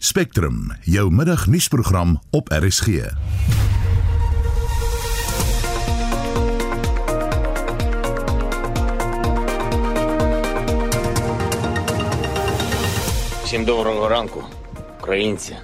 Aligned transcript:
Spectrum, 0.00 0.73
jou 0.83 1.11
middagnuusprogram 1.11 2.19
op 2.31 2.49
RSG. 2.49 2.87
Всім 13.43 13.65
доброго 13.65 14.09
ранку, 14.09 14.43
українці. 14.99 15.55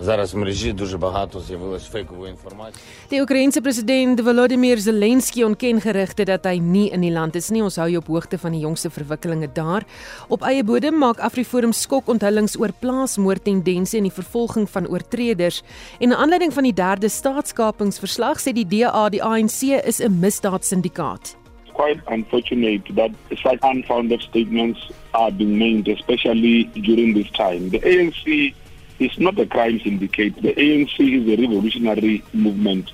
Зараз 0.00 0.34
в 0.34 0.36
мережі 0.36 0.72
дуже 0.72 0.98
багато 0.98 1.40
з'явилось 1.40 1.86
фейкової 1.86 2.30
інформації. 2.30 2.84
Die 3.10 3.20
Oekraïense 3.20 3.60
president 3.60 4.22
Volodymyr 4.22 4.78
Zelensky 4.78 5.44
ontken 5.44 5.80
gerugte 5.80 6.24
dat 6.24 6.46
hy 6.46 6.58
nie 6.60 6.90
in 6.92 7.00
die 7.00 7.12
land 7.12 7.36
is 7.36 7.50
nie. 7.50 7.62
Ons 7.62 7.76
hou 7.76 7.88
jou 7.88 8.02
op 8.02 8.10
hoogte 8.12 8.38
van 8.38 8.52
die 8.52 8.60
jongste 8.60 8.90
verwikkelinge 8.90 9.48
daar. 9.52 9.86
Op 10.28 10.42
eie 10.42 10.64
bodem 10.64 10.98
maak 10.98 11.18
AfriForum 11.18 11.72
skok 11.72 12.08
onthullings 12.08 12.58
oor 12.60 12.72
plaasmoordtendense 12.80 13.96
en 13.96 14.08
die 14.08 14.12
vervolging 14.12 14.68
van 14.70 14.88
oortreders. 14.88 15.62
En 15.98 16.08
na 16.08 16.16
aanleiding 16.16 16.52
van 16.52 16.68
die 16.68 16.76
derde 16.76 17.08
staatskapingsverslag 17.08 18.40
sê 18.40 18.52
die 18.52 18.68
DA 18.68 19.08
die 19.08 19.22
ANC 19.22 19.62
is 19.84 20.00
'n 20.00 20.20
misdaadsyndikaat. 20.20 21.36
It's 21.64 21.72
quite 21.72 22.00
unfortunate 22.06 22.94
that 22.94 23.10
such 23.36 23.60
unfounded 23.62 24.20
statements 24.20 24.92
are 25.10 25.32
being 25.32 25.56
made, 25.58 25.92
especially 25.92 26.68
during 26.74 27.14
this 27.14 27.30
time. 27.30 27.70
The 27.70 27.80
ANC 27.80 28.54
is 29.01 29.17
not 29.17 29.39
a 29.39 29.45
crime 29.45 29.79
syndicate. 29.83 30.41
The 30.41 30.53
ANC 30.53 30.99
is 30.99 31.27
a 31.27 31.41
revolutionary 31.41 32.23
movement. 32.33 32.93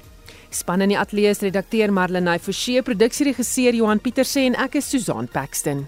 Span 0.50 0.82
in 0.82 0.94
die 0.94 1.00
ateljee 1.00 1.30
is 1.36 1.44
redakteur 1.44 1.92
Marlenae 1.92 2.40
Forsie, 2.40 2.82
produksieregisseur 2.82 3.76
Johan 3.76 4.00
Pieterse 4.00 4.48
en 4.48 4.56
ek 4.56 4.80
is 4.80 4.90
Susan 4.90 5.28
Paxton. 5.28 5.86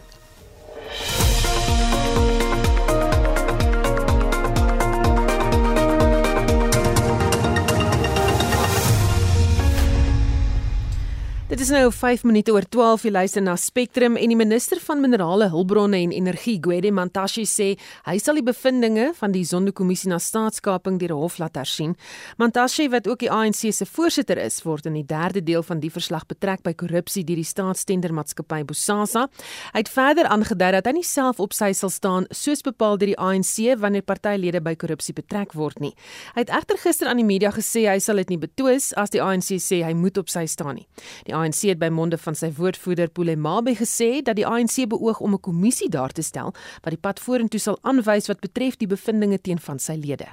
Dit 11.50 11.59
is 11.59 11.72
nou 11.73 11.88
5 11.89 12.28
minute 12.30 12.53
oor 12.53 12.61
12 12.69 13.08
jy 13.08 13.09
luister 13.09 13.42
na 13.42 13.55
Spectrum 13.58 14.19
en 14.22 14.30
die 14.30 14.38
minister 14.38 14.78
van 14.86 15.00
minerale 15.02 15.47
hulpbronne 15.50 15.97
en 15.97 16.11
energie 16.14 16.59
Gwede 16.61 16.92
Mantashe 16.94 17.42
sê 17.50 17.72
hy 18.05 18.17
sal 18.22 18.38
die 18.38 18.44
bevindinge 18.45 19.08
van 19.17 19.33
die 19.33 19.42
Zondo-kommissie 19.50 20.11
na 20.11 20.20
staatskaping 20.22 21.00
deur 21.02 21.16
'n 21.16 21.17
hof 21.17 21.39
laat 21.42 21.58
hersien. 21.58 21.95
Mantashe 22.38 22.86
wat 22.92 23.08
ook 23.08 23.20
die 23.25 23.31
ANC 23.31 23.73
se 23.73 23.86
voorsitter 23.86 24.38
is, 24.38 24.61
word 24.64 24.86
in 24.86 24.94
die 24.94 25.03
derde 25.03 25.42
deel 25.42 25.64
van 25.64 25.80
die 25.80 25.89
verslag 25.89 26.27
betrek 26.27 26.61
by 26.61 26.73
korrupsie 26.73 27.23
deur 27.23 27.42
die 27.42 27.44
staatstendermaatskappy 27.44 28.64
Bosasa. 28.64 29.27
Hy 29.73 29.80
het 29.80 29.89
verder 29.89 30.25
aangedui 30.25 30.72
dat 30.72 30.86
hy 30.86 30.92
nie 30.92 31.03
self 31.03 31.39
op 31.39 31.53
sy 31.53 31.73
sal 31.73 31.89
staan 31.89 32.27
soos 32.30 32.61
bepaal 32.61 32.97
deur 32.97 33.08
die 33.08 33.17
ANC 33.17 33.80
wanneer 33.80 34.03
partylede 34.03 34.61
by 34.61 34.75
korrupsie 34.75 35.16
betrek 35.16 35.53
word 35.53 35.80
nie. 35.80 35.95
Hy 36.36 36.42
het 36.42 36.50
egter 36.50 36.77
gister 36.77 37.08
aan 37.08 37.17
die 37.17 37.25
media 37.25 37.50
gesê 37.50 37.89
hy 37.89 37.97
sal 37.97 38.17
dit 38.17 38.30
nie 38.30 38.38
betwis 38.38 38.94
as 38.94 39.09
die 39.09 39.22
ANC 39.22 39.58
sê 39.58 39.83
hy 39.83 39.94
moet 39.94 40.17
op 40.17 40.30
sy 40.30 40.45
staan 40.45 40.75
nie. 40.75 40.88
Die 41.25 41.39
ANC 41.40 41.62
het 41.70 41.80
by 41.80 41.88
monde 41.94 42.18
van 42.20 42.36
sy 42.36 42.50
woordvoerder 42.58 43.09
Polemabe 43.16 43.72
gesê 43.80 44.09
dat 44.26 44.36
die 44.36 44.48
ANC 44.48 44.84
beoog 44.92 45.22
om 45.23 45.34
'n 45.34 45.40
kommissie 45.48 45.90
daar 45.90 46.12
te 46.12 46.22
stel 46.22 46.54
wat 46.84 46.92
die 46.92 47.04
pad 47.08 47.20
vorentoe 47.20 47.59
sal 47.59 47.78
aanwys 47.82 48.28
wat 48.28 48.40
betref 48.40 48.78
die 48.78 48.88
bevindinge 48.88 49.40
teen 49.42 49.60
van 49.60 49.80
sy 49.80 49.94
lede. 49.94 50.28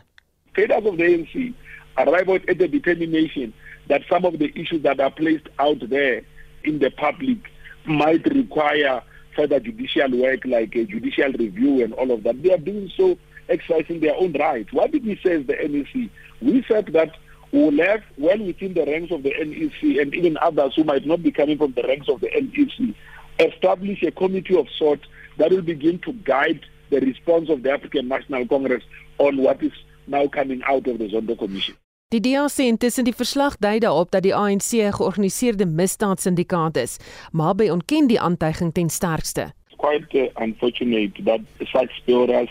Traders 0.52 0.84
of 0.84 0.96
the 0.96 1.04
ANC 1.04 1.52
arrive 1.94 2.42
at 2.48 2.58
the 2.58 2.68
determination 2.68 3.52
that 3.88 4.02
some 4.08 4.26
of 4.26 4.38
the 4.38 4.50
issues 4.54 4.82
that 4.82 5.00
are 5.00 5.10
placed 5.10 5.48
out 5.58 5.80
there 5.88 6.22
in 6.64 6.78
the 6.78 6.90
public 6.90 7.38
might 7.84 8.26
require 8.26 9.02
further 9.36 9.60
judicial 9.60 10.10
work 10.18 10.44
like 10.44 10.74
a 10.74 10.84
judicial 10.84 11.32
review 11.38 11.84
and 11.84 11.92
all 11.94 12.10
of 12.10 12.22
that. 12.22 12.42
They 12.42 12.52
are 12.52 12.64
doing 12.64 12.90
so 12.96 13.16
exercising 13.48 14.00
their 14.00 14.16
own 14.16 14.32
rights. 14.32 14.72
What 14.72 14.90
did 14.90 15.04
we 15.04 15.20
say 15.24 15.36
as 15.36 15.46
the 15.46 15.54
NEC? 15.54 16.10
We 16.40 16.64
said 16.68 16.86
that 16.92 17.10
will 17.52 17.76
have 17.84 18.02
well 18.18 18.38
within 18.38 18.74
the 18.74 18.84
ranks 18.84 19.12
of 19.12 19.22
the 19.22 19.30
NEC 19.30 19.98
and 20.00 20.14
even 20.14 20.36
others 20.38 20.74
who 20.76 20.84
might 20.84 21.06
not 21.06 21.22
be 21.22 21.30
coming 21.30 21.58
from 21.58 21.72
the 21.72 21.82
ranks 21.82 22.08
of 22.08 22.20
the 22.20 22.28
NEC 22.28 22.94
establish 23.38 24.02
a 24.02 24.10
committee 24.10 24.56
of 24.56 24.66
sorts 24.78 25.04
that 25.38 25.50
will 25.50 25.62
begin 25.62 25.98
to 26.00 26.12
guide 26.12 26.60
the 26.90 27.00
response 27.00 27.48
of 27.48 27.62
the 27.62 27.70
African 27.70 28.08
National 28.08 28.46
Congress 28.46 28.82
on 29.18 29.36
what 29.38 29.62
is 29.62 29.72
now 30.06 30.26
coming 30.28 30.62
out 30.64 30.86
of 30.86 30.98
the 30.98 31.08
Zondo 31.08 31.36
Commission. 31.38 31.76
Die 32.12 32.20
DA 32.20 32.46
sê 32.46 32.68
intussen 32.70 33.02
die 33.02 33.14
verslag 33.18 33.56
dui 33.58 33.80
daarop 33.82 34.12
dat 34.14 34.22
die 34.22 34.34
ANC 34.34 34.78
'n 34.78 34.94
georganiseerde 34.94 35.66
misdaadsyndikaat 35.66 36.76
is, 36.76 36.98
maar 37.32 37.54
by 37.54 37.66
ontken 37.68 38.06
die 38.06 38.20
aantuiging 38.20 38.72
ten 38.72 38.88
sterkste. 38.88 39.52
It's 39.66 39.76
quite 39.76 40.14
uh, 40.14 40.30
unfortunate 40.38 41.24
that 41.24 41.40
such 41.58 41.90
spurious 41.96 42.50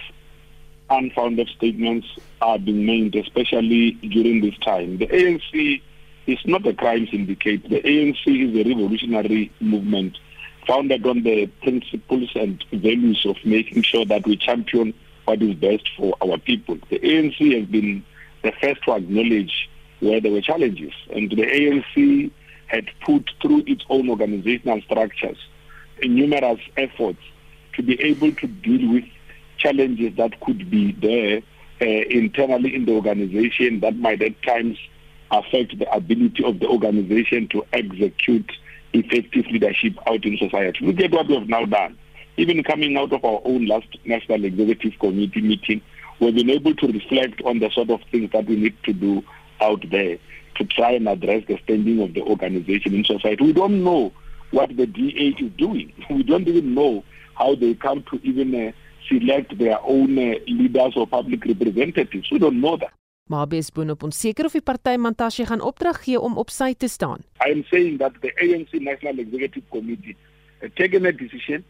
unfounded 0.90 1.50
statements 1.50 2.08
are 2.42 2.60
being 2.60 2.86
made, 2.86 3.16
especially 3.16 3.92
during 3.92 4.42
this 4.42 4.58
time. 4.60 4.98
The 4.98 5.08
ANC 5.08 5.82
is 6.28 6.40
not 6.46 6.66
a 6.68 6.74
crime 6.74 7.08
syndicate. 7.10 7.64
The 7.70 7.82
ANC 7.82 8.26
is 8.28 8.56
a 8.56 8.70
revolutionary 8.70 9.52
movement 9.60 10.18
founded 10.68 11.06
on 11.06 11.24
the 11.24 11.48
principles 11.62 12.30
and 12.36 12.64
values 12.72 13.26
of 13.26 13.38
making 13.46 13.84
sure 13.84 14.06
that 14.06 14.26
we 14.26 14.36
champion 14.36 14.94
what 15.26 15.42
is 15.42 15.56
best 15.56 15.90
for 15.98 16.16
our 16.22 16.38
people. 16.38 16.78
The 16.90 17.00
ANC 17.00 17.60
has 17.60 17.68
been 17.68 18.04
the 18.44 18.52
first 18.62 18.84
to 18.84 18.94
acknowledge 18.94 19.70
where 20.00 20.20
there 20.22 20.32
were 20.32 20.42
challenges, 20.42 20.94
and 21.12 21.30
the 21.30 21.36
ANC 21.36 22.32
had 22.68 22.90
put 23.06 23.30
through 23.42 23.64
its 23.68 23.84
own 23.90 24.10
organizational 24.10 24.82
structures 24.82 25.38
numerous 26.04 26.60
efforts 26.78 27.22
to 27.74 27.84
be 27.84 28.00
able 28.02 28.32
to 28.34 28.48
deal 28.48 28.92
with 28.92 29.06
challenges 29.58 30.16
that 30.18 30.40
could 30.42 30.70
be 30.70 30.92
there 30.94 31.42
uh, 31.82 32.06
internally 32.10 32.74
in 32.76 32.86
the 32.86 32.94
organization 32.94 33.80
that 33.82 33.96
might 33.98 34.22
at 34.22 34.42
times 34.44 34.78
affect 35.32 35.78
the 35.78 35.90
ability 35.92 36.44
of 36.44 36.60
the 36.60 36.68
organization 36.68 37.48
to 37.50 37.66
execute 37.74 38.50
effective 38.94 39.46
leadership 39.48 39.94
out 40.08 40.24
in 40.26 40.38
society. 40.38 40.86
Look 40.86 41.00
at 41.02 41.12
what 41.12 41.28
we 41.28 41.36
have 41.36 41.50
now 41.50 41.66
done. 41.66 41.98
Even 42.38 42.64
coming 42.64 42.98
out 42.98 43.14
of 43.14 43.24
our 43.24 43.42
own 43.46 43.66
last 43.66 43.88
National 44.06 44.44
Executive 44.44 45.00
Committee 45.00 45.42
meeting, 45.42 45.82
we've 46.20 46.36
been 46.36 46.50
able 46.50 46.76
to 46.76 46.88
reflect 46.88 47.42
on 47.44 47.60
the 47.60 47.70
sort 47.72 47.90
of 47.90 48.02
things 48.12 48.32
that 48.32 48.46
we 48.46 48.56
need 48.56 48.76
to 48.84 48.94
do 48.94 49.24
out 49.62 49.84
there 49.90 50.18
to 50.56 50.66
try 50.66 50.92
and 50.92 51.08
address 51.08 51.44
the 51.48 51.58
standing 51.64 52.02
of 52.02 52.14
the 52.14 52.22
organization 52.22 52.94
in 52.94 53.04
society. 53.04 53.44
We 53.44 53.54
don't 53.54 53.84
know 53.84 54.14
what 54.52 54.76
the 54.76 54.86
DA 54.86 55.36
is 55.38 55.52
doing. 55.58 55.92
We 56.10 56.24
don't 56.24 56.48
even 56.48 56.74
know 56.74 57.04
how 57.36 57.56
they 57.56 57.74
come 57.74 58.04
to 58.12 58.20
even 58.24 58.56
uh, 58.56 58.72
select 59.08 59.58
their 59.58 59.80
own 59.84 60.18
uh, 60.18 60.40
leaders 60.46 60.96
or 60.96 61.08
public 61.08 61.46
representatives. 61.46 62.30
We 62.30 62.40
don't 62.40 62.60
know 62.60 62.78
that. 62.78 62.94
Maar 63.26 63.48
bes 63.48 63.72
boonop 63.72 64.04
onseker 64.04 64.46
of 64.46 64.52
die 64.52 64.62
party 64.62 64.98
Mantashe 64.98 65.46
gaan 65.46 65.62
opdrag 65.62 66.04
gee 66.04 66.20
om 66.20 66.38
op 66.38 66.50
sy 66.50 66.74
te 66.78 66.88
staan. 66.88 67.24
I 67.46 67.50
am 67.52 67.64
saying 67.64 67.98
that 67.98 68.14
the 68.22 68.32
ANC 68.36 68.72
National 68.82 69.18
Executive 69.18 69.66
Committee 69.70 70.16
has 70.62 70.70
taken 70.74 71.06
a 71.06 71.12
decision 71.12 71.64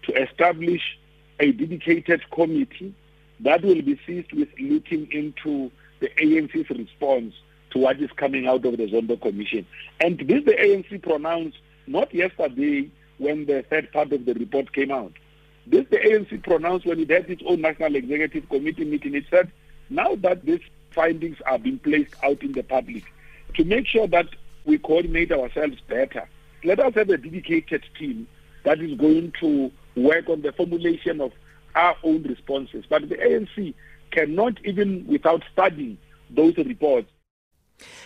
to 0.00 0.12
establish 0.12 0.98
a 1.38 1.52
dedicated 1.52 2.28
committee 2.30 2.94
that 3.44 3.62
will 3.62 3.82
be 3.82 4.00
seized 4.06 4.32
with 4.32 4.48
looking 4.58 5.06
into 5.12 5.70
the 6.00 6.10
ANC's 6.18 6.70
response 6.70 7.34
to 7.70 7.78
what 7.78 8.00
is 8.00 8.10
coming 8.16 8.46
out 8.46 8.64
of 8.64 8.76
the 8.76 8.86
Zondo 8.86 9.20
Commission. 9.20 9.66
And 10.00 10.18
this 10.18 10.44
the 10.44 10.56
ANC 10.58 11.02
pronounced 11.02 11.58
not 11.86 12.12
yesterday 12.12 12.90
when 13.18 13.46
the 13.46 13.64
third 13.70 13.92
part 13.92 14.12
of 14.12 14.24
the 14.24 14.34
report 14.34 14.72
came 14.72 14.90
out. 14.90 15.12
This 15.66 15.84
the 15.90 15.96
ANC 15.96 16.42
pronounced 16.44 16.86
when 16.86 17.00
it 17.00 17.10
had 17.10 17.28
its 17.28 17.42
own 17.44 17.60
National 17.60 17.96
Executive 17.96 18.48
Committee 18.48 18.84
meeting. 18.84 19.14
It 19.14 19.24
said, 19.30 19.50
now 19.90 20.14
that 20.16 20.44
these 20.44 20.60
findings 20.92 21.38
are 21.44 21.58
being 21.58 21.78
placed 21.78 22.14
out 22.22 22.42
in 22.42 22.52
the 22.52 22.62
public, 22.62 23.04
to 23.54 23.64
make 23.64 23.86
sure 23.86 24.06
that 24.08 24.26
we 24.64 24.78
coordinate 24.78 25.32
ourselves 25.32 25.78
better, 25.88 26.28
let 26.64 26.78
us 26.78 26.94
have 26.94 27.10
a 27.10 27.16
dedicated 27.16 27.84
team 27.98 28.28
that 28.64 28.80
is 28.80 28.96
going 28.98 29.32
to 29.40 29.70
work 29.96 30.28
on 30.28 30.42
the 30.42 30.52
formulation 30.52 31.20
of 31.20 31.32
our 31.74 31.96
own 32.02 32.22
responses. 32.22 32.84
But 32.88 33.08
the 33.08 33.16
ANC 33.16 33.74
cannot, 34.10 34.58
even 34.64 35.06
without 35.06 35.42
studying 35.52 35.98
those 36.30 36.56
reports, 36.56 37.10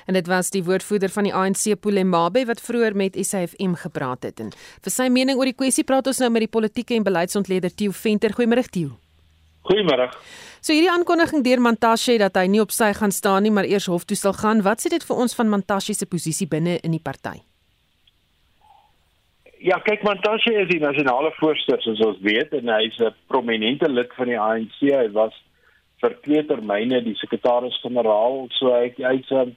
En 0.07 0.15
dit 0.15 0.27
was 0.27 0.51
die 0.51 0.65
woordvoerder 0.65 1.09
van 1.09 1.29
die 1.29 1.35
ANC 1.35 1.81
Polemabe 1.81 2.45
wat 2.47 2.61
vroeër 2.61 2.97
met 2.97 3.17
SAFM 3.17 3.75
gepraat 3.75 4.23
het 4.23 4.41
en 4.41 4.51
vir 4.55 4.93
sy 4.93 5.09
mening 5.09 5.39
oor 5.39 5.51
die 5.51 5.57
kwessie 5.57 5.85
praat 5.85 6.07
ons 6.07 6.19
nou 6.19 6.31
met 6.31 6.47
die 6.47 6.55
politieke 6.59 6.95
en 6.95 7.07
beleidsontleder 7.07 7.75
Tieu 7.75 7.93
Venter. 7.93 8.35
Goeiemôre 8.35 8.67
Tieu. 8.71 8.91
Goeiemôre. 9.69 10.09
So 10.61 10.73
hierdie 10.73 10.91
aankondiging 10.93 11.45
deur 11.45 11.61
Mantashe 11.61 12.17
dat 12.21 12.37
hy 12.37 12.47
nie 12.49 12.63
op 12.63 12.73
sy 12.73 12.91
gaan 12.97 13.13
staan 13.13 13.45
nie, 13.45 13.53
maar 13.53 13.69
eers 13.69 13.89
hof 13.93 14.07
toe 14.09 14.17
sal 14.17 14.35
gaan. 14.37 14.65
Wat 14.65 14.81
sê 14.81 14.93
dit 14.93 15.05
vir 15.05 15.23
ons 15.25 15.37
van 15.37 15.53
Mantashe 15.53 15.95
se 15.97 16.09
posisie 16.09 16.49
binne 16.49 16.79
in 16.85 16.97
die 16.97 17.03
party? 17.03 17.39
Ja, 19.61 19.77
kyk 19.85 20.05
Mantashe 20.07 20.55
is 20.63 20.71
die 20.71 20.81
nasionale 20.81 21.35
voorsitter 21.37 21.83
soos 21.85 22.01
ons 22.07 22.21
weet 22.25 22.55
en 22.57 22.73
hy's 22.73 22.97
'n 23.01 23.13
prominente 23.29 23.89
lid 23.89 24.13
van 24.17 24.29
die 24.33 24.41
ANC. 24.41 24.81
Hy 24.81 25.09
was 25.13 25.37
vir 26.01 26.17
twee 26.25 26.43
termyne 26.49 27.03
die 27.05 27.17
sekretaris-generaal. 27.21 28.49
So 28.59 28.73
hy 28.75 28.93
hy's 28.97 29.31
'n 29.31 29.57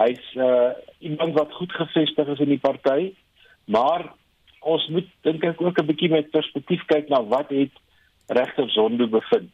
hy's 0.00 0.24
uh, 0.36 0.72
iemand 1.00 1.36
wat 1.38 1.52
goed 1.52 1.72
gevestig 1.72 2.28
is 2.28 2.40
in 2.40 2.48
die 2.48 2.62
party. 2.62 3.12
Maar 3.64 4.12
ons 4.60 4.86
moet 4.88 5.08
dink 5.22 5.44
ek 5.44 5.60
ook 5.60 5.78
'n 5.78 5.86
bietjie 5.86 6.10
met 6.10 6.30
perspektief 6.30 6.84
kyk 6.86 7.08
na 7.08 7.22
wat 7.22 7.50
het 7.50 7.74
regter 8.28 8.70
Zondo 8.70 9.06
bevind. 9.06 9.52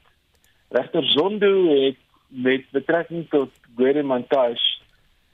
Regter 0.70 1.04
Zondo 1.04 1.68
het 1.68 1.96
met 2.28 2.64
betrekking 2.70 3.28
tot 3.30 3.50
Gwede 3.76 4.02
Montage 4.02 4.78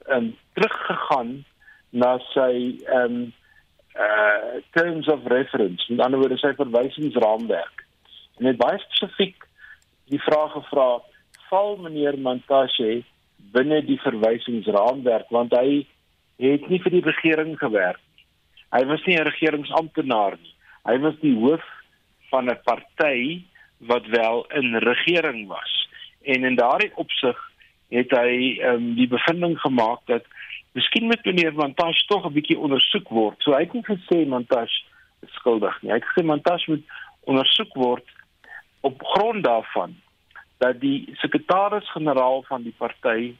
um 0.08 0.36
teruggegaan 0.54 1.44
na 1.90 2.18
sy 2.32 2.78
um 2.92 3.32
uh 3.94 4.60
terms 4.74 5.06
of 5.06 5.26
reference, 5.26 5.86
met 5.88 6.00
ander 6.00 6.18
woorde 6.18 6.38
sy 6.38 6.54
verwysingsraamwerk. 6.54 7.84
En 8.38 8.46
het 8.46 8.56
baie 8.56 8.78
spesifiek 8.78 9.43
die 10.12 10.20
vraag 10.20 10.52
gevra, 10.52 11.00
val 11.48 11.76
meneer 11.76 12.18
Montage 12.18 13.02
binne 13.54 13.80
die 13.86 13.98
verwysingsraamwerk 14.02 15.30
want 15.34 15.54
hy 15.56 15.84
het 16.42 16.68
nie 16.68 16.80
vir 16.82 16.96
die 16.96 17.04
regering 17.04 17.54
gewerk 17.60 18.00
nie. 18.00 18.24
Hy 18.74 18.82
was 18.90 19.04
nie 19.06 19.16
'n 19.16 19.28
regeringsamptenaar 19.30 20.36
nie. 20.42 20.54
Hy 20.84 20.98
was 20.98 21.14
die 21.20 21.34
hoof 21.34 21.64
van 22.30 22.50
'n 22.50 22.60
party 22.64 23.44
wat 23.78 24.06
wel 24.06 24.46
in 24.50 24.76
regering 24.76 25.46
was. 25.48 25.88
En 26.22 26.44
in 26.44 26.56
daardie 26.56 26.90
opsig 26.96 27.38
het 27.88 28.10
hy 28.10 28.58
um, 28.62 28.94
die 28.94 29.08
bevinding 29.08 29.58
gemaak 29.60 30.00
dat 30.06 30.24
miskien 30.72 31.06
moet 31.06 31.24
meneer 31.24 31.54
Montage 31.54 32.06
tog 32.06 32.26
'n 32.26 32.32
bietjie 32.32 32.58
ondersoek 32.58 33.08
word. 33.08 33.36
So 33.42 33.52
hy 33.52 33.60
het 33.60 33.72
nie 33.72 33.84
gesê 33.84 34.26
is 35.22 35.34
skuldig 35.34 35.82
nie. 35.82 35.90
Hy 35.90 35.98
het 35.98 36.10
gesê 36.10 36.24
Montage 36.24 36.70
moet 36.70 36.84
ondersoek 37.20 37.74
word 37.74 38.04
op 38.84 39.04
grond 39.04 39.44
daarvan 39.44 39.96
dat 40.58 40.80
die 40.80 41.08
sekretaris-generaal 41.12 42.42
van 42.42 42.62
die 42.62 42.74
party 42.76 43.34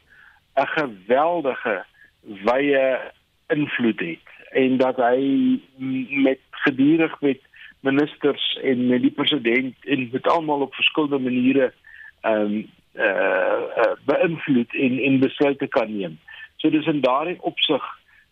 'n 0.55 0.67
geweldige 0.79 1.85
wye 2.21 3.13
invloed 3.47 4.01
het 4.01 4.29
en 4.51 4.77
dat 4.77 4.97
hy 4.97 5.21
met 6.09 6.41
gedurig 6.51 7.21
met 7.21 7.41
ministers 7.81 8.59
en 8.63 8.87
met 8.87 9.03
die 9.03 9.11
president 9.11 9.75
en 9.85 10.09
met 10.13 10.29
almal 10.29 10.61
op 10.61 10.75
verskillende 10.75 11.19
maniere 11.19 11.73
ehm 12.21 12.41
um, 12.41 12.71
eh 12.95 13.05
uh, 13.05 13.63
uh, 13.77 13.93
beïnvloed 14.05 14.75
en 14.75 14.99
en 14.99 15.19
besluite 15.19 15.67
kan 15.67 15.97
neem. 15.97 16.19
So 16.57 16.71
dis 16.71 16.87
in 16.87 17.01
daardie 17.01 17.43
opsig 17.43 17.83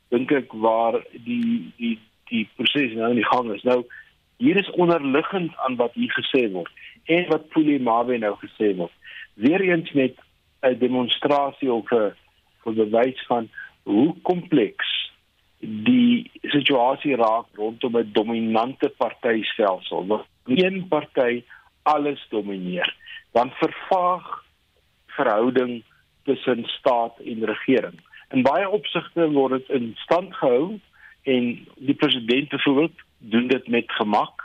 dink 0.08 0.30
ek 0.30 0.52
waar 0.52 1.00
die 1.12 1.72
die 1.76 1.98
die 2.30 2.48
proses 2.56 2.94
nou 2.94 3.10
in 3.10 3.20
die 3.20 3.30
gang 3.32 3.50
is. 3.52 3.62
Nou 3.62 3.84
hier 4.42 4.56
is 4.56 4.70
onderliggend 4.70 5.56
aan 5.56 5.76
wat 5.78 5.94
hier 5.94 6.10
gesê 6.18 6.48
word 6.50 6.70
en 7.04 7.28
wat 7.30 7.48
Puli 7.54 7.78
Mawe 7.78 8.18
nou 8.18 8.34
gesê 8.40 8.72
word. 8.74 8.94
Weereens 9.34 9.92
met 9.92 10.18
'n 10.66 10.78
demonstrasie 10.78 11.72
of 11.72 11.92
'n 11.92 12.14
vir 12.64 12.74
bewys 12.74 13.20
van 13.26 13.48
hoe 13.82 14.14
kompleks 14.22 14.90
die 15.60 16.30
situasie 16.42 17.16
raak 17.16 17.46
rondom 17.54 17.96
'n 17.98 18.12
dominante 18.12 18.88
partytelsel 18.98 20.06
waar 20.06 20.26
een 20.46 20.88
party 20.88 21.42
alles 21.82 22.26
domineer 22.30 22.94
dan 23.32 23.50
vervaag 23.50 24.44
verhouding 25.06 25.82
tussen 26.24 26.64
staat 26.64 27.18
en 27.18 27.44
regering 27.44 27.98
in 28.30 28.42
baie 28.42 28.68
opsigte 28.68 29.30
word 29.30 29.52
dit 29.52 29.68
in 29.68 29.92
stand 29.96 30.34
gehou 30.34 30.78
en 31.22 31.66
die 31.76 31.94
president 31.94 32.48
byvoorbeeld 32.48 32.98
doen 33.30 33.48
dit 33.48 33.69
met 33.69 33.92
gemak 34.00 34.42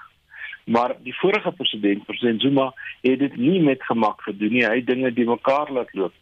maar 0.68 0.96
die 1.04 1.16
vorige 1.16 1.52
president 1.52 2.06
president 2.06 2.42
Zuma 2.42 2.74
het 3.02 3.20
dit 3.20 3.36
nie 3.36 3.60
met 3.64 3.84
gemak 3.84 4.22
gedoen 4.22 4.54
nie 4.54 4.66
hy 4.66 4.76
het 4.82 4.88
dinge 4.88 5.14
die 5.14 5.28
mekaar 5.28 5.72
laat 5.72 5.94
loop 5.94 6.14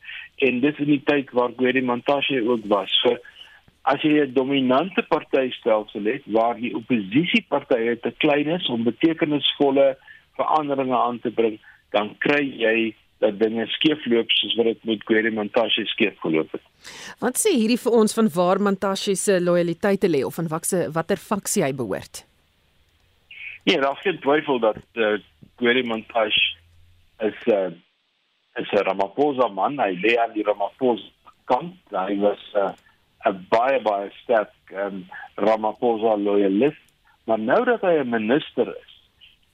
en 0.43 0.59
dis 0.63 0.81
in 0.83 0.91
die 0.91 1.03
tyd 1.07 1.31
waar 1.35 1.53
Gwede 1.55 1.81
Mantashe 1.81 2.41
ook 2.43 2.67
was. 2.71 2.91
So 3.03 3.15
as 3.85 4.01
jy 4.01 4.25
'n 4.25 4.33
dominante 4.33 5.03
partytelsel 5.03 6.03
het 6.03 6.23
waar 6.25 6.55
die 6.59 6.75
oppositiepartye 6.75 7.99
te 7.99 8.11
klein 8.17 8.47
is 8.47 8.67
om 8.67 8.83
betekenisvolle 8.83 9.97
veranderinge 10.35 10.97
aan 10.97 11.19
te 11.19 11.31
bring, 11.31 11.59
dan 11.91 12.15
kry 12.17 12.43
jy 12.43 12.95
dat 13.19 13.39
dinge 13.39 13.65
skeefloop 13.67 14.29
soos 14.31 14.55
wat 14.55 14.65
dit 14.65 14.83
met 14.83 15.03
Gwede 15.03 15.31
Mantashe 15.31 15.85
skeef 15.85 16.19
geloop 16.19 16.51
het. 16.51 16.61
Wat 17.19 17.37
sê 17.37 17.55
hierdie 17.55 17.79
vir 17.79 17.91
ons 17.91 18.13
van 18.13 18.29
waar 18.29 18.59
Mantashe 18.59 19.15
se 19.15 19.39
loyaliteite 19.39 20.09
lê 20.09 20.25
of 20.25 20.35
van 20.35 20.47
watter 20.91 21.17
faksie 21.17 21.63
hy 21.63 21.73
behoort? 21.73 22.25
Ja, 23.65 23.81
daar 23.81 23.91
is 23.91 24.01
geen 24.01 24.19
twyfel 24.19 24.59
dat 24.59 24.77
uh, 24.93 25.17
Gwede 25.55 25.83
Mantashe 25.83 26.57
is 27.17 27.45
'n 27.45 27.51
uh, 27.51 27.71
is 28.61 28.71
'n 28.71 28.83
Ramaphosa 28.85 29.47
man. 29.47 29.79
Hy 29.79 29.97
lê 30.01 30.17
aan 30.21 30.33
die 30.33 30.43
Ramaphosa 30.43 31.09
kant. 31.45 31.73
Hy 31.89 32.17
was 32.17 32.43
'n 32.53 32.75
uh, 33.25 33.33
baie 33.49 33.79
baie 33.81 34.11
sterk 34.21 34.53
um, 34.69 35.07
Ramaphosa 35.35 36.13
loyalist. 36.17 36.85
Maar 37.25 37.39
nou 37.39 37.63
dat 37.65 37.81
hy 37.81 37.93
'n 38.03 38.09
minister 38.09 38.67
is 38.67 38.93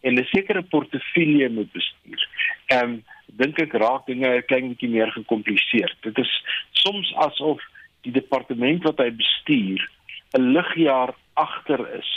en 0.02 0.20
'n 0.20 0.26
sekere 0.26 0.62
portefeulje 0.62 1.50
moet 1.50 1.72
bestuur, 1.72 2.28
ehm 2.66 2.84
um, 2.84 3.04
dink 3.26 3.60
ek 3.60 3.74
raak 3.74 4.06
dinge 4.06 4.28
'n 4.28 4.46
klein 4.46 4.68
bietjie 4.68 4.90
meer 4.90 5.12
gekompliseer. 5.12 5.96
Dit 6.02 6.18
is 6.18 6.44
soms 6.72 7.16
asof 7.16 7.64
die 8.02 8.12
departement 8.12 8.84
wat 8.84 8.98
hy 8.98 9.12
bestuur 9.12 9.90
'n 10.36 10.52
ligjaar 10.52 11.16
agter 11.34 11.88
is 11.96 12.12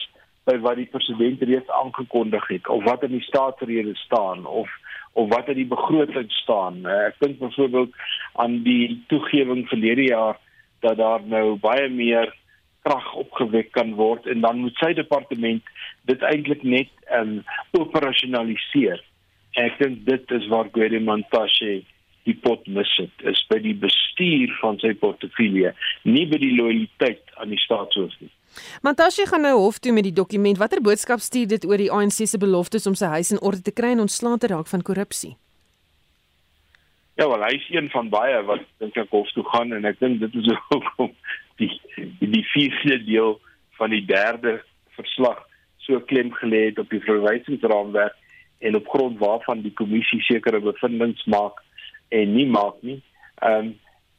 by 0.48 0.58
wat 0.64 0.76
die 0.80 0.90
president 0.92 1.42
reeds 1.42 1.70
aangekondig 1.80 2.48
het 2.48 2.68
of 2.68 2.84
wat 2.84 3.04
in 3.06 3.16
die 3.16 3.24
staatsrede 3.28 3.94
staan 4.04 4.46
of 4.46 4.70
of 5.14 5.28
wat 5.30 5.48
in 5.48 5.60
die 5.60 5.70
begroting 5.70 6.30
staan. 6.42 6.80
Uh, 6.82 7.06
ek 7.06 7.20
dink 7.22 7.38
byvoorbeeld 7.38 7.92
aan 8.42 8.56
die 8.66 9.04
toegewing 9.12 9.62
verlede 9.70 10.08
jaar 10.08 10.40
dat 10.82 10.98
daar 10.98 11.22
nou 11.22 11.54
baie 11.62 11.88
meer 11.88 12.32
krag 12.84 13.14
opgewek 13.14 13.70
kan 13.72 13.94
word 13.96 14.26
en 14.26 14.42
dan 14.44 14.58
moet 14.60 14.76
sy 14.82 14.92
departement 14.98 15.62
dit 16.10 16.24
eintlik 16.28 16.62
net 16.66 16.90
um 17.18 17.38
operasionaliseer. 17.78 19.00
Ek 19.62 19.78
dink 19.78 20.02
dit 20.08 20.34
is 20.36 20.48
waar 20.52 20.68
Gwede 20.74 21.00
Montashe 21.00 21.84
die 22.24 22.36
pot 22.44 22.66
mis 22.66 22.90
het 22.98 23.24
is 23.30 23.40
by 23.50 23.60
die 23.64 23.76
bestuur 23.76 24.52
van 24.60 24.80
sy 24.82 24.94
portefeulje, 25.00 25.74
nie 26.08 26.24
by 26.28 26.40
die 26.40 26.54
loyaliteit 26.56 27.22
aan 27.40 27.52
die 27.52 27.60
staatshoof 27.62 28.16
nie. 28.20 28.32
Mantashe 28.82 29.26
gaan 29.26 29.46
nou 29.46 29.54
hof 29.58 29.78
toe 29.78 29.92
met 29.92 30.06
die 30.06 30.12
dokument. 30.12 30.58
Watter 30.58 30.82
boodskap 30.82 31.20
stuur 31.20 31.46
dit 31.46 31.64
oor 31.64 31.80
die 31.80 31.90
ANC 31.92 32.26
se 32.26 32.38
beloftes 32.38 32.86
om 32.86 32.94
sy 32.98 33.06
huis 33.16 33.32
in 33.34 33.40
orde 33.40 33.62
te 33.62 33.72
kry 33.72 33.94
en 33.94 34.04
ontslae 34.06 34.38
te 34.38 34.50
raak 34.52 34.70
van 34.70 34.82
korrupsie? 34.82 35.36
Ja, 37.14 37.28
wel, 37.28 37.44
hy 37.46 37.54
is 37.54 37.66
een 37.70 37.90
van 37.90 38.08
baie 38.10 38.42
wat 38.42 38.62
dink 38.82 38.96
ek 38.98 39.12
hof 39.14 39.28
toe 39.36 39.44
gaan 39.52 39.72
en 39.76 39.84
ek 39.86 40.00
dink 40.02 40.18
dit 40.22 40.34
is 40.40 40.50
ook 40.74 40.88
om 41.04 41.12
die 41.62 41.70
die, 41.94 42.30
die 42.30 42.46
vierde 42.50 42.98
deel 43.06 43.36
van 43.78 43.94
die 43.94 44.02
derde 44.06 44.56
verslag 44.96 45.38
so 45.86 46.00
klem 46.10 46.32
gelê 46.40 46.64
het 46.70 46.80
op 46.82 46.90
die 46.90 47.02
verwysingsraamwerk 47.04 48.16
en 48.66 48.76
op 48.78 48.88
grond 48.88 49.18
waarvan 49.22 49.62
die 49.62 49.74
kommissie 49.78 50.22
sekere 50.26 50.60
bevindinge 50.64 51.22
maak 51.30 51.60
en 52.08 52.34
nie 52.34 52.46
maak 52.50 52.82
nie. 52.82 53.00
Ehm 53.42 53.70
um, 53.70 53.72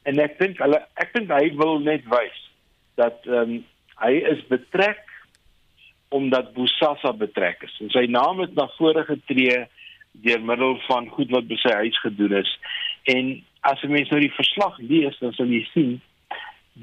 en 0.05 0.19
ek 0.21 0.35
dink 0.37 0.59
hulle 0.61 0.77
ek 1.01 1.15
dink 1.15 1.31
hy 1.33 1.47
wil 1.57 1.79
net 1.83 2.03
wys 2.11 2.41
dat 2.99 3.25
ehm 3.27 3.55
um, 3.57 3.63
hy 4.03 4.13
is 4.33 4.41
betrek 4.47 5.03
omdat 6.15 6.53
Bosasa 6.53 7.11
betrek 7.13 7.63
is. 7.63 7.75
En 7.81 7.89
sy 7.89 8.05
naam 8.11 8.39
het 8.39 8.53
na 8.55 8.67
vore 8.77 9.03
getree 9.03 9.65
deur 10.23 10.41
middel 10.41 10.77
van 10.87 11.09
goed 11.11 11.31
wat 11.35 11.47
by 11.47 11.57
sy 11.59 11.73
huis 11.81 11.97
gedoen 11.99 12.37
is. 12.39 12.51
En 13.11 13.31
as 13.67 13.81
jy 13.81 13.89
mens 13.91 14.11
nou 14.13 14.21
die 14.21 14.35
verslag 14.37 14.77
lees, 14.79 15.17
dan 15.19 15.33
sal 15.35 15.51
jy 15.51 15.63
sien 15.73 15.97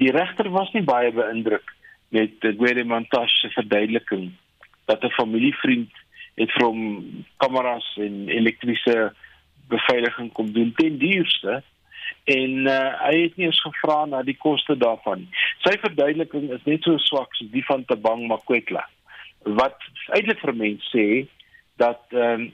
die 0.01 0.11
regter 0.13 0.49
was 0.49 0.71
nie 0.73 0.85
baie 0.85 1.11
beïndruk 1.13 1.73
met 2.13 2.33
die 2.41 2.53
Gwede 2.57 2.83
Montage 2.85 3.35
se 3.41 3.49
verduideliking 3.53 4.31
dat 4.89 5.03
'n 5.03 5.17
familievriend 5.17 5.91
het 6.35 6.51
vir 6.51 6.65
hom 6.65 6.81
kameras 7.37 7.85
en 7.97 8.29
elektriese 8.29 9.13
beveiliging 9.69 10.31
kom 10.33 10.51
doen 10.53 10.73
ten 10.75 10.97
duurste 10.97 11.61
en 12.23 12.67
uh, 12.67 12.91
hy 13.03 13.13
het 13.21 13.37
nie 13.37 13.49
eens 13.49 13.61
gevra 13.61 14.03
na 14.07 14.21
die 14.23 14.37
koste 14.39 14.75
daarvan. 14.79 15.25
Sy 15.65 15.75
verduideliking 15.81 16.51
is 16.55 16.63
net 16.69 16.85
so 16.87 16.97
swak 17.03 17.35
soos 17.35 17.51
die 17.51 17.65
van 17.67 17.85
Tabang 17.89 18.27
Makwetla 18.31 18.85
wat 19.43 19.79
eintlik 20.15 20.39
vir 20.39 20.55
mense 20.55 20.87
sê 20.91 21.07
dat 21.81 22.03
ehm 22.15 22.45
um, 22.47 22.51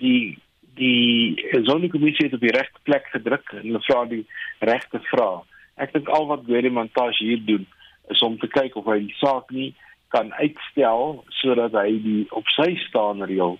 die 0.00 0.38
die 0.76 1.36
sonnekommissie 1.66 2.26
het 2.26 2.34
op 2.36 2.40
die 2.44 2.52
regte 2.54 2.80
plek 2.84 3.06
gedruk 3.12 3.52
en 3.52 3.64
hulle 3.66 3.80
vra 3.84 4.04
die 4.08 4.22
regte 4.64 5.00
vrae. 5.10 5.40
Ek 5.76 5.92
dink 5.92 6.08
al 6.08 6.28
wat 6.30 6.44
Gwede 6.46 6.70
Montage 6.70 7.24
hier 7.24 7.40
doen 7.44 7.66
is 8.12 8.22
om 8.22 8.38
te 8.38 8.48
kyk 8.48 8.76
of 8.76 8.88
hy 8.88 9.00
die 9.06 9.16
saak 9.18 9.50
nie 9.56 9.72
kan 10.14 10.32
uitstel 10.38 11.20
sodat 11.40 11.74
hy 11.78 11.98
die 12.04 12.22
op 12.36 12.48
sy 12.56 12.72
staan 12.86 13.22
reël 13.26 13.58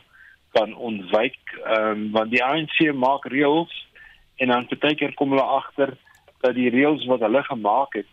kan 0.56 0.74
ontwyk 0.74 1.38
ehm 1.60 1.90
um, 1.90 2.06
want 2.16 2.32
die 2.34 2.44
ANC 2.44 2.78
maak 2.94 3.28
reëls 3.32 3.74
en 4.40 4.52
dan 4.52 4.66
partykeer 4.70 5.14
kom 5.18 5.34
hulle 5.34 5.46
agter 5.60 5.94
dat 6.40 6.56
die 6.56 6.70
reëls 6.72 7.04
wat 7.10 7.20
hulle 7.26 7.42
gemaak 7.48 7.94
het 8.00 8.08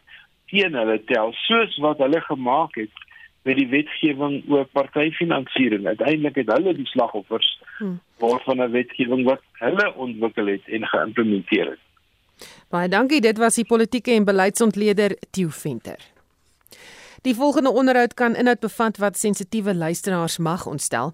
teen 0.51 0.75
hulle 0.79 0.97
tel 1.11 1.33
soos 1.47 1.77
wat 1.83 2.01
hulle 2.03 2.21
gemaak 2.27 2.75
het 2.79 3.03
met 3.47 3.55
die 3.55 3.67
wetgewing 3.71 4.41
oor 4.51 4.65
partyfinansiering. 4.75 5.87
Uiteindelik 5.87 6.35
het 6.41 6.51
hulle 6.51 6.73
die 6.75 6.87
slagoffers 6.91 7.47
hmm. 7.77 7.99
waarvan 8.19 8.63
'n 8.63 8.71
wetgewing 8.71 9.23
wat 9.23 9.43
hulle 9.63 9.87
ontwikkel 9.95 10.51
het 10.51 10.67
en 10.67 10.87
geïmplementeer 10.87 11.69
het. 11.75 11.83
Baie 12.69 12.89
dankie, 12.89 13.21
dit 13.21 13.37
was 13.37 13.55
die 13.55 13.65
politieke 13.65 14.11
en 14.11 14.25
beleidsontleder 14.25 15.17
Theo 15.31 15.49
Venter. 15.49 16.16
Die 17.21 17.35
volgende 17.35 17.71
onderhoud 17.71 18.13
kan 18.13 18.35
inhoud 18.35 18.59
bevat 18.59 18.97
wat 18.97 19.17
sensitiewe 19.17 19.75
luisteraars 19.75 20.37
mag 20.37 20.65
ontstel. 20.65 21.13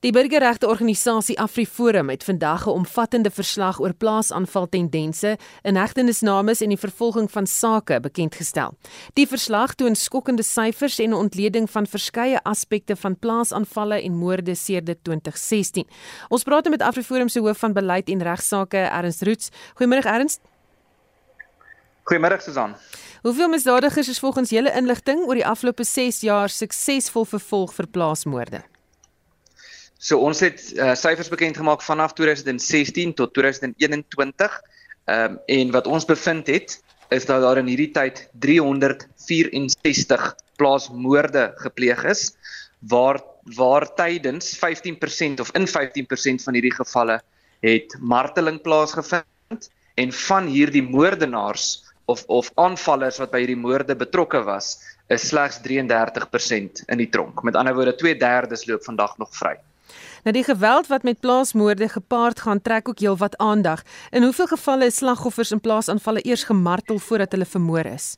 Die 0.00 0.12
burgerregteorganisasie 0.12 1.38
AfriForum 1.40 2.08
het 2.08 2.24
vandag 2.24 2.66
'n 2.66 2.70
omvattende 2.70 3.30
verslag 3.30 3.80
oor 3.80 3.94
plaasaanvaltendense, 3.94 5.38
inhegtenisname 5.62 6.54
en 6.58 6.68
die 6.68 6.78
vervolging 6.78 7.30
van 7.30 7.46
sake 7.46 8.00
bekend 8.00 8.34
gestel. 8.34 8.74
Die 9.12 9.26
verslag 9.26 9.74
toon 9.74 9.94
skokkende 9.94 10.42
syfers 10.42 10.98
en 10.98 11.10
'n 11.10 11.14
ontleding 11.14 11.70
van 11.70 11.86
verskeie 11.86 12.42
aspekte 12.42 12.96
van 12.96 13.18
plaasaanvalle 13.18 14.02
en 14.02 14.16
moorde 14.16 14.54
sedert 14.54 15.04
2016. 15.04 15.86
Ons 16.28 16.42
praat 16.42 16.68
met 16.68 16.82
AfriForum 16.82 17.28
se 17.28 17.40
hoof 17.40 17.58
van 17.58 17.72
beleid 17.72 18.08
en 18.08 18.22
regsaake, 18.22 18.78
Ernst 18.78 19.22
Roots. 19.22 19.50
Goeiemôre 19.74 20.06
Ernst. 20.06 20.40
Goeiemôre 22.04 22.36
Susan. 22.40 22.74
Hoeveel 23.24 23.48
misdadigers 23.48 24.08
is 24.08 24.18
volgens 24.20 24.50
julle 24.52 24.72
inligting 24.76 25.22
oor 25.24 25.38
die 25.38 25.46
afgelope 25.46 25.84
6 25.88 26.20
jaar 26.26 26.52
suksesvol 26.52 27.24
vervolg 27.24 27.72
vir 27.72 27.86
plaasmoorde? 27.88 28.60
So 29.96 30.20
ons 30.20 30.42
het 30.44 30.60
uh, 30.76 30.92
syfers 30.92 31.30
bekend 31.32 31.56
gemaak 31.56 31.80
vanaf 31.82 32.12
2016 32.18 33.14
tot 33.16 33.32
2021. 33.32 34.60
Ehm 35.04 35.32
um, 35.32 35.38
en 35.46 35.72
wat 35.72 35.86
ons 35.86 36.04
bevind 36.04 36.46
het 36.52 36.76
is 37.08 37.24
dat 37.24 37.40
daar 37.40 37.58
in 37.60 37.68
hierdie 37.72 37.92
tyd 37.92 38.28
364 38.40 40.34
plaasmoorde 40.60 41.52
gepleeg 41.64 42.04
is 42.04 42.34
waar 42.92 43.20
waar 43.56 43.88
tydens 43.96 44.52
15% 44.60 45.40
of 45.40 45.52
in 45.56 45.68
15% 45.68 46.44
van 46.44 46.56
hierdie 46.56 46.74
gevalle 46.74 47.18
het 47.64 47.96
marteling 48.00 48.60
plaasgevind 48.60 49.68
en 49.94 50.12
van 50.12 50.46
hierdie 50.46 50.82
moordenaars 50.82 51.84
of 52.04 52.24
of 52.26 52.50
aanvallers 52.54 53.18
wat 53.18 53.30
by 53.30 53.44
hierdie 53.44 53.60
moorde 53.60 53.96
betrokke 53.96 54.42
was, 54.44 54.78
is 55.08 55.28
slegs 55.28 55.60
33% 55.64 56.84
in 56.88 56.98
die 56.98 57.08
tronk. 57.08 57.42
Met 57.42 57.56
ander 57.56 57.74
woorde, 57.74 57.94
2/3 57.94 58.66
loop 58.66 58.84
vandag 58.84 59.18
nog 59.18 59.36
vry. 59.36 59.56
Nou 60.24 60.32
die 60.32 60.44
geweld 60.44 60.86
wat 60.88 61.02
met 61.02 61.20
plaasmoorde 61.20 61.88
gepaard 61.88 62.40
gaan, 62.40 62.62
trek 62.62 62.88
ook 62.88 62.98
heelwat 62.98 63.36
aandag. 63.36 63.82
In 64.10 64.22
hoeveel 64.22 64.46
gevalle 64.46 64.84
is 64.84 64.96
slagoffers 64.96 65.50
in 65.50 65.60
plaasaanvalle 65.60 66.24
eers 66.24 66.44
gemartel 66.44 66.98
voordat 66.98 67.32
hulle 67.32 67.44
vermoor 67.44 67.86
is? 67.86 68.16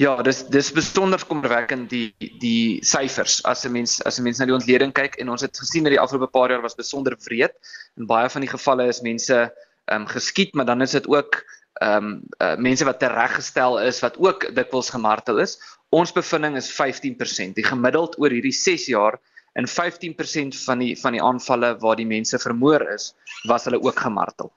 Ja, 0.00 0.16
dis 0.24 0.40
dis 0.48 0.72
besonder 0.72 1.20
kommerwekkend 1.28 1.90
die 1.90 2.14
die 2.40 2.80
syfers. 2.84 3.42
As 3.44 3.64
'n 3.66 3.72
mens 3.72 4.00
as 4.04 4.18
'n 4.18 4.22
mens 4.22 4.38
na 4.38 4.46
die 4.46 4.54
ontleding 4.54 4.92
kyk 4.92 5.18
en 5.20 5.28
ons 5.28 5.42
het 5.42 5.58
gesien 5.58 5.84
dat 5.84 5.92
die 5.92 6.00
afgelope 6.00 6.32
paar 6.32 6.50
jaar 6.50 6.62
was 6.62 6.74
besonder 6.74 7.16
wreed. 7.24 7.52
In 7.96 8.06
baie 8.06 8.28
van 8.28 8.40
die 8.40 8.50
gevalle 8.50 8.88
is 8.88 9.00
mense 9.00 9.52
ehm 9.84 10.00
um, 10.00 10.06
geskiet, 10.06 10.54
maar 10.54 10.64
dan 10.64 10.80
is 10.80 10.90
dit 10.90 11.06
ook 11.08 11.44
ehm 11.82 12.06
um, 12.06 12.22
uh, 12.38 12.54
mense 12.56 12.86
wat 12.86 13.00
tereggestel 13.02 13.80
is 13.82 14.00
wat 14.04 14.18
ook 14.18 14.48
dikwels 14.54 14.90
gemartel 14.94 15.40
is. 15.42 15.58
Ons 15.90 16.12
bevinding 16.12 16.56
is 16.56 16.70
15%. 16.72 17.56
Die 17.58 17.66
gemiddeld 17.66 18.18
oor 18.18 18.32
hierdie 18.32 18.54
6 18.54 18.86
jaar 18.92 19.18
in 19.60 19.66
15% 19.68 20.56
van 20.64 20.78
die 20.78 20.92
van 21.00 21.16
die 21.16 21.22
aanvalle 21.22 21.74
waar 21.82 21.96
die 21.96 22.08
mense 22.08 22.38
vermoor 22.38 22.84
is, 22.94 23.12
was 23.48 23.64
hulle 23.68 23.82
ook 23.82 23.98
gemartel. 24.00 24.52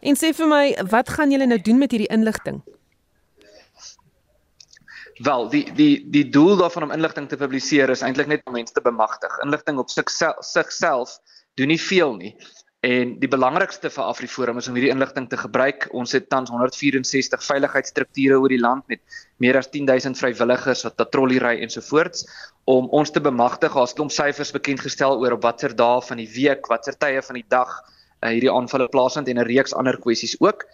En 0.00 0.16
sê 0.16 0.30
vir 0.36 0.48
my, 0.48 0.64
wat 0.92 1.10
gaan 1.12 1.32
julle 1.32 1.48
nou 1.48 1.58
doen 1.60 1.80
met 1.80 1.92
hierdie 1.92 2.12
inligting? 2.12 2.62
Wel, 5.20 5.48
die 5.52 5.64
die 5.76 5.94
die 6.08 6.24
doel 6.32 6.56
daarvan 6.56 6.88
om 6.88 6.94
inligting 6.96 7.28
te 7.28 7.36
publiseer 7.36 7.90
is 7.92 8.04
eintlik 8.06 8.30
net 8.30 8.46
om 8.48 8.56
mense 8.56 8.72
te 8.72 8.84
bemagtig. 8.84 9.34
Inligting 9.44 9.78
op 9.82 9.90
sigself 9.92 11.18
doen 11.60 11.68
nie 11.68 11.80
veel 11.80 12.14
nie. 12.16 12.32
En 12.80 13.10
die 13.20 13.28
belangrikste 13.28 13.90
vir 13.92 14.06
AfriForum 14.08 14.56
is 14.56 14.68
om 14.70 14.76
hierdie 14.78 14.92
inligting 14.92 15.26
te 15.28 15.36
gebruik. 15.36 15.84
Ons 15.92 16.14
het 16.16 16.30
tans 16.32 16.48
164 16.48 17.42
veiligheidsstrukture 17.44 18.38
oor 18.40 18.48
die 18.48 18.60
land 18.60 18.86
met 18.88 19.02
meer 19.36 19.58
as 19.60 19.68
10000 19.68 20.16
vrywilligers 20.16 20.86
wat 20.86 20.96
patrollie 20.96 21.42
ry 21.44 21.58
ensovoorts 21.60 22.24
om 22.64 22.88
ons 22.96 23.12
te 23.12 23.20
bemagtig. 23.20 23.76
Het 23.76 23.92
klomp 23.98 24.14
syfers 24.16 24.54
bekend 24.56 24.80
gestel 24.80 25.20
oor 25.20 25.36
op 25.36 25.44
watter 25.44 25.76
dae 25.76 26.00
van 26.08 26.22
die 26.22 26.28
week, 26.32 26.72
watter 26.72 26.96
tye 26.96 27.20
van 27.26 27.36
die 27.36 27.44
dag 27.52 27.68
uh, 27.68 28.30
hierdie 28.32 28.52
aanvalle 28.52 28.88
plaasvind 28.88 29.28
en 29.28 29.44
'n 29.44 29.48
reeks 29.50 29.76
ander 29.76 30.00
kwessies 30.00 30.38
ook. 30.40 30.64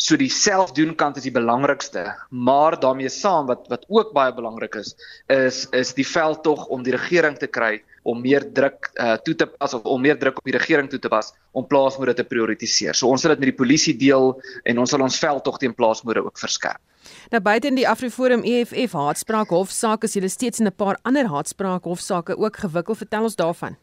So 0.00 0.16
die 0.16 0.32
selfdoen 0.32 0.96
kant 0.96 1.20
is 1.20 1.28
die 1.28 1.36
belangrikste, 1.36 2.06
maar 2.30 2.80
daarmee 2.80 3.12
saam 3.12 3.46
wat 3.52 3.68
wat 3.68 3.84
ook 3.88 4.14
baie 4.16 4.32
belangrik 4.32 4.80
is, 4.80 4.96
is 5.28 5.66
is 5.76 5.92
die 5.92 6.08
veld 6.08 6.42
tog 6.42 6.66
om 6.72 6.82
die 6.82 6.96
regering 6.96 7.36
te 7.36 7.46
kry 7.46 7.82
om 8.02 8.20
meer 8.20 8.44
druk 8.54 8.90
uh, 8.96 9.16
toe 9.24 9.34
te 9.34 9.46
pas 9.46 9.74
of 9.74 9.84
om 9.84 10.00
meer 10.00 10.18
druk 10.18 10.38
op 10.38 10.44
die 10.48 10.56
regering 10.56 10.88
toe 10.90 10.98
te 10.98 11.10
pas 11.12 11.32
om 11.52 11.66
plaasmoorde 11.66 12.14
te 12.14 12.24
prioritiseer. 12.24 12.96
So 12.96 13.10
ons 13.10 13.22
sal 13.22 13.34
dit 13.34 13.42
met 13.44 13.52
die 13.52 13.58
polisie 13.58 13.96
deel 13.96 14.32
en 14.64 14.78
ons 14.78 14.90
sal 14.90 15.04
ons 15.04 15.18
veld 15.20 15.44
tog 15.44 15.58
teen 15.60 15.74
plaasmoorde 15.76 16.24
ook 16.24 16.40
verskerp. 16.40 16.80
Nou 17.32 17.40
buite 17.42 17.68
in 17.68 17.78
die 17.78 17.88
Afriforum 17.88 18.44
EFF 18.46 18.96
haatspraak 18.96 19.52
hofsaak 19.54 20.04
is 20.04 20.16
jy 20.16 20.28
steeds 20.28 20.60
in 20.60 20.66
'n 20.66 20.76
paar 20.76 20.98
ander 21.02 21.26
haatspraak 21.26 21.84
hofsaake 21.84 22.36
ook 22.36 22.56
gewikkel. 22.56 22.94
Vertel 22.94 23.22
ons 23.22 23.36
daarvan. 23.36 23.76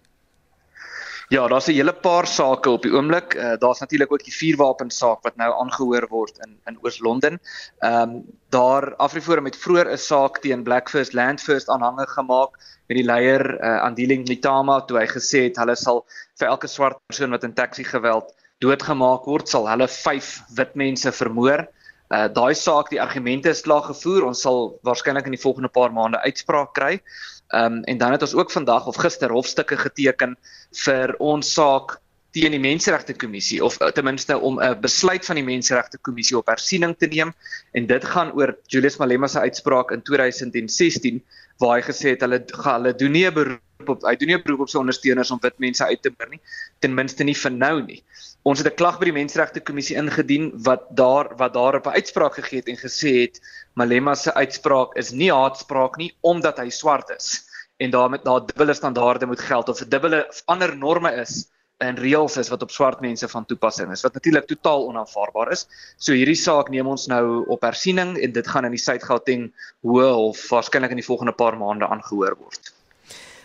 Ja, 1.29 1.47
daar's 1.47 1.67
'n 1.67 1.73
hele 1.75 1.93
paar 1.93 2.27
sake 2.27 2.69
op 2.69 2.81
die 2.81 2.91
oomblik. 2.91 3.33
Uh, 3.35 3.57
daar's 3.59 3.79
natuurlik 3.79 4.11
ook 4.11 4.23
die 4.23 4.33
vuurwapensaak 4.33 5.21
wat 5.21 5.35
nou 5.35 5.51
aangehoor 5.53 6.07
word 6.09 6.37
in 6.45 6.59
in 6.65 6.77
Oos-London. 6.81 7.39
Ehm 7.79 8.01
um, 8.01 8.23
daar 8.49 8.95
Afriforum 8.95 9.45
het 9.45 9.57
vroeër 9.57 9.91
'n 9.91 9.97
saak 9.97 10.39
teen 10.39 10.63
Black 10.63 10.89
First 10.89 11.13
Land 11.13 11.41
First 11.41 11.69
aanhange 11.69 12.07
gemaak 12.07 12.51
met 12.87 12.97
die 12.97 13.03
leier 13.03 13.59
uh, 13.59 13.81
Andiling 13.81 14.27
Nitama 14.27 14.81
toe 14.81 14.99
hy 14.99 15.07
gesê 15.07 15.43
het 15.43 15.57
hulle 15.57 15.75
sal 15.75 16.05
vir 16.39 16.47
elke 16.47 16.67
swart 16.67 16.97
persoon 17.07 17.29
wat 17.29 17.43
in 17.43 17.53
taxi 17.53 17.83
geweld 17.83 18.33
doodgemaak 18.63 19.25
word, 19.25 19.49
sal 19.49 19.67
hulle 19.69 19.87
5 19.87 20.29
wit 20.55 20.75
mense 20.75 21.11
vermoor. 21.11 21.67
Uh 22.07 22.27
daai 22.31 22.55
saak, 22.55 22.89
die 22.89 23.01
argumente 23.03 23.49
is 23.49 23.61
klaar 23.61 23.83
gevoer. 23.83 24.23
Ons 24.29 24.41
sal 24.41 24.79
waarskynlik 24.87 25.25
in 25.25 25.35
die 25.35 25.43
volgende 25.43 25.67
paar 25.67 25.91
maande 25.91 26.21
uitspraak 26.23 26.73
kry. 26.73 27.01
Ehm 27.47 27.79
um, 27.79 27.83
en 27.83 27.97
dan 27.97 28.11
het 28.11 28.21
ons 28.21 28.33
ook 28.35 28.51
vandag 28.51 28.87
of 28.87 28.95
gister 28.95 29.31
hofstukke 29.31 29.77
geteken 29.77 30.35
vir 30.83 31.15
ons 31.23 31.53
saak 31.53 31.99
teen 32.35 32.51
die 32.51 32.59
Menseregte 32.59 33.13
Kommissie 33.13 33.63
of 33.63 33.77
uh, 33.81 33.87
ten 33.95 34.03
minste 34.03 34.37
om 34.37 34.59
'n 34.59 34.81
besluit 34.81 35.25
van 35.25 35.39
die 35.39 35.43
Menseregte 35.43 35.97
Kommissie 35.97 36.37
op 36.37 36.47
hersiening 36.51 36.95
te 36.97 37.07
neem 37.07 37.33
en 37.71 37.87
dit 37.87 38.03
gaan 38.05 38.33
oor 38.35 38.57
Julius 38.67 38.97
Malema 38.97 39.27
se 39.27 39.39
uitspraak 39.39 39.91
in 39.91 40.01
2016 40.01 41.23
waar 41.57 41.77
hy 41.77 41.83
gesê 41.87 42.13
het 42.15 42.21
hulle 42.21 42.43
hulle 42.51 42.93
doen 42.93 43.11
nie 43.11 43.25
'n 43.25 43.33
beroep 43.33 43.89
op 43.89 44.03
hy 44.03 44.15
doen 44.15 44.27
nie 44.27 44.37
'n 44.37 44.43
beroep 44.43 44.67
op 44.67 44.69
sy 44.69 44.77
ondersteuners 44.77 45.31
om 45.31 45.39
wit 45.41 45.59
mense 45.59 45.85
uit 45.85 46.01
te 46.01 46.11
bring 46.11 46.31
nie 46.31 46.41
ten 46.79 46.93
minste 46.93 47.23
nie 47.23 47.35
vir 47.35 47.51
nou 47.51 47.81
nie. 47.81 48.03
Ons 48.47 48.61
het 48.63 48.67
'n 48.67 48.79
klag 48.79 48.99
by 48.99 49.05
die 49.09 49.15
Menseregte 49.15 49.59
Kommissie 49.59 49.97
ingedien 49.99 50.51
wat 50.63 50.83
daar 50.95 51.35
wat 51.35 51.53
daarop 51.53 51.87
'n 51.87 51.97
uitspraak 51.99 52.35
gegee 52.39 52.59
het 52.59 52.69
en 52.71 52.77
gesê 52.79 53.11
het 53.21 53.41
Malema 53.75 54.15
se 54.15 54.33
uitspraak 54.33 54.95
is 54.95 55.11
nie 55.11 55.31
haatspraak 55.31 55.97
nie 55.97 56.15
omdat 56.21 56.57
hy 56.57 56.69
swart 56.69 57.09
is 57.09 57.43
en 57.77 57.91
daarmee 57.91 58.23
daar 58.23 58.45
dubbele 58.45 58.73
standaarde 58.73 59.25
moet 59.25 59.39
geld 59.39 59.69
of 59.69 59.81
'n 59.81 59.89
dubbele 59.89 60.25
ander 60.45 60.77
norme 60.77 61.11
is 61.11 61.51
en 61.77 61.95
reëls 61.95 62.37
is 62.37 62.49
wat 62.49 62.61
op 62.61 62.71
swart 62.71 63.01
mense 63.01 63.27
van 63.27 63.45
toepassing 63.45 63.91
is 63.91 64.01
wat 64.01 64.13
natuurlik 64.13 64.47
totaal 64.47 64.87
onaanvaarbaar 64.87 65.51
is. 65.51 65.67
So 65.97 66.13
hierdie 66.13 66.35
saak 66.35 66.69
neem 66.69 66.87
ons 66.87 67.07
nou 67.07 67.45
op 67.47 67.61
hersiening 67.61 68.17
en 68.17 68.31
dit 68.31 68.47
gaan 68.47 68.65
in 68.65 68.71
die 68.71 68.79
Suid-Gauteng 68.79 69.51
Hof 69.81 70.49
waarskynlik 70.49 70.89
in 70.89 71.03
die 71.03 71.05
volgende 71.05 71.33
paar 71.33 71.57
maande 71.57 71.87
aangehoor 71.87 72.37
word. 72.39 72.73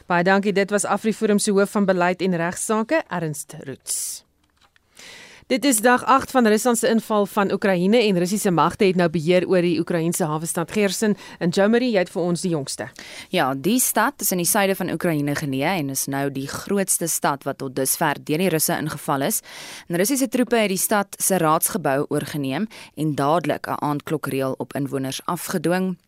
Baie 0.06 0.24
dankie. 0.24 0.52
Dit 0.52 0.70
was 0.70 0.84
Afriforum 0.84 1.38
se 1.38 1.50
hoof 1.50 1.70
van 1.70 1.84
beleid 1.84 2.22
en 2.22 2.36
regsaake, 2.36 3.02
Ernst 3.08 3.54
Roots. 3.66 4.24
Dit 5.52 5.64
is 5.64 5.82
dag 5.84 6.04
8 6.04 6.30
van 6.30 6.46
Rusland 6.46 6.78
se 6.78 6.88
inval 6.88 7.26
van 7.26 7.52
Oekraïne 7.52 7.96
en 7.96 8.18
Russiese 8.18 8.50
magte 8.50 8.84
het 8.84 8.96
nou 8.96 9.08
beheer 9.12 9.44
oor 9.48 9.60
die 9.60 9.74
Oekraïense 9.80 10.24
hawe 10.24 10.46
stad 10.48 10.70
Kherson 10.72 11.12
en 11.44 11.50
Jomari 11.52 11.90
jy 11.92 12.00
het 12.00 12.12
vir 12.14 12.22
ons 12.22 12.40
die 12.40 12.54
jongste. 12.54 12.86
Ja, 13.28 13.50
die 13.52 13.76
stad 13.80 14.24
is 14.24 14.32
in 14.32 14.40
die 14.40 14.48
suide 14.48 14.72
van 14.78 14.88
Oekraïne 14.94 15.34
geleë 15.36 15.74
en 15.82 15.90
is 15.92 16.06
nou 16.08 16.30
die 16.32 16.46
grootste 16.48 17.04
stad 17.04 17.44
wat 17.44 17.60
tot 17.60 17.76
dusver 17.76 18.16
deur 18.24 18.40
die 18.40 18.48
Russe 18.48 18.78
ingeval 18.80 19.26
is. 19.28 19.42
En 19.90 20.00
Russiese 20.00 20.30
troepe 20.32 20.56
het 20.56 20.72
die 20.72 20.80
stad 20.80 21.20
se 21.20 21.36
raadsgebou 21.36 22.06
oorgeneem 22.08 22.64
en 22.96 23.14
dadelik 23.14 23.68
'n 23.68 23.84
aandklokreël 23.84 24.54
op 24.56 24.72
inwoners 24.72 25.20
afgedwing. 25.26 25.98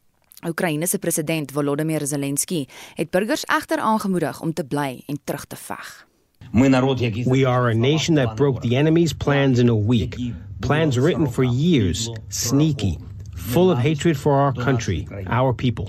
Oekraïne 0.47 0.87
se 0.87 0.99
president 0.99 1.53
Volodymyr 1.53 2.07
Zelensky 2.07 2.67
het 2.95 3.11
burgers 3.11 3.45
egter 3.45 3.79
aangemoedig 3.79 4.41
om 4.41 4.53
te 4.53 4.65
bly 4.65 5.03
en 5.07 5.21
terug 5.25 5.45
te 5.45 5.57
veg. 5.57 6.07
We 6.55 7.45
are 7.45 7.69
a 7.69 7.75
nation 7.75 8.15
that 8.15 8.37
broke 8.37 8.61
the 8.61 8.77
enemy's 8.77 9.13
plans 9.13 9.59
in 9.59 9.69
a 9.69 9.75
week. 9.75 10.17
Plans 10.61 10.97
written 10.97 11.27
for 11.27 11.43
years, 11.43 12.09
sneaky, 12.29 12.99
full 13.35 13.73
of 13.73 13.79
hatred 13.79 14.17
for 14.17 14.35
our 14.35 14.53
country, 14.53 15.05
our 15.27 15.53
people. 15.53 15.85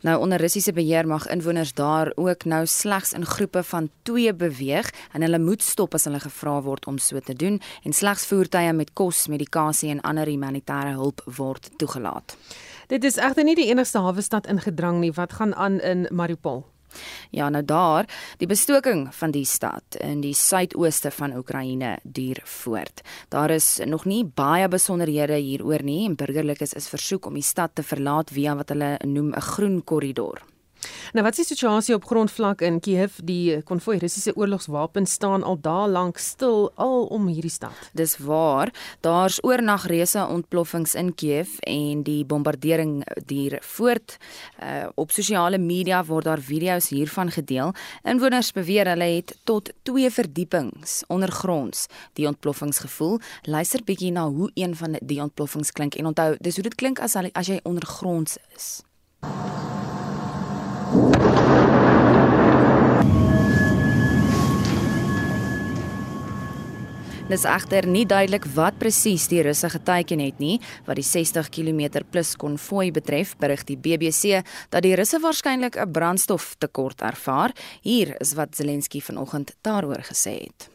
Nou 0.00 0.20
onder 0.20 0.38
Russiese 0.38 0.72
beheer 0.72 1.06
mag 1.06 1.26
inwoners 1.26 1.72
daar 1.74 2.12
ook 2.14 2.44
nou 2.44 2.66
slegs 2.66 3.12
in 3.12 3.24
groepe 3.24 3.62
van 3.62 3.90
2 4.02 4.34
beweeg 4.34 4.90
en 5.12 5.22
hulle 5.22 5.38
moet 5.38 5.62
stop 5.62 5.94
as 5.94 6.04
hulle 6.04 6.20
gevra 6.20 6.60
word 6.62 6.86
om 6.86 6.98
so 6.98 7.20
te 7.20 7.34
doen 7.34 7.60
en 7.82 7.92
slegs 7.92 8.26
voertuie 8.26 8.72
met 8.72 8.92
kos, 8.92 9.26
medikasie 9.26 9.90
en 9.90 10.00
ander 10.00 10.28
humanitêre 10.30 10.92
hulp 10.94 11.24
word 11.36 11.70
toegelaat. 11.76 12.36
Dit 12.86 13.04
is 13.04 13.16
egter 13.16 13.44
nie 13.44 13.56
die 13.56 13.70
enigste 13.72 13.98
hawe 13.98 14.22
stad 14.22 14.46
ingedrang 14.46 15.00
nie 15.00 15.12
wat 15.12 15.32
gaan 15.32 15.54
aan 15.54 15.80
in 15.80 16.06
Mariupol. 16.10 16.62
Ja, 17.30 17.48
nou 17.48 17.64
daar, 17.64 18.08
die 18.38 18.48
bestoking 18.48 19.08
van 19.14 19.30
die 19.30 19.44
stad 19.44 19.98
in 20.00 20.20
die 20.20 20.34
suidooste 20.34 21.10
van 21.10 21.36
Oekraïne 21.36 21.98
duur 22.02 22.40
voort. 22.44 23.02
Daar 23.28 23.50
is 23.50 23.80
nog 23.84 24.04
nie 24.04 24.24
baie 24.24 24.68
besonderhede 24.68 25.36
hieroor 25.36 25.82
nie 25.82 26.04
en 26.06 26.16
burgerlikes 26.16 26.72
is 26.72 26.88
versoek 26.88 27.26
om 27.26 27.34
die 27.34 27.42
stad 27.42 27.74
te 27.74 27.82
verlaat 27.82 28.30
via 28.30 28.54
wat 28.56 28.68
hulle 28.68 28.98
noem 29.04 29.34
'n 29.34 29.40
groen 29.40 29.84
korridor. 29.84 30.53
Nou 31.12 31.24
wat 31.24 31.38
is 31.38 31.44
die 31.44 31.54
situasie 31.54 31.94
op 31.94 32.04
grondvlak 32.08 32.62
in 32.66 32.80
Kiev? 32.80 33.18
Die 33.22 33.62
konvoi 33.62 33.98
Russiese 34.02 34.34
oorlogswapens 34.36 35.12
staan 35.12 35.42
al 35.42 35.58
daar 35.60 35.88
lank 35.88 36.18
stil 36.18 36.70
al 36.74 37.04
om 37.14 37.26
hierdie 37.26 37.52
stad. 37.52 37.90
Dis 37.92 38.16
waar. 38.18 38.72
Daar's 39.00 39.38
oornag 39.42 39.86
reuse 39.86 40.26
ontploffings 40.26 40.94
in 40.94 41.14
Kiev 41.14 41.58
en 41.60 42.02
die 42.02 42.24
bombardering 42.24 43.04
duur 43.26 43.58
voort. 43.60 44.16
Uh, 44.62 44.88
op 44.94 45.10
sosiale 45.10 45.58
media 45.58 46.04
word 46.04 46.24
daar 46.24 46.40
video's 46.40 46.88
hiervan 46.88 47.30
gedeel. 47.30 47.74
Inwoners 48.02 48.52
beweer 48.52 48.88
hulle 48.90 49.10
het 49.16 49.36
tot 49.44 49.70
2 49.82 50.10
verdiepings 50.10 51.02
ondergronds 51.06 51.86
die 52.12 52.26
ontploffings 52.26 52.78
gevoel. 52.78 53.20
Luister 53.42 53.84
bietjie 53.84 54.12
na 54.12 54.26
hoe 54.28 54.50
een 54.54 54.76
van 54.76 54.98
die 55.00 55.22
ontploffings 55.22 55.72
klink 55.72 55.94
en 55.94 56.06
onthou, 56.06 56.34
dis 56.40 56.54
hoe 56.54 56.66
dit 56.66 56.74
klink 56.74 56.98
as 57.00 57.14
as 57.14 57.46
jy 57.46 57.60
ondergronds 57.62 58.38
is. 58.56 58.82
Dis 67.34 67.42
egter 67.50 67.82
nie 67.90 68.04
duidelik 68.06 68.44
wat 68.54 68.76
presies 68.78 69.24
die 69.26 69.40
Russe 69.42 69.66
geteken 69.72 70.20
het 70.22 70.36
nie 70.38 70.60
wat 70.86 71.00
die 71.00 71.06
60 71.06 71.48
km 71.50 72.04
plus 72.14 72.36
konvoi 72.38 72.92
betref, 72.94 73.32
berig 73.40 73.64
die 73.66 73.74
BBC 73.74 74.44
dat 74.70 74.84
die 74.86 74.92
Russe 74.94 75.18
waarskynlik 75.18 75.74
'n 75.74 75.90
brandstoftekort 75.90 77.02
ervaar. 77.02 77.50
Hier 77.82 78.14
is 78.20 78.34
wat 78.34 78.54
Zelensky 78.54 79.00
vanoggend 79.00 79.56
daaroor 79.62 80.06
gesê 80.06 80.46
het. 80.46 80.70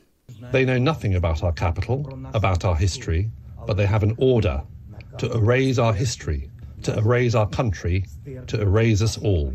They 0.52 0.66
know 0.66 0.78
nothing 0.78 1.16
about 1.16 1.44
our 1.44 1.54
capital, 1.54 2.20
about 2.34 2.66
our 2.66 2.78
history, 2.78 3.30
but 3.66 3.78
they 3.78 3.88
have 3.88 4.04
an 4.04 4.16
order 4.18 4.62
to 5.18 5.32
erase 5.32 5.82
our 5.82 5.96
history, 5.96 6.50
to 6.82 6.92
erase 6.98 7.38
our 7.38 7.48
country, 7.50 8.06
to 8.48 8.60
erase 8.60 9.04
us 9.04 9.18
all. 9.18 9.54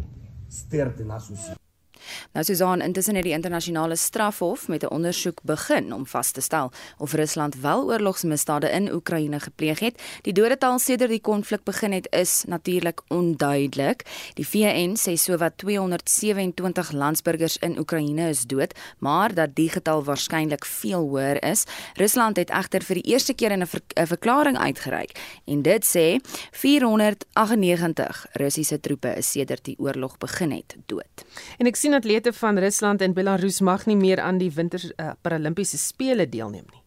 Nou 2.32 2.44
Susan, 2.44 2.80
intussen 2.80 3.14
het 3.14 3.24
die 3.24 3.32
internasionale 3.32 3.96
strafhof 3.96 4.68
met 4.68 4.82
'n 4.82 4.92
ondersoek 4.94 5.42
begin 5.42 5.92
om 5.92 6.06
vas 6.06 6.30
te 6.30 6.40
stel 6.40 6.72
of 6.98 7.12
Rusland 7.12 7.60
wel 7.60 7.84
oorlogsmisdade 7.84 8.70
in 8.70 8.92
Oekraïne 8.92 9.40
gepleeg 9.40 9.78
het. 9.78 10.02
Die 10.22 10.32
dodetal 10.32 10.78
sedert 10.78 11.10
die 11.10 11.20
konflik 11.20 11.64
begin 11.64 11.92
het 11.92 12.06
is 12.10 12.44
natuurlik 12.46 13.00
onduidelik. 13.08 14.02
Die 14.34 14.48
VN 14.48 14.96
sê 14.96 15.14
sowat 15.14 15.52
227 15.56 16.92
landsburgers 16.92 17.56
in 17.56 17.78
Oekraïne 17.78 18.28
is 18.28 18.46
dood, 18.46 18.74
maar 18.98 19.34
dat 19.34 19.54
die 19.54 19.70
getal 19.70 20.04
waarskynlik 20.04 20.64
veel 20.64 21.00
hoër 21.00 21.42
is. 21.44 21.64
Rusland 21.94 22.36
het 22.36 22.50
egter 22.50 22.82
vir 22.82 22.94
die 22.94 23.12
eerste 23.12 23.34
keer 23.34 23.56
'n 23.56 23.66
ver 23.66 23.82
verklaring 24.06 24.58
uitgereik 24.58 25.18
en 25.44 25.62
dit 25.62 25.84
sê 25.84 26.20
498 26.50 28.26
Russiese 28.32 28.80
troepe 28.80 29.14
is 29.16 29.30
sedert 29.30 29.64
die 29.64 29.76
oorlog 29.78 30.18
begin 30.18 30.50
het 30.50 30.76
dood. 30.86 31.24
En 31.58 31.66
ek 31.66 31.76
sien 31.76 31.93
atlete 31.94 32.32
van 32.32 32.58
Rusland 32.58 33.02
en 33.02 33.14
Belarus 33.14 33.60
mag 33.60 33.86
nie 33.86 33.96
meer 33.96 34.20
aan 34.20 34.38
die 34.38 34.50
winter 34.50 34.82
uh, 34.96 35.12
paralimpiese 35.22 35.78
spele 35.78 36.28
deelneem 36.28 36.66
nie. 36.70 36.82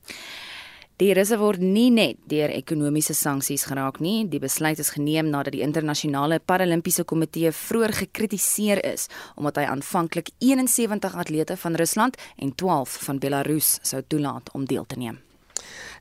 Die 0.97 1.11
Russe 1.13 1.37
word 1.37 1.61
nie 1.61 1.91
net 1.93 2.17
deur 2.25 2.49
ekonomiese 2.49 3.13
sanksies 3.13 3.67
geraak 3.69 3.99
nie. 4.01 4.23
Die 4.25 4.39
besluit 4.41 4.79
is 4.81 4.89
geneem 4.95 5.27
nadat 5.29 5.53
die 5.53 5.61
internasionale 5.61 6.39
paralimpiese 6.41 7.05
komitee 7.05 7.51
vroeër 7.53 7.93
gekritiseer 7.99 8.81
is 8.81 9.05
omdat 9.35 9.61
hy 9.61 9.67
aanvanklik 9.69 10.33
71 10.41 11.19
atlete 11.21 11.59
van 11.61 11.77
Rusland 11.77 12.17
en 12.41 12.55
12 12.55 12.97
van 13.05 13.21
Belarus 13.21 13.75
sou 13.85 14.01
toelaat 14.01 14.49
om 14.57 14.65
deel 14.65 14.89
te 14.89 14.97
neem. 14.97 15.21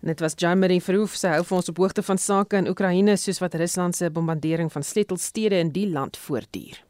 Dit 0.00 0.24
was 0.24 0.32
Jamie 0.36 0.80
Verhoef 0.80 1.16
se 1.20 1.28
hou 1.28 1.44
vir 1.44 1.60
ons 1.60 1.68
op 1.74 1.84
hoogte 1.84 2.02
van 2.02 2.16
sake 2.16 2.56
in 2.56 2.72
Oekraïne 2.72 3.20
soos 3.20 3.44
wat 3.44 3.60
Rusland 3.60 4.00
se 4.00 4.08
bombardering 4.10 4.72
van 4.72 4.82
sleutelstede 4.82 5.60
in 5.60 5.76
die 5.76 5.90
land 5.92 6.16
voortduur. 6.16 6.85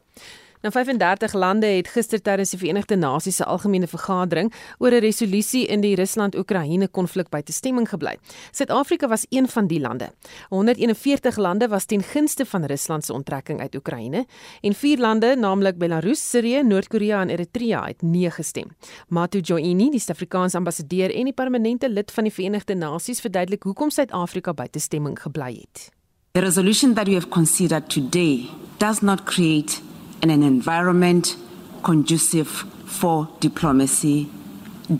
Nou 0.61 0.71
35 0.73 1.33
lande 1.33 1.67
het 1.67 1.87
gister 1.93 2.21
tydens 2.21 2.49
die 2.49 2.57
Verenigde 2.59 2.95
Nasies 2.97 3.35
se 3.35 3.45
algemene 3.45 3.87
vergadering 3.87 4.53
oor 4.77 4.91
'n 4.91 4.99
resolusie 4.99 5.65
in 5.67 5.81
die 5.81 5.95
Rusland-Oekraïne 5.95 6.87
konflik 6.87 7.29
by 7.29 7.41
te 7.41 7.51
stemming 7.51 7.89
gebly. 7.89 8.17
Suid-Afrika 8.51 9.07
was 9.07 9.25
een 9.29 9.47
van 9.47 9.67
die 9.67 9.79
lande. 9.79 10.09
141 10.49 11.37
lande 11.37 11.67
was 11.67 11.85
ten 11.85 12.03
gunste 12.03 12.45
van 12.45 12.65
Rusland 12.65 13.05
se 13.05 13.13
onttrekking 13.13 13.59
uit 13.61 13.75
Oekraïne 13.75 14.25
en 14.61 14.73
vier 14.73 14.97
lande, 14.97 15.35
naamlik 15.35 15.77
Belarus, 15.77 16.29
Sirië, 16.29 16.63
Noord-Korea 16.63 17.21
en 17.21 17.29
Eritrea, 17.29 17.85
het 17.85 18.01
nee 18.01 18.31
gestem. 18.31 18.75
Matu 19.07 19.39
Joini, 19.39 19.89
die 19.89 19.99
Suid-Afrikaanse 19.99 20.57
ambassadeur 20.57 21.15
en 21.15 21.23
die 21.23 21.33
permanente 21.33 21.89
lid 21.89 22.11
van 22.11 22.23
die 22.23 22.33
Verenigde 22.33 22.75
Nasies, 22.75 23.19
verduidelik 23.19 23.63
hoekom 23.63 23.89
Suid-Afrika 23.89 24.53
by 24.53 24.67
te 24.67 24.79
stemming 24.79 25.21
gebly 25.21 25.53
het. 25.53 25.89
The 26.31 26.39
resolution 26.39 26.93
that 26.93 27.07
we 27.07 27.13
have 27.13 27.29
considered 27.29 27.89
today 27.89 28.49
does 28.77 29.01
not 29.01 29.23
create 29.23 29.81
in 30.21 30.29
an 30.29 30.43
environment 30.43 31.35
conducive 31.83 32.47
for 32.47 33.29
diplomacy, 33.39 34.29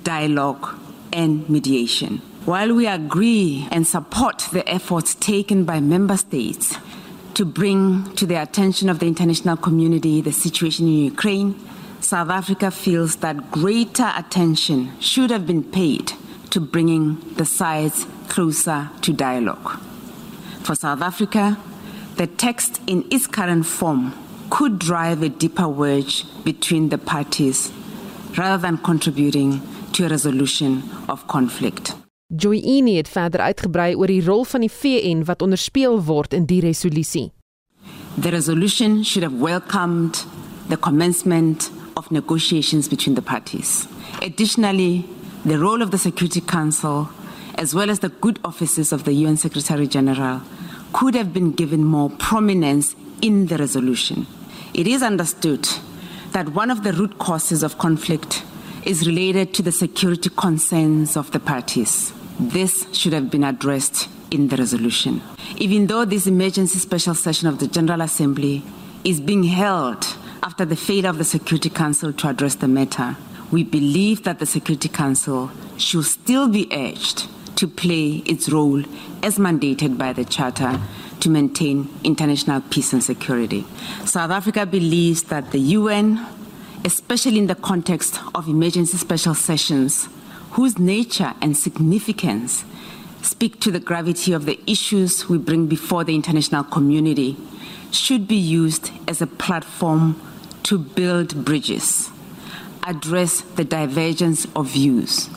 dialogue, 0.03 0.77
and 1.11 1.49
mediation. 1.49 2.21
While 2.45 2.73
we 2.75 2.87
agree 2.87 3.67
and 3.71 3.85
support 3.85 4.47
the 4.53 4.67
efforts 4.69 5.15
taken 5.15 5.65
by 5.65 5.79
member 5.79 6.15
states 6.17 6.77
to 7.33 7.45
bring 7.45 8.13
to 8.15 8.25
the 8.25 8.41
attention 8.41 8.89
of 8.89 8.99
the 8.99 9.07
international 9.07 9.57
community 9.57 10.21
the 10.21 10.31
situation 10.31 10.87
in 10.87 10.93
Ukraine, 10.93 11.59
South 11.99 12.29
Africa 12.29 12.71
feels 12.71 13.17
that 13.17 13.51
greater 13.51 14.11
attention 14.15 14.97
should 14.99 15.29
have 15.29 15.45
been 15.45 15.63
paid 15.63 16.13
to 16.51 16.59
bringing 16.61 17.19
the 17.35 17.45
sides 17.45 18.05
closer 18.29 18.89
to 19.01 19.11
dialogue. 19.11 19.79
For 20.63 20.75
South 20.75 21.01
Africa, 21.01 21.57
the 22.15 22.27
text 22.27 22.81
in 22.87 23.05
its 23.11 23.27
current 23.27 23.65
form 23.65 24.13
could 24.49 24.79
drive 24.79 25.21
a 25.23 25.29
deeper 25.29 25.67
wedge 25.67 26.25
between 26.43 26.89
the 26.89 26.97
parties 26.97 27.71
rather 28.37 28.57
than 28.61 28.77
contributing 28.77 29.61
to 29.93 30.05
a 30.05 30.09
resolution 30.09 30.83
of 31.07 31.27
conflict. 31.27 31.95
Joyini 32.27 32.95
het 32.95 33.07
verder 33.09 33.39
uitgebrei 33.39 33.95
oor 33.95 34.07
die 34.07 34.23
rol 34.23 34.43
van 34.45 34.65
die 34.65 34.71
VN 34.71 35.23
wat 35.25 35.41
onderspeel 35.41 36.03
word 36.03 36.33
in 36.33 36.45
die 36.45 36.59
resolusie. 36.61 37.31
The 38.21 38.29
resolution 38.29 39.03
should 39.03 39.23
have 39.23 39.39
welcomed 39.39 40.25
the 40.69 40.77
commencement 40.77 41.71
of 41.93 42.11
negotiations 42.11 42.87
between 42.87 43.15
the 43.15 43.21
parties. 43.21 43.87
Additionally, 44.21 45.05
the 45.45 45.57
role 45.57 45.81
of 45.81 45.91
the 45.91 45.97
Security 45.97 46.41
Council 46.41 47.07
as 47.57 47.73
well 47.73 47.89
as 47.89 47.99
the 47.99 48.09
good 48.09 48.39
offices 48.43 48.91
of 48.91 49.03
the 49.03 49.13
UN 49.13 49.37
Secretary 49.37 49.87
General 49.87 50.41
could 50.93 51.15
have 51.15 51.33
been 51.33 51.51
given 51.51 51.83
more 51.83 52.09
prominence 52.09 52.95
in 53.21 53.47
the 53.47 53.57
resolution. 53.57 54.27
It 54.77 54.85
is 54.85 55.01
understood 55.01 55.67
that 56.33 56.49
one 56.49 56.69
of 56.69 56.83
the 56.83 56.93
root 56.93 57.17
causes 57.17 57.63
of 57.63 57.79
conflict 57.79 58.43
is 58.85 59.07
related 59.07 59.51
to 59.55 59.63
the 59.63 59.71
security 59.71 60.29
concerns 60.29 61.17
of 61.17 61.31
the 61.31 61.39
parties. 61.39 62.13
This 62.39 62.85
should 62.95 63.13
have 63.13 63.31
been 63.31 63.43
addressed 63.43 64.07
in 64.29 64.49
the 64.49 64.55
resolution. 64.55 65.23
Even 65.57 65.87
though 65.87 66.05
this 66.05 66.27
emergency 66.27 66.77
special 66.77 67.15
session 67.15 67.47
of 67.47 67.57
the 67.57 67.67
General 67.67 68.01
Assembly 68.01 68.63
is 69.03 69.19
being 69.19 69.45
held 69.45 70.05
after 70.43 70.63
the 70.63 70.75
failure 70.75 71.09
of 71.09 71.17
the 71.17 71.23
Security 71.23 71.71
Council 71.71 72.13
to 72.13 72.29
address 72.29 72.53
the 72.53 72.67
matter, 72.67 73.17
we 73.51 73.63
believe 73.63 74.25
that 74.25 74.37
the 74.37 74.45
Security 74.45 74.89
Council 74.89 75.49
should 75.79 76.05
still 76.05 76.47
be 76.47 76.69
urged 76.71 77.27
to 77.55 77.67
play 77.67 78.21
its 78.27 78.47
role 78.47 78.83
as 79.23 79.39
mandated 79.39 79.97
by 79.97 80.13
the 80.13 80.23
Charter 80.23 80.79
to 81.21 81.29
maintain 81.29 81.89
international 82.03 82.61
peace 82.61 82.93
and 82.93 83.03
security. 83.03 83.65
South 84.05 84.31
Africa 84.31 84.65
believes 84.65 85.23
that 85.23 85.51
the 85.51 85.59
UN, 85.59 86.25
especially 86.85 87.39
in 87.39 87.47
the 87.47 87.55
context 87.55 88.19
of 88.35 88.47
emergency 88.47 88.97
special 88.97 89.33
sessions, 89.33 90.07
whose 90.51 90.77
nature 90.77 91.33
and 91.41 91.55
significance 91.57 92.63
speak 93.21 93.59
to 93.59 93.71
the 93.71 93.79
gravity 93.79 94.33
of 94.33 94.45
the 94.45 94.59
issues 94.67 95.27
we 95.27 95.37
bring 95.37 95.67
before 95.67 96.03
the 96.03 96.15
international 96.15 96.63
community, 96.63 97.35
should 97.91 98.27
be 98.27 98.35
used 98.35 98.91
as 99.07 99.21
a 99.21 99.27
platform 99.27 100.19
to 100.63 100.77
build 100.77 101.45
bridges, 101.45 102.09
address 102.83 103.41
the 103.41 103.63
divergence 103.63 104.45
of 104.55 104.67
views, 104.67 105.29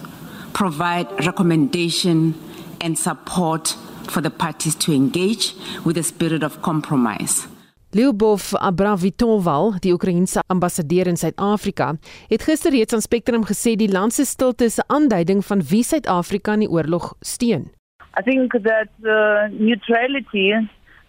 provide 0.53 1.09
recommendation 1.25 2.35
and 2.81 2.99
support 2.99 3.77
for 4.11 4.23
the 4.23 4.31
parties 4.31 4.75
to 4.85 4.93
engage 4.93 5.55
with 5.85 5.97
a 5.97 6.03
spirit 6.03 6.43
of 6.43 6.61
compromise. 6.61 7.49
Lyubov 7.93 8.53
Abravitoval, 8.55 9.81
die 9.83 9.93
Oekraïense 9.93 10.41
ambassadeur 10.47 11.07
in 11.07 11.17
Suid-Afrika, 11.17 11.97
het 12.29 12.43
gister 12.47 12.71
reeds 12.71 12.95
aan 12.95 13.03
Spectrum 13.03 13.43
gesê 13.49 13.75
die 13.75 13.91
land 13.91 14.15
se 14.15 14.25
stilte 14.25 14.65
is 14.65 14.79
'n 14.79 14.87
aanduiding 14.87 15.45
van 15.45 15.63
wie 15.71 15.83
Suid-Afrika 15.83 16.53
in 16.53 16.67
die 16.67 16.71
oorlog 16.71 17.15
steun. 17.21 17.71
I 18.19 18.23
think 18.23 18.53
that 18.53 18.91
uh, 19.03 19.51
neutrality 19.51 20.55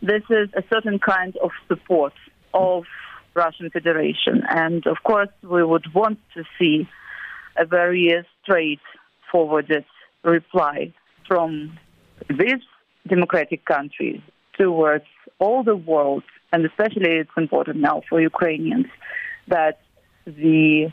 this 0.02 0.24
is 0.30 0.50
a 0.54 0.64
certain 0.70 1.00
kind 1.00 1.38
of 1.38 1.52
support 1.68 2.14
of 2.54 2.86
Russian 3.34 3.70
Federation. 3.70 4.44
And 4.50 4.86
of 4.88 4.98
course, 5.04 5.30
we 5.42 5.64
would 5.64 5.94
want 5.94 6.20
to 6.34 6.44
see 6.58 6.88
a 7.58 7.66
very 7.66 8.26
straightforward 8.42 9.86
reply 10.24 10.94
from 11.28 11.78
these 12.28 12.66
democratic 13.08 13.66
countries 13.66 14.22
towards 14.58 15.06
all 15.40 15.64
the 15.64 15.76
world, 15.76 16.24
and 16.52 16.66
especially 16.66 17.12
it's 17.12 17.32
important 17.38 17.78
now 17.78 18.02
for 18.08 18.22
Ukrainians 18.22 18.88
that 19.48 19.80
the 20.26 20.92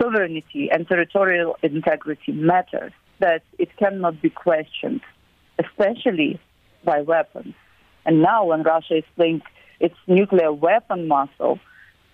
sovereignty 0.00 0.70
and 0.70 0.86
territorial 0.86 1.56
integrity 1.62 2.32
matters, 2.32 2.92
that 3.18 3.42
it 3.58 3.76
cannot 3.76 4.22
be 4.22 4.30
questioned, 4.30 5.00
especially 5.58 6.40
by 6.84 7.02
weapons. 7.02 7.54
And 8.06 8.22
now, 8.22 8.46
when 8.46 8.62
Russia 8.62 8.98
is 8.98 9.04
playing 9.16 9.42
its 9.78 9.94
nuclear 10.06 10.52
weapon 10.52 11.08
muscle, 11.08 11.58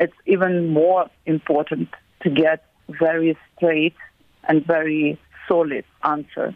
it's 0.01 0.17
even 0.27 0.73
more 0.73 1.09
important 1.27 1.89
to 2.23 2.31
get 2.31 2.65
very 2.89 3.37
straight 3.57 3.95
and 4.49 4.65
very 4.67 5.19
solid 5.49 5.85
answer. 6.03 6.55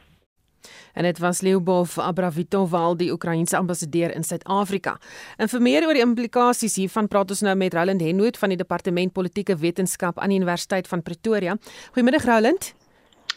En 0.95 1.05
dit 1.05 1.19
was 1.19 1.41
Leubov 1.41 1.99
Abravitoval, 1.99 2.97
die 2.97 3.13
Oekraïense 3.13 3.57
ambassadeur 3.57 4.15
in 4.15 4.25
Suid-Afrika. 4.25 4.99
En 5.37 5.49
vir 5.49 5.63
meer 5.63 5.87
oor 5.87 5.95
die 5.95 6.05
implikasies 6.05 6.77
hiervan 6.81 7.09
praat 7.09 7.31
ons 7.31 7.41
nou 7.47 7.55
met 7.55 7.75
Roland 7.75 8.01
Henwood 8.01 8.39
van 8.39 8.49
die 8.49 8.59
Departement 8.61 9.13
Politieke 9.13 9.57
Wetenskap 9.57 10.19
aan 10.19 10.29
die 10.29 10.39
Universiteit 10.39 10.89
van 10.89 11.03
Pretoria. 11.03 11.57
Goeiemiddag 11.93 12.25
Roland. 12.25 12.73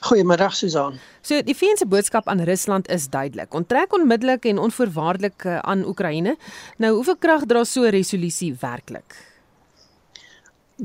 Goeiemiddag 0.04 0.56
Susan. 0.56 0.98
So 1.24 1.40
die 1.48 1.56
VN 1.56 1.78
se 1.80 1.86
boodskap 1.88 2.28
aan 2.28 2.42
Rusland 2.44 2.90
is 2.92 3.08
duidelik. 3.08 3.54
Onttrek 3.56 3.94
onmiddellik 3.96 4.46
en 4.46 4.60
onvoorwaardelik 4.60 5.46
eh, 5.46 5.60
aan 5.60 5.86
Oekraïne. 5.88 6.36
Nou 6.78 6.96
hoeveel 6.98 7.18
krag 7.18 7.46
dra 7.48 7.64
so 7.64 7.86
'n 7.88 7.96
resolusie 7.96 8.56
werklik? 8.60 9.33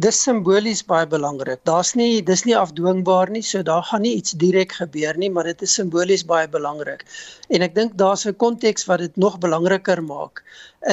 Dis 0.05 0.19
simbolies 0.23 0.85
baie 0.87 1.07
belangrik. 1.11 1.59
Daar's 1.67 1.91
nie 1.99 2.21
dis 2.23 2.45
nie 2.47 2.55
afdwingbaar 2.57 3.33
nie, 3.35 3.43
so 3.43 3.65
daar 3.67 3.83
gaan 3.89 4.05
nie 4.07 4.13
iets 4.21 4.37
direk 4.39 4.77
gebeur 4.79 5.17
nie, 5.19 5.31
maar 5.35 5.49
dit 5.51 5.65
is 5.67 5.73
simbolies 5.75 6.23
baie 6.29 6.47
belangrik. 6.53 7.03
En 7.51 7.65
ek 7.67 7.75
dink 7.75 7.97
daar's 8.03 8.25
'n 8.27 8.37
konteks 8.45 8.87
wat 8.87 9.03
dit 9.03 9.17
nog 9.17 9.39
belangriker 9.43 10.03
maak. 10.03 10.45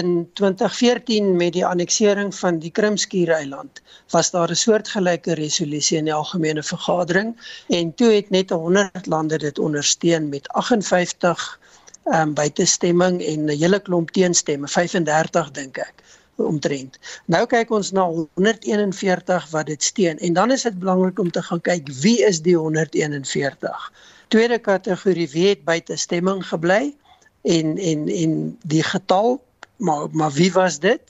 In 0.01 0.25
2014 0.41 1.35
met 1.37 1.53
die 1.53 1.65
anneksering 1.65 2.33
van 2.35 2.57
die 2.59 2.71
Krimskiereiland 2.71 3.81
was 4.09 4.31
daar 4.31 4.49
'n 4.49 4.61
soortgelyke 4.65 5.33
resolusie 5.33 5.97
in 5.97 6.05
die 6.05 6.13
algemene 6.13 6.63
vergadering 6.63 7.35
en 7.69 7.93
toe 7.93 8.11
het 8.11 8.29
net 8.29 8.49
100 8.49 9.05
lande 9.05 9.37
dit 9.37 9.59
ondersteun 9.59 10.29
met 10.29 10.47
58 10.47 11.59
ehm 12.05 12.21
um, 12.21 12.33
buitestemming 12.33 13.21
en 13.21 13.45
'n 13.45 13.57
hele 13.57 13.79
klomp 13.79 14.11
teenstemme, 14.11 14.67
35 14.67 15.51
dink 15.51 15.77
ek 15.77 16.04
omtrent. 16.35 16.99
Nou 17.25 17.45
kyk 17.47 17.71
ons 17.71 17.91
na 17.91 18.05
141 18.09 19.49
wat 19.51 19.65
dit 19.71 19.83
steun 19.83 20.19
en 20.19 20.33
dan 20.33 20.51
is 20.51 20.65
dit 20.67 20.79
belangrik 20.79 21.19
om 21.19 21.31
te 21.31 21.41
gaan 21.41 21.61
kyk 21.61 21.89
wie 22.01 22.19
is 22.25 22.41
die 22.41 22.57
141. 22.57 23.91
Tweede 24.27 24.59
kategorie 24.59 25.29
wie 25.29 25.47
het 25.47 25.63
buite 25.63 25.95
stemming 25.95 26.43
gebly 26.47 26.93
en 27.41 27.77
en 27.77 28.07
en 28.09 28.57
die 28.63 28.83
getal 28.83 29.41
maar 29.77 30.07
maar 30.11 30.31
wie 30.31 30.51
was 30.53 30.79
dit? 30.79 31.01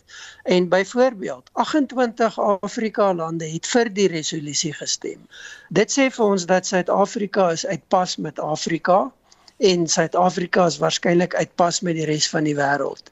En 0.44 0.70
byvoorbeeld 0.70 1.50
28 1.52 2.40
Afrika 2.40 3.14
lande 3.14 3.50
het 3.50 3.68
vir 3.68 3.94
die 3.94 4.08
resolusie 4.08 4.74
gestem. 4.74 5.28
Dit 5.70 5.94
sê 5.94 6.10
vir 6.10 6.26
ons 6.26 6.46
dat 6.46 6.66
Suid-Afrika 6.66 7.50
is 7.52 7.66
uitpas 7.66 8.18
met 8.18 8.40
Afrika 8.40 9.12
en 9.58 9.88
Suid-Afrika 9.88 10.66
is 10.66 10.78
waarskynlik 10.78 11.36
uitpas 11.36 11.80
met 11.80 11.96
die 11.96 12.06
res 12.06 12.30
van 12.30 12.44
die 12.44 12.56
wêreld. 12.56 13.12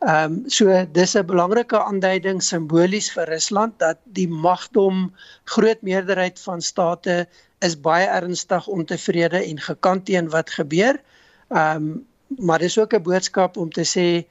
Ehm 0.00 0.32
um, 0.32 0.42
so 0.48 0.64
dis 0.92 1.14
'n 1.14 1.26
belangrike 1.28 1.78
aanduiding 1.78 2.42
simbolies 2.42 3.10
vir 3.12 3.28
Rusland 3.28 3.78
dat 3.78 3.98
die 4.04 4.28
magdom 4.28 5.12
groot 5.44 5.82
meerderheid 5.82 6.40
van 6.40 6.62
state 6.64 7.28
is 7.58 7.76
baie 7.80 8.06
ernstig 8.06 8.66
ontevrede 8.66 9.44
en 9.44 9.60
gekant 9.60 10.06
teen 10.06 10.30
wat 10.32 10.50
gebeur. 10.50 11.00
Ehm 11.48 11.76
um, 11.76 12.06
maar 12.46 12.58
dis 12.58 12.78
ook 12.78 12.94
'n 12.94 13.02
boodskap 13.02 13.56
om 13.56 13.70
te 13.70 13.84
sê 13.84 14.24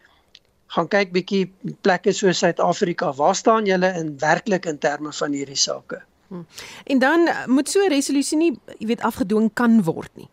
gaan 0.73 0.87
kyk 0.87 1.11
bietjie 1.11 1.51
plekke 1.81 2.11
so 2.11 2.31
Suid-Afrika. 2.31 3.13
Waar 3.13 3.35
staan 3.35 3.65
julle 3.65 3.93
in 3.93 4.17
werklik 4.19 4.65
in 4.65 4.77
terme 4.77 5.13
van 5.13 5.31
hierdie 5.31 5.57
sake? 5.57 6.01
Hmm. 6.27 6.45
En 6.83 6.99
dan 6.99 7.29
moet 7.45 7.69
so 7.69 7.85
'n 7.85 7.89
resolusie 7.89 8.37
nie, 8.37 8.59
jy 8.77 8.87
weet, 8.87 9.01
afgedwing 9.01 9.53
kan 9.53 9.83
word 9.83 10.11
nie. 10.15 10.29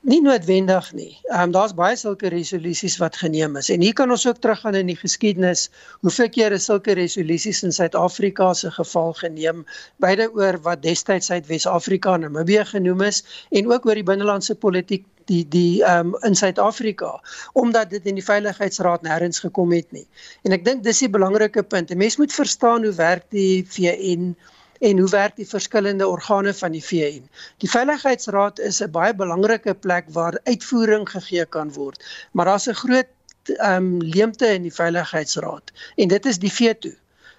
Nie 0.00 0.20
noodwendig 0.22 0.92
nie. 0.94 1.18
Ehm 1.26 1.42
um, 1.42 1.52
daar's 1.52 1.74
baie 1.74 1.96
sulke 1.98 2.28
resolusies 2.30 2.96
wat 3.02 3.16
geneem 3.18 3.56
is. 3.58 3.68
En 3.68 3.82
hier 3.82 3.92
kan 3.92 4.10
ons 4.10 4.26
ook 4.30 4.38
teruggaan 4.38 4.74
in 4.78 4.86
die 4.86 4.96
geskiedenis. 4.96 5.70
Hoeveel 6.06 6.28
keer 6.28 6.52
is 6.52 6.68
sulke 6.70 6.94
resolusies 6.94 7.62
in 7.66 7.72
Suid-Afrika 7.72 8.52
se 8.54 8.70
geval 8.70 9.12
geneem, 9.12 9.64
beide 9.96 10.30
oor 10.32 10.60
wat 10.62 10.82
destyds 10.82 11.26
Suid-Wes-Afrika 11.26 12.14
en 12.14 12.20
Namibië 12.20 12.64
genoem 12.64 13.02
is 13.08 13.24
en 13.50 13.72
ook 13.72 13.86
oor 13.86 13.98
die 13.98 14.06
binnelandse 14.06 14.54
politiek 14.54 15.04
die 15.26 15.42
die 15.48 15.82
ehm 15.82 16.14
um, 16.14 16.16
in 16.30 16.38
Suid-Afrika 16.38 17.18
omdat 17.52 17.90
dit 17.90 18.06
in 18.06 18.20
die 18.22 18.24
veiligheidsraad 18.24 19.02
nêrens 19.02 19.42
gekom 19.44 19.74
het 19.74 19.90
nie. 19.92 20.06
En 20.46 20.54
ek 20.54 20.64
dink 20.64 20.86
dis 20.86 21.02
die 21.04 21.10
belangrike 21.10 21.62
punt. 21.62 21.90
'n 21.90 21.98
Mens 21.98 22.16
moet 22.22 22.32
verstaan 22.32 22.86
hoe 22.86 22.94
werk 22.94 23.26
die 23.34 23.66
VN 23.66 24.36
en 24.78 24.98
hoe 24.98 25.08
werk 25.10 25.36
die 25.36 25.48
verskillende 25.48 26.06
organe 26.06 26.54
van 26.54 26.72
die 26.72 26.84
VN. 26.84 27.24
Die 27.62 27.70
Veiligheidsraad 27.70 28.58
is 28.58 28.80
'n 28.82 28.90
baie 28.90 29.14
belangrike 29.14 29.74
plek 29.74 30.04
waar 30.08 30.38
uitvoering 30.44 31.08
gegee 31.10 31.46
kan 31.46 31.72
word, 31.72 32.04
maar 32.32 32.44
daar's 32.44 32.68
'n 32.68 32.74
groot 32.74 33.06
ehm 33.44 33.74
um, 33.76 34.02
leemte 34.02 34.46
in 34.46 34.62
die 34.62 34.74
Veiligheidsraad 34.74 35.72
en 35.96 36.08
dit 36.08 36.26
is 36.26 36.38
die 36.38 36.52
veto. 36.52 36.90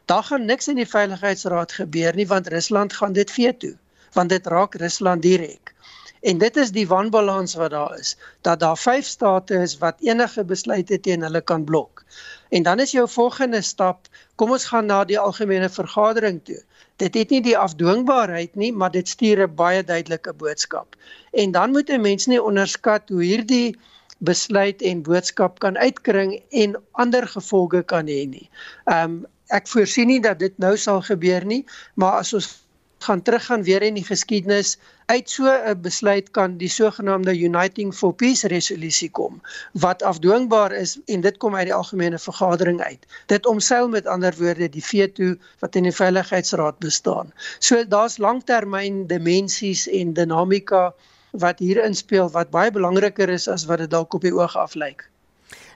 Daar 0.05 0.23
gaan 0.23 0.45
niks 0.45 0.67
in 0.67 0.75
die 0.75 0.89
Veiligheidsraad 0.89 1.71
gebeur 1.71 2.15
nie 2.15 2.27
want 2.27 2.47
Rusland 2.47 2.93
gaan 2.93 3.13
dit 3.13 3.31
veto, 3.31 3.73
want 4.13 4.29
dit 4.29 4.47
raak 4.47 4.75
Rusland 4.75 5.21
direk. 5.21 5.73
En 6.21 6.37
dit 6.37 6.57
is 6.57 6.71
die 6.71 6.87
wanbalans 6.87 7.53
wat 7.55 7.71
daar 7.71 7.99
is, 7.99 8.17
dat 8.41 8.59
daar 8.59 8.77
vyf 8.77 9.05
state 9.05 9.55
is 9.55 9.77
wat 9.77 9.95
enige 9.99 10.43
besluite 10.43 10.99
teen 10.99 11.21
hulle 11.21 11.41
kan 11.41 11.63
blok. 11.63 12.03
En 12.49 12.63
dan 12.63 12.79
is 12.79 12.91
jou 12.91 13.09
volgende 13.09 13.61
stap, 13.61 14.07
kom 14.35 14.51
ons 14.51 14.65
gaan 14.65 14.85
na 14.85 15.05
die 15.05 15.19
algemene 15.19 15.69
vergadering 15.69 16.43
toe 16.43 16.63
dit 16.99 17.13
het 17.13 17.29
nie 17.29 17.41
die 17.41 17.57
afdwingbaarheid 17.57 18.55
nie, 18.59 18.71
maar 18.73 18.91
dit 18.91 19.07
stuur 19.07 19.47
'n 19.47 19.55
baie 19.55 19.83
duidelike 19.83 20.33
boodskap. 20.33 20.95
En 21.31 21.51
dan 21.51 21.71
moet 21.71 21.89
'n 21.89 22.01
mens 22.01 22.25
nie 22.25 22.41
onderskat 22.43 23.09
hoe 23.09 23.23
hierdie 23.23 23.75
besluit 24.17 24.81
en 24.81 25.01
boodskap 25.01 25.59
kan 25.59 25.77
uitkring 25.77 26.41
en 26.49 26.75
ander 26.91 27.27
gevolge 27.27 27.83
kan 27.83 28.07
hê 28.07 28.27
nie. 28.27 28.49
Ehm 28.85 29.03
um, 29.03 29.25
ek 29.49 29.67
voorsien 29.67 30.07
nie 30.07 30.21
dat 30.21 30.39
dit 30.39 30.57
nou 30.57 30.77
sal 30.77 31.01
gebeur 31.01 31.45
nie, 31.45 31.65
maar 31.95 32.19
as 32.19 32.33
ons 32.33 32.68
gaan 32.99 33.21
teruggaan 33.21 33.63
weer 33.63 33.81
in 33.81 33.93
die 33.93 34.05
geskiedenis 34.05 34.77
uit 35.05 35.29
so 35.29 35.45
'n 35.49 35.81
besluit 35.81 36.31
kan 36.31 36.57
die 36.57 36.69
sogenaamde 36.69 37.33
Uniting 37.39 37.93
for 37.95 38.13
Peace 38.13 38.47
resolusie 38.47 39.09
kom 39.11 39.41
wat 39.71 40.03
afdwingbaar 40.03 40.71
is 40.71 40.99
en 41.05 41.21
dit 41.21 41.37
kom 41.37 41.55
uit 41.55 41.65
die 41.65 41.73
algemene 41.73 42.19
vergadering 42.19 42.81
uit. 42.81 43.05
Dit 43.25 43.45
omseil 43.45 43.89
met 43.89 44.05
ander 44.05 44.35
woorde 44.37 44.69
die 44.69 44.83
veto 44.83 45.35
wat 45.59 45.75
in 45.75 45.83
die 45.83 45.95
veiligheidsraad 45.95 46.79
bestaan. 46.79 47.33
So 47.59 47.87
daar's 47.87 48.17
langtermyn 48.17 49.07
dimensies 49.07 49.87
en 49.87 50.13
dinamika 50.13 50.93
wat 51.31 51.59
hier 51.59 51.83
inspel 51.83 52.29
wat 52.29 52.49
baie 52.49 52.71
belangriker 52.71 53.29
is 53.29 53.47
as 53.47 53.65
wat 53.65 53.77
dit 53.77 53.89
dalk 53.89 54.13
op 54.13 54.21
die 54.21 54.33
oog 54.35 54.57
af 54.57 54.73
lyk. 54.73 55.09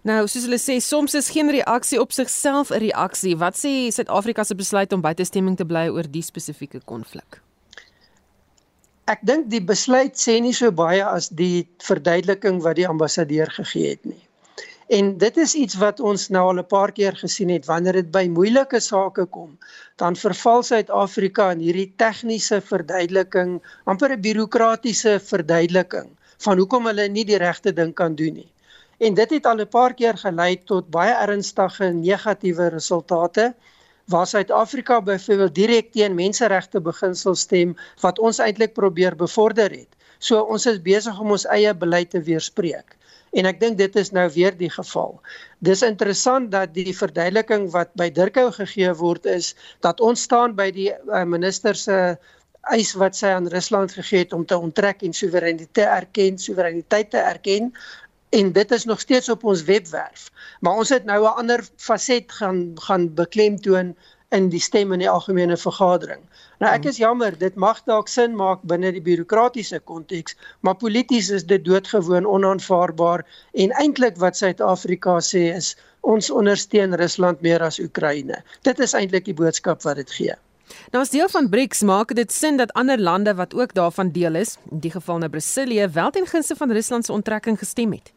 Nou, 0.04 0.26
soos 0.28 0.44
hulle 0.44 0.58
sê, 0.60 0.74
soms 0.84 1.13
is 1.16 1.30
geen 1.32 1.48
reaksie 1.56 2.00
op 2.02 2.12
sigself 2.12 2.72
'n 2.76 2.80
reaksie. 2.84 3.38
Wat 3.44 3.56
sê 3.56 3.88
Suid-Afrika 3.88 4.44
se 4.44 4.56
besluit 4.56 4.94
om 4.94 5.02
buitestemming 5.02 5.56
te 5.58 5.66
bly 5.66 5.88
oor 5.88 6.04
die 6.12 6.22
spesifieke 6.22 6.82
konflik? 6.86 7.39
Ek 9.08 9.24
dink 9.24 9.48
die 9.50 9.63
besluit 9.63 10.20
sê 10.20 10.42
nie 10.42 10.52
so 10.54 10.72
baie 10.72 11.06
as 11.06 11.30
die 11.30 11.68
verduideliking 11.78 12.62
wat 12.62 12.76
die 12.76 12.88
ambassadeur 12.88 13.48
gegee 13.48 13.89
het 13.89 14.06
nie. 14.06 14.28
En 14.89 15.18
dit 15.18 15.38
is 15.38 15.56
iets 15.56 15.76
wat 15.76 16.00
ons 16.00 16.30
nou 16.30 16.46
al 16.50 16.60
'n 16.60 16.68
paar 16.68 16.92
keer 16.92 17.16
gesien 17.16 17.50
het 17.50 17.66
wanneer 17.66 17.94
dit 17.94 18.12
by 18.12 18.28
moeilike 18.28 18.80
sake 18.80 19.26
kom, 19.26 19.58
dan 19.96 20.16
verval 20.16 20.63
Suid-Afrika 20.63 21.52
in 21.52 21.60
hierdie 21.60 21.94
tegniese 21.96 22.62
verduideliking, 22.62 23.62
amper 23.86 24.12
'n 24.12 24.22
bureaukratiese 24.22 25.20
verduideliking 25.20 26.10
van 26.38 26.58
hoekom 26.58 26.86
hulle 26.86 27.08
nie 27.08 27.26
die 27.26 27.38
regte 27.38 27.74
ding 27.74 27.94
kan 27.94 28.16
doen 28.16 28.34
nie 28.34 28.53
en 29.04 29.13
dit 29.13 29.30
het 29.36 29.46
al 29.46 29.60
'n 29.62 29.68
paar 29.68 29.94
keer 29.94 30.18
gelei 30.18 30.63
tot 30.72 30.89
baie 30.89 31.13
ernstige 31.28 31.92
negatiewe 31.94 32.68
resultate 32.70 33.54
waar 34.06 34.28
Suid-Afrika 34.28 35.02
byvoorbeeld 35.02 35.56
direk 35.56 35.92
teen 35.92 36.16
menseregte 36.16 36.82
beginsels 36.82 37.39
stem 37.39 37.76
wat 38.02 38.20
ons 38.20 38.39
eintlik 38.39 38.74
probeer 38.74 39.16
bevorder 39.16 39.72
het. 39.72 39.92
So 40.20 40.42
ons 40.42 40.66
is 40.66 40.82
besig 40.82 41.20
om 41.20 41.32
ons 41.32 41.46
eie 41.46 41.74
beleid 41.74 42.10
te 42.10 42.22
weerspreek. 42.22 42.98
En 43.34 43.46
ek 43.50 43.60
dink 43.60 43.78
dit 43.78 43.96
is 43.96 44.12
nou 44.12 44.28
weer 44.36 44.58
die 44.58 44.70
geval. 44.70 45.18
Dis 45.60 45.82
interessant 45.82 46.52
dat 46.52 46.74
die 46.74 46.94
verduideliking 46.96 47.72
wat 47.72 47.89
by 47.98 48.10
Durkou 48.13 48.52
gegee 48.52 48.94
word 48.94 49.26
is 49.26 49.56
dat 49.82 50.00
ons 50.00 50.22
staan 50.22 50.56
by 50.56 50.70
die 50.72 50.92
uh, 50.94 51.24
minister 51.26 51.76
se 51.76 52.18
eis 52.72 52.94
wat 52.96 53.18
sy 53.18 53.34
aan 53.36 53.50
Rusland 53.52 53.92
gegee 53.92 54.24
het 54.24 54.34
om 54.34 54.46
te 54.46 54.58
onttrek 54.58 55.02
en 55.04 55.13
soewereiniteit 55.13 55.74
te 55.74 55.84
erken, 55.84 56.38
soewereiniteit 56.39 57.10
te 57.12 57.20
erken 57.20 57.74
en 58.34 58.52
dit 58.52 58.72
is 58.72 58.86
nog 58.89 59.00
steeds 59.00 59.30
op 59.30 59.43
ons 59.43 59.63
webwerf. 59.63 60.32
Maar 60.60 60.82
ons 60.82 60.89
het 60.89 61.06
nou 61.06 61.22
'n 61.24 61.38
ander 61.41 61.62
faset 61.76 62.32
gaan 62.32 62.72
gaan 62.76 63.13
beklemtoon 63.13 63.96
in 64.30 64.50
die 64.50 64.60
stem 64.60 64.91
in 64.91 65.00
die 65.00 65.10
algemene 65.10 65.58
vergadering. 65.58 66.22
Nou 66.60 66.74
ek 66.74 66.86
is 66.86 66.98
jammer, 66.98 67.38
dit 67.38 67.56
mag 67.56 67.84
dalk 67.84 68.08
sin 68.08 68.36
maak 68.36 68.60
binne 68.62 68.91
die 68.91 69.02
bureaukratiese 69.02 69.80
konteks, 69.80 70.36
maar 70.60 70.76
polities 70.76 71.30
is 71.30 71.46
dit 71.46 71.65
doodgewoon 71.65 72.26
onaanvaarbaar 72.26 73.26
en 73.54 73.76
eintlik 73.84 74.17
wat 74.17 74.38
Suid-Afrika 74.38 75.19
sê 75.19 75.43
is 75.56 75.76
ons 76.02 76.30
ondersteun 76.30 76.96
Rusland 76.96 77.41
meer 77.41 77.62
as 77.62 77.80
Oekraïne. 77.80 78.41
Dit 78.62 78.80
is 78.80 78.93
eintlik 78.93 79.26
die 79.26 79.38
boodskap 79.38 79.82
wat 79.84 79.96
dit 79.96 80.12
gee. 80.12 80.34
Nou 80.91 81.04
as 81.04 81.13
deel 81.13 81.30
van 81.30 81.50
BRICS 81.50 81.82
maak 81.82 82.15
dit 82.15 82.32
sin 82.32 82.58
dat 82.58 82.74
ander 82.74 83.00
lande 83.00 83.36
wat 83.36 83.54
ook 83.54 83.74
daarvan 83.74 84.12
deel 84.12 84.36
is, 84.36 84.58
in 84.72 84.80
die 84.80 84.91
geval 84.91 85.17
nou 85.17 85.30
Brasilië, 85.30 85.88
wel 85.93 86.10
ten 86.10 86.28
gunste 86.28 86.56
van 86.56 86.72
Rusland 86.72 87.06
se 87.06 87.12
onttrekking 87.12 87.60
gestem 87.60 87.91
het. 87.91 88.13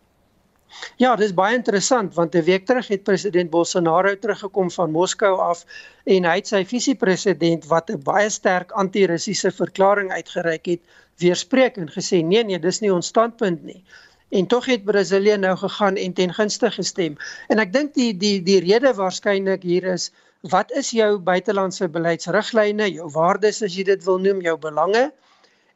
Ja, 0.96 1.16
dis 1.16 1.32
baie 1.36 1.54
interessant 1.56 2.14
want 2.14 2.34
'n 2.34 2.44
week 2.44 2.66
terug 2.66 2.88
het 2.88 3.02
president 3.02 3.50
Bolsonaro 3.50 4.14
teruggekom 4.18 4.70
van 4.70 4.90
Moskou 4.90 5.38
af 5.40 5.64
en 6.04 6.24
hy 6.24 6.34
het 6.40 6.46
sy 6.46 6.64
visiepresident 6.64 7.66
wat 7.72 7.90
'n 7.90 8.02
baie 8.02 8.30
sterk 8.30 8.72
anti-Russiese 8.72 9.50
verklaring 9.50 10.12
uitgereik 10.12 10.66
het, 10.66 10.82
weerspreek 11.18 11.76
en 11.76 11.88
gesê 11.88 12.22
nee 12.22 12.44
nee, 12.44 12.58
dis 12.58 12.80
nie 12.80 12.92
ons 12.92 13.06
standpunt 13.06 13.64
nie. 13.64 13.82
En 14.30 14.46
tog 14.46 14.66
het 14.66 14.84
Brasilië 14.84 15.36
nou 15.36 15.56
gegaan 15.56 15.96
en 15.96 16.12
ten 16.12 16.34
gunste 16.34 16.70
gestem. 16.70 17.16
En 17.48 17.58
ek 17.58 17.72
dink 17.72 17.94
die 17.94 18.12
die 18.16 18.42
die 18.42 18.60
rede 18.60 18.94
waarskynlik 18.94 19.62
hier 19.62 19.84
is 19.84 20.10
wat 20.40 20.72
is 20.72 20.90
jou 20.90 21.18
buitelandse 21.18 21.88
beleidsriglyne, 21.88 22.90
jou 22.92 23.10
waardes 23.10 23.62
as 23.62 23.74
jy 23.76 23.84
dit 23.84 24.04
wil 24.04 24.18
noem, 24.18 24.40
jou 24.40 24.56
belange 24.58 25.12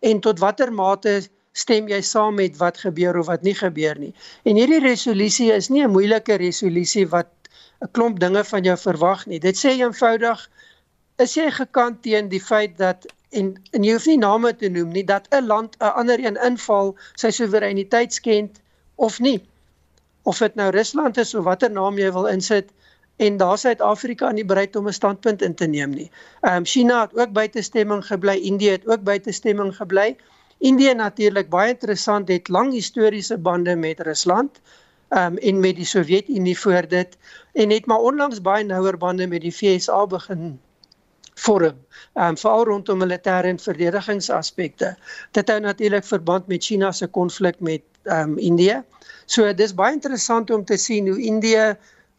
en 0.00 0.20
tot 0.20 0.38
watter 0.38 0.72
mate 0.72 1.28
stem 1.52 1.88
jy 1.88 2.00
saam 2.00 2.34
met 2.34 2.56
wat 2.56 2.78
gebeur 2.78 3.18
of 3.18 3.26
wat 3.26 3.42
nie 3.42 3.54
gebeur 3.54 3.98
nie. 3.98 4.14
En 4.44 4.56
hierdie 4.56 4.80
resolusie 4.80 5.50
is 5.52 5.68
nie 5.68 5.82
'n 5.82 5.90
moeilike 5.90 6.34
resolusie 6.34 7.06
wat 7.08 7.28
'n 7.82 7.90
klomp 7.92 8.20
dinge 8.20 8.44
van 8.44 8.62
jou 8.62 8.76
verwag 8.76 9.26
nie. 9.26 9.40
Dit 9.40 9.56
sê 9.56 9.70
eenvoudig 9.78 10.48
is 11.18 11.34
jy 11.34 11.50
gekant 11.50 12.02
teen 12.02 12.28
die 12.28 12.40
feit 12.40 12.78
dat 12.78 13.06
en 13.30 13.54
en 13.72 13.84
jy 13.84 13.92
hoef 13.92 14.06
nie 14.06 14.18
name 14.18 14.56
te 14.56 14.68
noem 14.68 14.92
nie 14.92 15.04
dat 15.04 15.26
'n 15.30 15.46
land 15.46 15.76
'n 15.80 15.94
ander 16.02 16.18
een 16.24 16.38
inval, 16.46 16.96
sy 17.14 17.30
soewereiniteit 17.30 18.12
skend 18.12 18.60
of 18.96 19.20
nie. 19.20 19.40
Of 20.22 20.38
dit 20.38 20.54
nou 20.54 20.70
Rusland 20.70 21.16
is 21.16 21.34
of 21.34 21.44
watter 21.44 21.70
naam 21.70 21.98
jy 21.98 22.12
wil 22.12 22.26
insit 22.26 22.70
en 23.16 23.36
daar 23.36 23.58
Suid-Afrika 23.58 24.30
nie 24.32 24.44
bereid 24.44 24.76
om 24.76 24.88
'n 24.88 24.92
standpunt 24.92 25.42
in 25.42 25.54
te 25.54 25.66
neem 25.66 25.90
nie. 25.90 26.10
Ehm 26.40 26.56
um, 26.56 26.64
China 26.64 27.00
het 27.00 27.16
ook 27.16 27.32
buite 27.32 27.62
stemming 27.62 28.06
gebly, 28.06 28.36
Indië 28.36 28.70
het 28.70 28.86
ook 28.86 29.02
buite 29.02 29.32
stemming 29.32 29.76
gebly. 29.76 30.16
Indië 30.60 30.94
natuurlik 30.94 31.48
baie 31.48 31.72
interessant 31.72 32.28
het 32.28 32.48
lang 32.48 32.72
historiese 32.72 33.38
bande 33.38 33.76
met 33.76 34.00
Rusland 34.04 34.60
um, 35.08 35.36
en 35.38 35.60
met 35.60 35.76
die 35.76 35.88
Sowjetunie 35.88 36.58
voor 36.58 36.88
dit 36.88 37.16
en 37.52 37.70
het 37.70 37.86
maar 37.86 38.04
onlangs 38.10 38.42
baie 38.44 38.64
nouer 38.64 38.98
bande 39.00 39.26
met 39.26 39.40
die 39.40 39.52
FSA 39.52 40.06
begin 40.06 40.58
vorm, 41.40 41.78
um, 42.14 42.36
veral 42.36 42.66
rondom 42.68 43.00
militêre 43.00 43.48
en 43.48 43.58
verdedigingsaspekte. 43.58 44.92
Dit 45.32 45.48
hou 45.48 45.60
natuurlik 45.64 46.04
verband 46.04 46.46
met 46.52 46.64
China 46.64 46.92
se 46.92 47.06
konflik 47.08 47.60
met 47.60 47.82
um, 48.04 48.36
Indië. 48.38 48.82
So 49.24 49.48
dis 49.54 49.74
baie 49.74 49.96
interessant 49.96 50.50
om 50.50 50.64
te 50.64 50.76
sien 50.76 51.08
hoe 51.08 51.20
Indië 51.22 51.72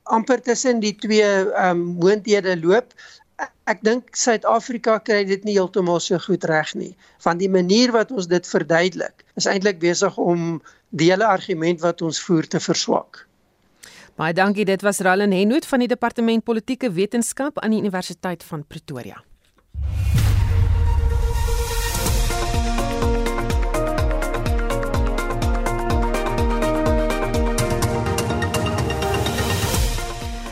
amper 0.04 0.41
tussen 0.41 0.82
die 0.82 0.95
twee 0.97 1.30
um, 1.54 1.84
moondhede 2.01 2.58
loop 2.60 2.95
ek 3.71 3.81
dink 3.88 4.15
Suid-Afrika 4.17 4.99
kry 5.05 5.23
dit 5.27 5.47
nie 5.47 5.55
heeltemal 5.57 6.01
so 6.03 6.19
goed 6.21 6.45
reg 6.49 6.73
nie. 6.75 6.91
Van 7.23 7.39
die 7.41 7.49
manier 7.51 7.93
wat 7.95 8.12
ons 8.12 8.27
dit 8.31 8.47
verduidelik, 8.47 9.25
is 9.39 9.47
eintlik 9.49 9.79
besig 9.81 10.17
om 10.21 10.62
die 10.91 11.12
hele 11.12 11.27
argument 11.27 11.81
wat 11.86 12.03
ons 12.05 12.19
voer 12.19 12.47
te 12.47 12.60
verswak. 12.60 13.25
Baie 14.19 14.36
dankie, 14.36 14.67
dit 14.67 14.84
was 14.84 14.99
Rallen 14.99 15.31
Henwood 15.31 15.65
van 15.65 15.81
die 15.81 15.89
Departement 15.89 16.43
Politieke 16.43 16.91
Wetenskap 16.91 17.60
aan 17.63 17.71
die 17.73 17.79
Universiteit 17.79 18.43
van 18.43 18.65
Pretoria. 18.67 19.21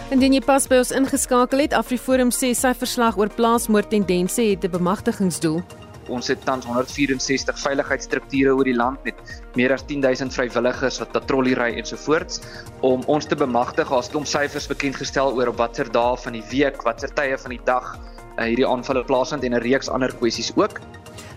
Indien 0.10 0.34
jy 0.34 0.39
pas 0.41 0.63
by 0.65 0.80
ons 0.82 0.89
ingeskakel 0.98 1.60
het, 1.62 1.74
Afriforum 1.78 2.32
sê 2.34 2.48
sy 2.58 2.72
verslag 2.74 3.19
oor 3.22 3.30
plaasmoordtendense 3.30 4.41
het 4.41 4.63
'n 4.65 4.72
bemagtigingsdoel. 4.74 5.62
Ons 6.10 6.28
het 6.34 6.41
tans 6.45 6.65
164 6.65 7.60
veiligheidsstrukture 7.60 8.56
oor 8.56 8.65
die 8.65 8.74
land 8.74 8.98
met 9.04 9.13
meer 9.54 9.72
as 9.72 9.86
10000 9.86 10.34
vrywilligers 10.34 10.98
wat 11.00 11.12
patrolliery 11.12 11.78
ensovoorts 11.78 12.41
om 12.82 13.04
ons 13.06 13.26
te 13.26 13.36
bemagtig. 13.36 13.89
Het 13.89 14.15
om 14.15 14.26
syfers 14.26 14.67
bekend 14.67 14.95
gestel 14.95 15.32
oor 15.34 15.48
op 15.48 15.58
watter 15.58 15.91
dae 15.91 16.17
van 16.17 16.34
die 16.34 16.43
week, 16.50 16.82
watter 16.82 17.13
tye 17.13 17.38
van 17.38 17.52
die 17.52 17.62
dag 17.63 18.00
uh, 18.39 18.45
hierdie 18.45 18.67
aanvalle 18.67 19.06
plaasvind 19.06 19.43
en 19.43 19.54
'n 19.54 19.62
reeks 19.62 19.89
ander 19.89 20.15
kwessies 20.15 20.52
ook. 20.56 20.80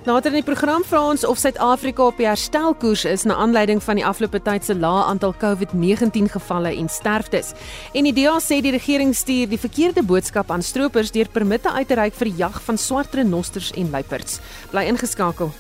Later 0.05 0.33
in 0.33 0.41
die 0.41 0.43
program 0.43 0.83
vra 0.83 0.99
ons 1.13 1.23
of 1.23 1.39
Suid-Afrika 1.39 2.09
op 2.11 2.17
die 2.19 2.27
herstelkoers 2.27 3.05
is 3.07 3.23
na 3.23 3.37
aanleiding 3.39 3.79
van 3.85 4.01
die 4.01 4.07
afgelope 4.07 4.41
tyd 4.43 4.67
se 4.67 4.75
lae 4.75 5.05
aantal 5.07 5.31
COVID-19 5.39 6.27
gevalle 6.33 6.73
en 6.75 6.91
sterftes. 6.91 7.53
En 7.95 8.11
die 8.11 8.15
DA 8.17 8.35
sê 8.43 8.59
die 8.65 8.75
regering 8.75 9.15
stuur 9.15 9.53
die 9.53 9.61
verkeerde 9.63 10.03
boodskap 10.03 10.51
aan 10.51 10.67
stroopers 10.67 11.15
deur 11.15 11.31
permitte 11.31 11.71
uit 11.71 11.87
te 11.87 11.95
reik 12.03 12.19
vir 12.19 12.33
jag 12.35 12.59
van 12.67 12.79
swart 12.79 13.15
renosters 13.15 13.71
en 13.79 13.95
luiperds. 13.95 14.41
Bly 14.75 14.89
ingeskakel. 14.91 15.55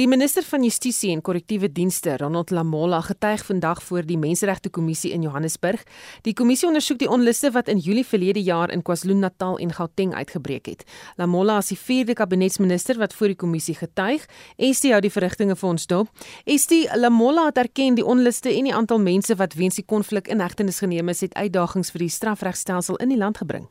Die 0.00 0.08
minister 0.08 0.40
van 0.48 0.62
Justisie 0.64 1.10
en 1.12 1.20
Korrektiewe 1.20 1.68
Dienste, 1.68 2.14
Ronald 2.16 2.50
Lamola, 2.50 3.02
getuig 3.04 3.42
vandag 3.44 3.82
voor 3.82 4.06
die 4.08 4.16
Menseregte 4.16 4.70
Kommissie 4.70 5.10
in 5.12 5.22
Johannesburg. 5.22 5.82
Die 6.24 6.32
kommissie 6.32 6.68
ondersoek 6.68 7.02
die 7.02 7.08
onluste 7.10 7.50
wat 7.52 7.68
in 7.68 7.82
Julie 7.84 8.06
verlede 8.08 8.40
jaar 8.40 8.72
in 8.72 8.80
KwaZulu-Natal 8.80 9.58
en 9.60 9.74
Gauteng 9.76 10.14
uitgebreek 10.14 10.70
het. 10.72 10.84
Lamola 11.20 11.58
is 11.60 11.68
die 11.74 11.76
vierde 11.78 12.16
kabinetsminister 12.16 12.96
wat 12.96 13.12
voor 13.12 13.34
die 13.34 13.36
kommissie 13.36 13.74
getuig. 13.76 14.24
Estie 14.56 14.94
hou 14.94 15.02
die 15.04 15.12
verrigtinge 15.12 15.58
vir 15.60 15.68
ons 15.68 15.84
dop. 15.86 16.08
Estie, 16.48 16.86
Lamola 16.96 17.50
het 17.50 17.60
erken 17.60 18.00
die 18.00 18.06
onluste 18.06 18.54
en 18.54 18.70
die 18.70 18.74
aantal 18.74 19.04
mense 19.04 19.36
wat 19.36 19.58
weens 19.60 19.76
die 19.76 19.84
konflik 19.84 20.32
in 20.32 20.40
hegtenis 20.40 20.80
geneem 20.80 21.12
is, 21.12 21.20
het 21.20 21.36
uitdagings 21.36 21.92
vir 21.92 22.06
die 22.06 22.14
strafregstelsel 22.16 22.96
in 23.04 23.12
die 23.12 23.20
land 23.20 23.44
gebring. 23.44 23.68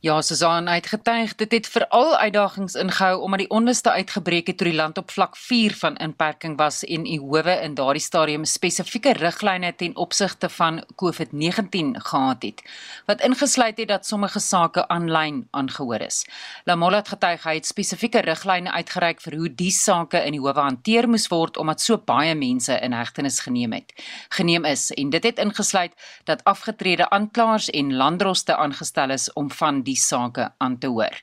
Ja, 0.00 0.20
Susan 0.22 0.68
uitgetuig 0.68 1.32
dit 1.34 1.52
het 1.52 1.66
veral 1.66 2.12
uitdagings 2.16 2.74
ingehou 2.78 3.20
omdat 3.20 3.38
die 3.38 3.50
onderste 3.50 3.90
uitgebreek 3.90 4.46
het 4.46 4.56
toe 4.56 4.68
die 4.68 4.76
land 4.76 4.98
op 4.98 5.10
vlak 5.10 5.36
4 5.36 5.74
van 5.74 5.96
inperking 5.96 6.54
was 6.56 6.84
en 6.84 7.06
u 7.06 7.16
howe 7.18 7.56
in 7.62 7.74
daardie 7.74 8.02
stadium 8.02 8.44
spesifieke 8.44 9.12
riglyne 9.12 9.74
ten 9.74 9.96
opsigte 9.96 10.48
van 10.48 10.84
COVID-19 11.02 11.98
gehad 12.10 12.42
het 12.42 12.62
wat 13.06 13.24
ingesluit 13.26 13.78
het 13.78 13.88
dat 13.88 14.06
sommige 14.06 14.38
sake 14.38 14.88
aanlyn 14.88 15.48
aangehoor 15.50 16.00
is. 16.00 16.26
Lamola 16.64 16.96
het 17.02 17.08
getuig 17.08 17.42
hy 17.42 17.54
het 17.54 17.66
spesifieke 17.66 18.20
riglyne 18.20 18.70
uitgereik 18.70 19.20
vir 19.20 19.34
hoe 19.34 19.50
die 19.54 19.74
sake 19.74 20.22
in 20.22 20.38
die 20.38 20.40
howe 20.40 20.60
hanteer 20.60 21.08
moes 21.08 21.26
word 21.26 21.56
omdat 21.56 21.80
so 21.80 21.98
baie 21.98 22.34
mense 22.38 22.78
in 22.78 22.92
hegtenis 22.94 23.40
geneem 23.40 23.72
het. 23.72 23.92
Geneem 24.28 24.64
is 24.64 24.92
en 24.94 25.10
dit 25.10 25.24
het 25.24 25.38
ingesluit 25.38 25.92
dat 26.24 26.44
afgetrede 26.44 27.10
aanklaers 27.10 27.70
en 27.70 27.94
landdroste 27.96 28.56
aangestel 28.56 29.10
is 29.10 29.32
om 29.32 29.50
van 29.50 29.82
die 29.88 29.96
sake 29.98 30.50
aan 30.58 30.78
te 30.78 30.90
hoor. 30.92 31.16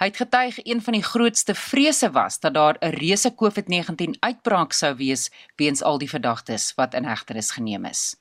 Hy 0.00 0.10
het 0.10 0.20
getuig 0.20 0.60
een 0.64 0.82
van 0.84 0.98
die 0.98 1.04
grootste 1.04 1.56
vrese 1.56 2.10
was 2.14 2.40
dat 2.40 2.54
daar 2.54 2.76
'n 2.80 2.94
reuse 3.00 3.34
COVID-19 3.34 4.20
uitbraak 4.20 4.72
sou 4.72 4.94
wees 4.96 5.30
weens 5.56 5.82
al 5.82 5.98
die 5.98 6.10
verdagtes 6.10 6.72
wat 6.76 6.94
in 6.94 7.04
hegtenis 7.04 7.50
geneem 7.50 7.84
is. 7.84 8.19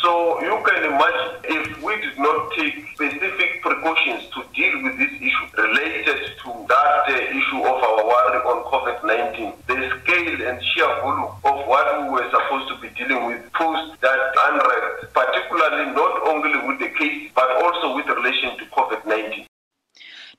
So 0.00 0.40
you 0.42 0.56
can 0.64 0.84
imagine 0.84 1.32
if 1.44 1.82
we 1.82 1.94
did 2.00 2.18
not 2.18 2.52
take 2.56 2.74
specific 2.94 3.62
precautions 3.62 4.24
to 4.34 4.42
deal 4.54 4.82
with 4.82 4.98
this 4.98 5.12
issue 5.20 5.46
related 5.56 6.18
to 6.42 6.50
that 6.68 7.04
uh, 7.06 7.12
issue 7.12 7.60
of 7.60 7.76
our 7.76 8.00
worry 8.06 8.38
on 8.42 8.64
COVID-19, 8.72 9.54
the 9.66 9.76
scale 10.02 10.48
and 10.48 10.62
sheer 10.72 10.88
volume 11.02 11.30
of 11.44 11.66
what 11.68 12.02
we 12.02 12.08
were 12.08 12.28
supposed 12.30 12.68
to 12.70 12.76
be 12.80 12.88
dealing 12.96 13.26
with 13.26 13.52
post 13.52 14.00
that 14.00 14.20
unrest, 14.48 15.12
particularly 15.12 15.92
not 15.92 16.26
only 16.26 16.50
with 16.66 16.80
the 16.80 16.88
case 16.98 17.30
but 17.34 17.50
also 17.62 17.94
with 17.94 18.06
relation 18.06 18.56
to 18.58 18.64
COVID-19. 18.72 19.51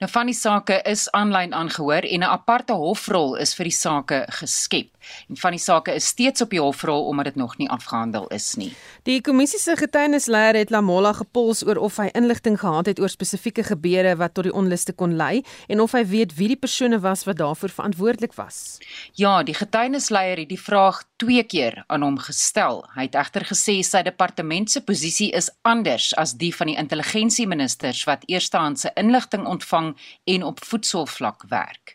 Nou 0.02 0.10
van 0.12 0.26
die 0.26 0.38
sake 0.38 0.80
is 0.90 1.06
aanlyn 1.12 1.54
aangehoor 1.54 2.08
en 2.08 2.20
'n 2.20 2.34
aparte 2.38 2.74
hofrol 2.74 3.36
is 3.36 3.54
vir 3.56 3.64
die 3.64 3.78
sake 3.78 4.26
geskep. 4.30 4.90
En 5.30 5.38
van 5.38 5.52
die 5.52 5.60
sake 5.60 5.94
is 5.94 6.08
steeds 6.08 6.42
op 6.42 6.50
die 6.50 6.62
hofrol 6.62 7.08
omdat 7.08 7.26
dit 7.26 7.36
nog 7.36 7.58
nie 7.58 7.70
afgehandel 7.70 8.28
is 8.28 8.56
nie. 8.56 8.74
Die 9.04 9.22
kommissie 9.22 9.60
se 9.60 9.76
getuienisleier 9.76 10.56
het 10.56 10.70
Lamola 10.70 11.14
gepols 11.14 11.64
oor 11.66 11.78
of 11.78 11.98
hy 11.98 12.10
inligting 12.14 12.60
gehad 12.60 12.86
het 12.86 13.00
oor 13.00 13.10
spesifieke 13.10 13.64
gebeure 13.64 14.16
wat 14.16 14.34
tot 14.34 14.48
die 14.48 14.54
onluste 14.54 14.94
kon 14.94 15.16
lei 15.16 15.44
en 15.68 15.82
of 15.82 15.92
hy 15.92 16.06
weet 16.06 16.36
wie 16.36 16.48
die 16.48 16.60
persone 16.60 17.00
was 17.00 17.26
wat 17.28 17.38
daarvoor 17.38 17.70
verantwoordelik 17.70 18.34
was. 18.34 18.78
Ja, 19.20 19.44
die 19.44 19.54
getuienisleier 19.54 20.38
het 20.38 20.50
die 20.50 20.62
vraag 20.62 21.04
twee 21.18 21.44
keer 21.44 21.84
aan 21.88 22.02
hom 22.02 22.18
gestel. 22.18 22.84
Hy 22.96 23.08
het 23.08 23.16
egter 23.16 23.46
gesê 23.48 23.82
sy 23.84 24.04
departement 24.04 24.72
se 24.72 24.82
posisie 24.82 25.32
is 25.32 25.50
anders 25.62 26.12
as 26.20 26.36
die 26.40 26.54
van 26.56 26.72
die 26.72 26.78
intelligensieministers 26.80 28.04
wat 28.10 28.24
eerstehandse 28.28 28.92
inligting 29.00 29.46
ontvang 29.48 29.83
en 30.24 30.44
op 30.44 30.58
voedselvlak 30.70 31.40
werk. 31.50 31.86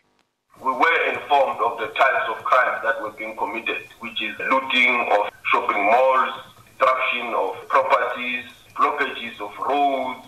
We 0.67 0.73
were 0.83 1.01
informed 1.13 1.59
of 1.67 1.73
the 1.81 1.89
types 2.03 2.25
of 2.33 2.37
crimes 2.49 2.79
that 2.85 2.95
were 3.01 3.15
being 3.19 3.35
committed, 3.37 3.83
which 4.03 4.19
is 4.27 4.33
looting 4.53 4.91
of 5.15 5.21
shopping 5.51 5.83
malls, 5.93 6.33
destruction 6.65 7.27
of 7.43 7.49
properties, 7.67 8.45
blockages 8.77 9.35
of 9.45 9.51
roads, 9.69 10.23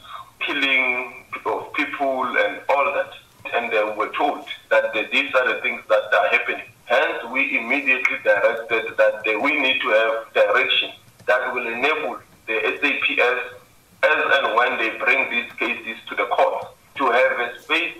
killing 0.45 0.85
of 1.45 1.61
people, 1.73 2.19
and 2.43 2.53
all 2.73 2.87
that. 2.97 3.11
And 3.55 3.65
we 3.71 3.93
were 3.99 4.13
told 4.21 4.45
that 4.69 4.85
these 4.93 5.31
are 5.35 5.47
the 5.53 5.59
things 5.61 5.81
that 5.91 6.05
are 6.19 6.27
happening. 6.35 6.67
Hence, 6.85 7.19
we 7.33 7.41
immediately 7.59 8.17
directed 8.23 8.83
that 9.01 9.15
we 9.45 9.51
need 9.65 9.77
to 9.81 9.89
have 9.99 10.13
direction 10.33 10.89
that 11.25 11.53
will 11.53 11.67
enable 11.67 12.13
the 12.47 12.57
SAPS, 12.79 13.41
as 14.11 14.19
and 14.37 14.55
when 14.57 14.71
they 14.77 14.91
bring 14.97 15.29
these 15.29 15.51
cases 15.63 15.97
to 16.09 16.15
the 16.15 16.25
court, 16.35 16.65
to 16.95 17.05
have 17.11 17.39
a 17.39 17.59
space 17.61 17.97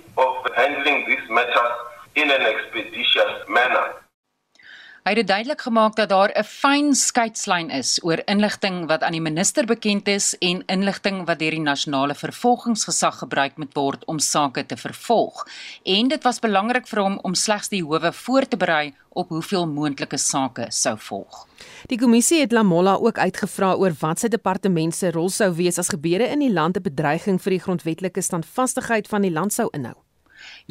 Hy 5.12 5.17
het 5.17 5.28
duidelik 5.28 5.62
gemaak 5.62 5.95
dat 5.95 6.10
daar 6.10 6.32
'n 6.32 6.43
fyn 6.43 6.95
skeidslyn 6.95 7.69
is 7.69 8.00
oor 8.04 8.21
inligting 8.26 8.88
wat 8.88 9.04
aan 9.04 9.12
die 9.12 9.21
minister 9.21 9.65
bekend 9.65 10.08
is 10.08 10.38
en 10.39 10.63
inligting 10.65 11.26
wat 11.26 11.39
deur 11.39 11.52
die 11.52 11.60
nasionale 11.60 12.15
vervolgingsgesag 12.15 13.17
gebruik 13.17 13.58
moet 13.58 13.74
word 13.74 14.06
om 14.06 14.19
sake 14.19 14.65
te 14.65 14.78
vervolg. 14.78 15.47
En 15.84 16.08
dit 16.08 16.24
was 16.24 16.39
belangrik 16.39 16.88
vir 16.88 17.02
hom 17.02 17.19
om 17.21 17.36
slegs 17.36 17.69
die 17.69 17.84
howe 17.84 18.13
voor 18.13 18.47
te 18.47 18.58
berei 18.58 18.93
op 19.10 19.30
hoeveel 19.30 19.67
moontlike 19.67 20.17
sake 20.17 20.65
sou 20.69 20.97
volg. 20.97 21.47
Die 21.88 22.00
kommissie 22.00 22.39
het 22.39 22.52
Lamola 22.52 22.93
ook 22.93 23.17
uitgevra 23.17 23.74
oor 23.74 23.93
wat 24.00 24.19
sy 24.19 24.28
departement 24.28 24.95
se 24.95 25.12
rol 25.12 25.30
sou 25.30 25.54
wees 25.54 25.78
as 25.78 25.89
gebeure 25.89 26.28
in 26.28 26.39
die 26.39 26.54
land 26.54 26.78
'n 26.78 26.82
bedreiging 26.82 27.41
vir 27.41 27.50
die 27.50 27.60
grondwetlike 27.60 28.21
standvastigheid 28.21 29.08
van 29.08 29.21
die 29.21 29.32
land 29.32 29.54
sou 29.54 29.67
inhou. 29.71 29.95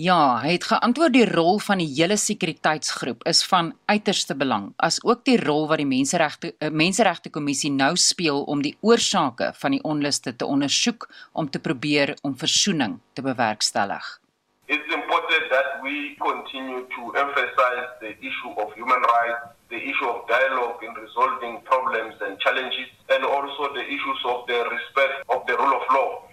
Ja, 0.01 0.39
hy 0.41 0.55
het 0.55 0.65
geantwoord 0.65 1.13
die 1.13 1.27
rol 1.29 1.59
van 1.61 1.81
die 1.83 1.89
hele 1.91 2.17
sekuriteitsgroep 2.17 3.25
is 3.29 3.43
van 3.45 3.67
uiterste 3.91 4.37
belang, 4.39 4.71
as 4.81 4.97
ook 5.05 5.27
die 5.29 5.37
rol 5.37 5.67
wat 5.69 5.83
die 5.83 5.89
menseregte 5.89 6.55
uh, 6.55 6.71
menseregte 6.73 7.29
kommissie 7.35 7.73
nou 7.75 7.91
speel 8.01 8.41
om 8.49 8.63
die 8.65 8.73
oorsake 8.81 9.51
van 9.61 9.77
die 9.77 9.83
onluste 9.85 10.33
te 10.33 10.49
ondersoek 10.49 11.05
om 11.33 11.51
te 11.51 11.61
probeer 11.61 12.15
om 12.23 12.39
versoening 12.39 12.97
te 13.13 13.27
bewerkstellig. 13.27 14.09
It's 14.73 14.89
important 14.95 15.53
that 15.53 15.69
we 15.85 16.17
continue 16.17 16.87
to 16.97 17.13
emphasize 17.21 17.93
the 18.01 18.17
issue 18.25 18.55
of 18.57 18.73
human 18.81 19.05
rights, 19.05 19.53
the 19.69 19.83
issue 19.85 20.09
of 20.09 20.25
dialogue 20.33 20.81
in 20.81 20.97
resolving 20.97 21.61
problems 21.69 22.17
and 22.25 22.41
challenges, 22.41 22.89
and 23.13 23.27
also 23.27 23.69
the 23.77 23.85
issues 23.85 24.25
of 24.25 24.49
the 24.49 24.65
respect 24.73 25.29
of 25.29 25.45
the 25.45 25.61
rule 25.61 25.77
of 25.77 25.85
law. 25.93 26.30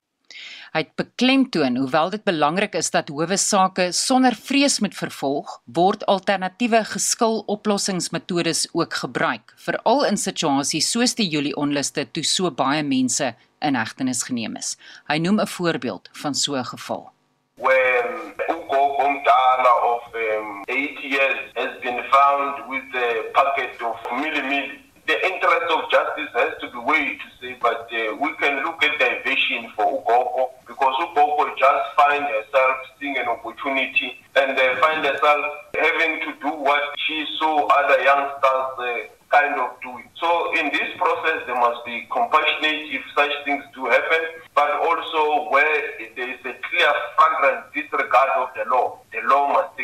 Hy 0.78 0.84
het 0.84 1.00
beklemtoon 1.00 1.78
hoewel 1.80 2.12
dit 2.14 2.22
belangrik 2.22 2.76
is 2.78 2.92
dat 2.94 3.08
howe 3.10 3.38
sake 3.42 3.88
sonder 3.98 4.36
vrees 4.38 4.76
moet 4.80 4.94
vervolg, 4.94 5.56
word 5.74 6.06
alternatiewe 6.06 6.84
geskiloplossingsmetodes 6.92 8.68
ook 8.78 8.94
gebruik, 9.02 9.56
veral 9.66 10.06
in 10.06 10.22
situasies 10.22 10.92
soos 10.94 11.18
die 11.18 11.26
Julie 11.34 11.56
onluste 11.58 12.06
toe 12.14 12.22
so 12.22 12.52
baie 12.54 12.84
mense 12.86 13.32
in 13.66 13.80
hegtenis 13.80 14.22
geneem 14.30 14.62
is. 14.62 14.76
Hy 15.10 15.18
noem 15.18 15.42
'n 15.42 15.50
voorbeeld 15.58 16.10
van 16.22 16.36
so 16.36 16.54
'n 16.54 16.70
geval. 16.70 17.10
When 17.56 18.38
Ugo 18.46 18.82
Omdala 19.02 19.74
of 19.94 20.04
um, 20.14 20.62
8 20.70 21.02
years 21.02 21.42
has 21.56 21.74
been 21.82 22.04
found 22.14 22.70
with 22.70 22.90
a 22.94 23.10
packet 23.34 23.82
of 23.82 23.98
millimilli 24.12 24.87
the 25.08 25.16
interest 25.26 25.72
of 25.72 25.90
justice 25.90 26.28
has 26.36 26.52
to 26.60 26.68
be 26.70 26.80
weighed 26.84 27.18
to 27.24 27.28
say, 27.40 27.56
but 27.62 27.88
uh, 27.88 28.16
we 28.20 28.28
can 28.44 28.64
look 28.64 28.84
at 28.84 29.00
diversion 29.00 29.72
for 29.74 30.04
Ugogo 30.04 30.52
because 30.68 30.96
Ugogo 31.00 31.48
just 31.58 31.84
find 31.96 32.24
herself 32.28 32.76
seeing 33.00 33.18
an 33.18 33.28
opportunity 33.28 34.20
and 34.36 34.52
uh, 34.60 34.76
find 34.84 35.06
herself 35.06 35.46
having 35.80 36.20
to 36.28 36.32
do 36.44 36.52
what 36.60 36.84
she 37.08 37.26
saw 37.40 37.68
other 37.68 38.04
youngsters 38.04 38.68
uh, 38.84 39.08
kind 39.32 39.56
of 39.60 39.80
doing. 39.82 40.04
So 40.20 40.52
in 40.60 40.72
this 40.76 40.92
process, 40.98 41.40
there 41.48 41.56
must 41.56 41.86
be 41.86 42.06
compassionate 42.12 42.92
if 42.92 43.04
such 43.16 43.32
things 43.46 43.64
do 43.76 43.86
happen, 43.86 44.44
but 44.56 44.72
also 44.84 45.50
where 45.50 45.84
there 46.16 46.30
is 46.30 46.40
a 46.44 46.56
clear 46.68 46.92
flagrant 47.16 47.72
disregard 47.74 48.30
of 48.36 48.50
the 48.60 48.70
law, 48.70 49.00
the 49.14 49.22
law 49.28 49.54
must. 49.54 49.77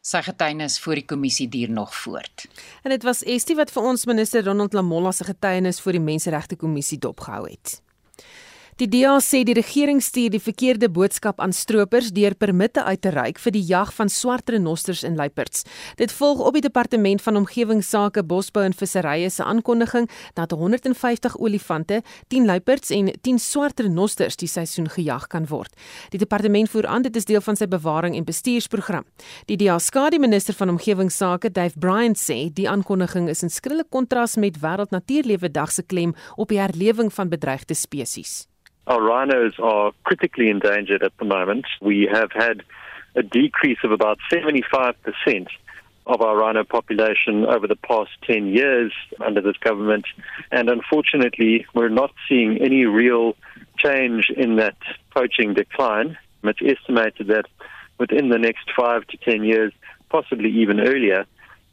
Sy 0.00 0.22
getuienis 0.24 0.78
voor 0.80 0.96
die 0.96 1.04
kommissie 1.04 1.48
duur 1.52 1.70
nog 1.70 1.90
voort. 1.94 2.46
En 2.82 2.90
dit 2.90 3.02
was 3.04 3.20
Estie 3.28 3.56
wat 3.58 3.68
vir 3.74 3.84
ons 3.84 4.06
minister 4.08 4.44
Ronald 4.46 4.72
Lamola 4.72 5.12
se 5.12 5.26
getuienis 5.28 5.80
voor 5.84 5.98
die 5.98 6.00
Menseregte 6.00 6.56
Kommissie 6.56 6.98
dopgehou 6.98 7.44
het. 7.50 7.82
Die 8.80 8.88
DA 8.88 9.18
sê 9.20 9.42
die 9.44 9.52
regering 9.52 9.98
stuur 10.00 10.30
die 10.32 10.38
verkeerde 10.40 10.88
boodskap 10.88 11.42
aan 11.44 11.52
stroopers 11.52 12.06
deur 12.16 12.32
permitte 12.32 12.80
uit 12.80 13.02
te 13.04 13.10
reik 13.12 13.36
vir 13.44 13.52
die 13.52 13.60
jag 13.68 13.90
van 13.92 14.08
swart 14.08 14.48
renosters 14.48 15.02
en 15.04 15.18
luiperds. 15.18 15.66
Dit 16.00 16.14
volg 16.16 16.38
op 16.40 16.54
die 16.56 16.62
departement 16.64 17.20
van 17.20 17.36
omgewingsake, 17.36 18.22
bosbou 18.24 18.62
en 18.64 18.72
visserye 18.72 19.28
se 19.28 19.44
aankondiging 19.44 20.06
dat 20.38 20.54
150 20.56 21.36
olifante, 21.36 21.98
10 22.32 22.48
luiperds 22.48 22.88
en 22.96 23.10
10 23.20 23.42
swart 23.44 23.82
renosters 23.84 24.40
die 24.40 24.48
seisoen 24.48 24.88
gejag 24.88 25.26
kan 25.28 25.44
word. 25.50 25.76
Die 26.08 26.22
departement 26.22 26.72
voer 26.72 26.88
aan 26.88 27.04
dit 27.04 27.16
is 27.20 27.28
deel 27.28 27.44
van 27.44 27.60
sy 27.60 27.68
bewaring 27.68 28.16
en 28.16 28.24
bestuursprogram. 28.24 29.04
Die 29.52 29.58
DA 29.60 29.76
skadu 29.76 30.22
minister 30.24 30.56
van 30.56 30.72
omgewingsake, 30.72 31.52
Dave 31.52 31.76
Bryant 31.76 32.16
sê 32.16 32.46
die 32.48 32.64
aankondiging 32.64 33.28
is 33.28 33.44
in 33.44 33.52
skrille 33.52 33.84
kontras 33.84 34.38
met 34.40 34.62
Wêreld 34.64 34.96
Natuurlewe 34.96 35.52
Dag 35.52 35.68
se 35.68 35.84
klem 35.84 36.16
op 36.40 36.48
die 36.48 36.62
herlewing 36.64 37.12
van 37.12 37.28
bedreigde 37.28 37.76
spesies. 37.76 38.46
Our 38.90 39.00
rhinos 39.00 39.52
are 39.62 39.92
critically 40.02 40.50
endangered 40.50 41.04
at 41.04 41.16
the 41.18 41.24
moment. 41.24 41.64
We 41.80 42.08
have 42.12 42.32
had 42.32 42.64
a 43.14 43.22
decrease 43.22 43.78
of 43.84 43.92
about 43.92 44.18
75% 44.32 45.46
of 46.08 46.20
our 46.20 46.36
rhino 46.36 46.64
population 46.64 47.46
over 47.46 47.68
the 47.68 47.76
past 47.76 48.10
10 48.24 48.48
years 48.48 48.92
under 49.24 49.40
this 49.40 49.56
government. 49.58 50.06
And 50.50 50.68
unfortunately, 50.68 51.66
we're 51.72 51.88
not 51.88 52.10
seeing 52.28 52.58
any 52.60 52.84
real 52.84 53.36
change 53.78 54.28
in 54.36 54.56
that 54.56 54.76
poaching 55.14 55.54
decline. 55.54 56.18
It's 56.42 56.58
estimated 56.60 57.28
that 57.28 57.44
within 57.98 58.28
the 58.30 58.38
next 58.38 58.72
five 58.76 59.06
to 59.06 59.16
10 59.18 59.44
years, 59.44 59.72
possibly 60.08 60.50
even 60.50 60.80
earlier, 60.80 61.26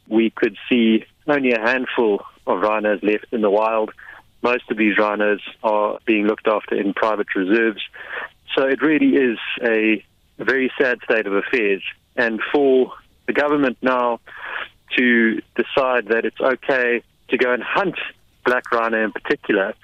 we 0.06 0.30
could 0.30 0.56
see 0.68 1.04
only 1.26 1.50
a 1.50 1.60
handful 1.60 2.24
of 2.46 2.60
rhinos 2.60 3.02
left 3.02 3.26
in 3.32 3.40
the 3.40 3.50
wild 3.50 3.90
most 4.42 4.70
of 4.70 4.76
these 4.76 4.96
rhinos 4.98 5.40
are 5.62 5.98
being 6.04 6.26
looked 6.26 6.46
after 6.46 6.74
in 6.74 6.94
private 6.94 7.34
reserves. 7.34 7.82
So 8.54 8.64
it 8.66 8.80
really 8.82 9.16
is 9.16 9.38
a 9.62 10.04
very 10.38 10.70
sad 10.80 10.98
state 11.04 11.26
of 11.26 11.32
affairs. 11.32 11.82
And 12.16 12.40
for 12.52 12.92
the 13.26 13.32
government 13.32 13.78
now 13.82 14.20
to 14.96 15.40
decide 15.54 16.08
that 16.08 16.24
it's 16.24 16.40
okay 16.40 17.02
to 17.28 17.36
go 17.36 17.52
and 17.52 17.62
hunt 17.62 17.96
black 18.44 18.70
rhino 18.72 19.04
in 19.04 19.12
particular 19.12 19.74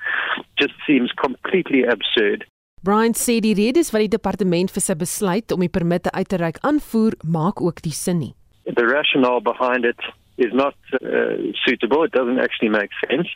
just 0.59 0.73
seems 0.87 1.13
completely 1.13 1.83
absurd. 1.85 2.45
Brian 2.83 3.15
sê 3.17 3.41
die 3.41 3.55
redes 3.57 3.93
wat 3.95 4.05
die 4.05 4.13
departement 4.13 4.73
vir 4.73 4.83
sy 4.85 4.95
besluit 5.01 5.53
om 5.55 5.63
die 5.65 5.73
permitte 5.73 6.13
uit 6.13 6.29
te 6.29 6.37
reik 6.41 6.61
aanvoer, 6.69 7.17
maak 7.25 7.63
ook 7.65 7.81
die 7.85 7.95
sin 7.97 8.21
nie. 8.21 8.35
The 8.65 8.85
rationale 8.85 9.41
behind 9.41 9.89
it 9.89 10.01
is 10.37 10.53
not 10.53 10.75
uh, 10.95 11.37
suitable. 11.65 12.03
It 12.05 12.13
doesn't 12.13 12.41
actually 12.41 12.71
make 12.71 12.91
sense 13.09 13.29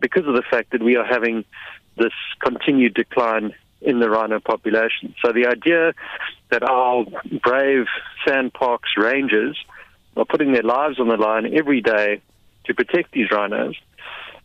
because 0.00 0.26
of 0.26 0.34
the 0.34 0.42
fact 0.50 0.72
that 0.72 0.82
we 0.82 0.96
are 0.96 1.04
having 1.04 1.44
this 1.96 2.12
continued 2.40 2.94
decline 2.94 3.54
in 3.80 4.00
the 4.00 4.10
rhino 4.10 4.40
population. 4.40 5.14
So 5.24 5.32
the 5.32 5.46
idea 5.46 5.92
that 6.50 6.62
our 6.62 7.04
brave 7.42 7.86
sandparks 8.26 8.96
rangers 8.96 9.58
are 10.16 10.24
putting 10.24 10.52
their 10.52 10.62
lives 10.62 10.98
on 10.98 11.08
the 11.08 11.16
line 11.16 11.56
every 11.56 11.80
day 11.80 12.20
to 12.66 12.74
protect 12.74 13.12
these 13.12 13.30
rhinos, 13.30 13.76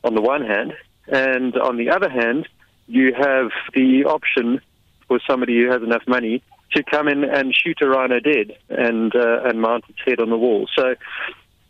on 0.03 0.15
the 0.15 0.21
one 0.21 0.45
hand, 0.45 0.73
and 1.07 1.55
on 1.55 1.77
the 1.77 1.89
other 1.89 2.09
hand, 2.09 2.47
you 2.87 3.13
have 3.13 3.51
the 3.73 4.05
option 4.05 4.61
for 5.07 5.19
somebody 5.27 5.61
who 5.61 5.71
has 5.71 5.81
enough 5.81 6.03
money 6.07 6.43
to 6.73 6.83
come 6.83 7.07
in 7.07 7.23
and 7.23 7.55
shoot 7.55 7.77
a 7.81 7.87
rhino 7.87 8.19
dead 8.19 8.57
and 8.69 9.15
uh, 9.15 9.41
and 9.43 9.61
mount 9.61 9.83
its 9.89 9.99
head 10.05 10.19
on 10.19 10.29
the 10.29 10.37
wall. 10.37 10.67
So 10.75 10.95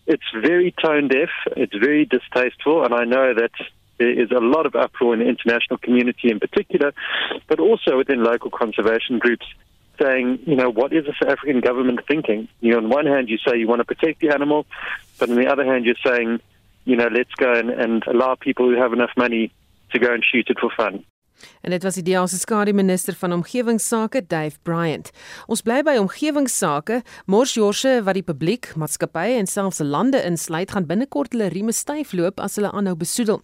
it's 0.10 0.24
very 0.34 0.74
tone 0.84 1.08
deaf, 1.08 1.30
it's 1.56 1.76
very 1.76 2.04
distasteful, 2.04 2.84
and 2.84 2.94
I 2.94 3.06
know 3.06 3.34
that 3.36 3.52
there 4.00 4.10
is 4.10 4.32
a 4.32 4.40
lot 4.40 4.66
of 4.66 4.76
uproar 4.76 5.14
in 5.14 5.20
the 5.20 5.28
international 5.28 5.78
community 5.78 6.32
in 6.32 6.40
particular, 6.40 6.94
but 7.48 7.60
also 7.60 7.96
within 7.96 8.24
local 8.24 8.50
conservation 8.50 9.20
groups 9.20 9.46
saying, 10.02 10.40
you 10.48 10.56
know, 10.56 10.70
what 10.70 10.94
is 10.94 11.06
the 11.06 11.14
South 11.22 11.34
African 11.34 11.60
government 11.60 12.00
thinking? 12.08 12.48
You 12.60 12.72
know, 12.72 12.78
on 12.78 12.90
one 12.90 13.06
hand, 13.06 13.30
you 13.30 13.38
say 13.38 13.58
you 13.58 13.68
want 13.68 13.80
to 13.80 13.86
protect 13.86 14.20
the 14.22 14.30
animal, 14.30 14.66
but 15.20 15.30
on 15.30 15.36
the 15.36 15.48
other 15.48 15.66
hand, 15.66 15.86
you're 15.86 15.96
saying, 16.04 16.40
you 16.86 16.96
know, 16.96 17.08
let's 17.08 17.34
go 17.36 17.54
and, 17.54 17.70
and 17.70 18.04
allow 18.08 18.36
people 18.36 18.68
who 18.68 18.82
have 18.82 18.94
enough 18.94 19.12
money 19.16 19.52
to 19.92 20.00
go 20.00 20.12
and 20.12 20.24
shoot 20.24 20.50
it 20.50 20.58
for 20.60 20.72
fun. 20.76 21.04
En 21.62 21.72
dit 21.72 21.84
was 21.84 21.96
die 22.00 22.04
DEA 22.04 22.26
se 22.28 22.38
skare 22.40 22.74
minister 22.74 23.16
van 23.16 23.34
omgewingsake, 23.34 24.26
Dave 24.28 24.58
Bryant. 24.64 25.12
Ons 25.48 25.62
bly 25.62 25.82
by 25.84 25.98
omgewingsake. 26.00 27.02
Morsjorse 27.26 28.00
wat 28.04 28.18
die 28.18 28.24
publiek, 28.24 28.72
maatskappye 28.80 29.38
en 29.40 29.48
selfs 29.48 29.80
lande 29.84 30.22
insluit, 30.24 30.72
gaan 30.72 30.88
binnekort 30.90 31.34
hulle 31.36 31.50
rieme 31.54 31.74
styf 31.76 32.14
loop 32.14 32.40
as 32.40 32.58
hulle 32.60 32.72
aanhou 32.72 32.96
besoedel. 33.00 33.42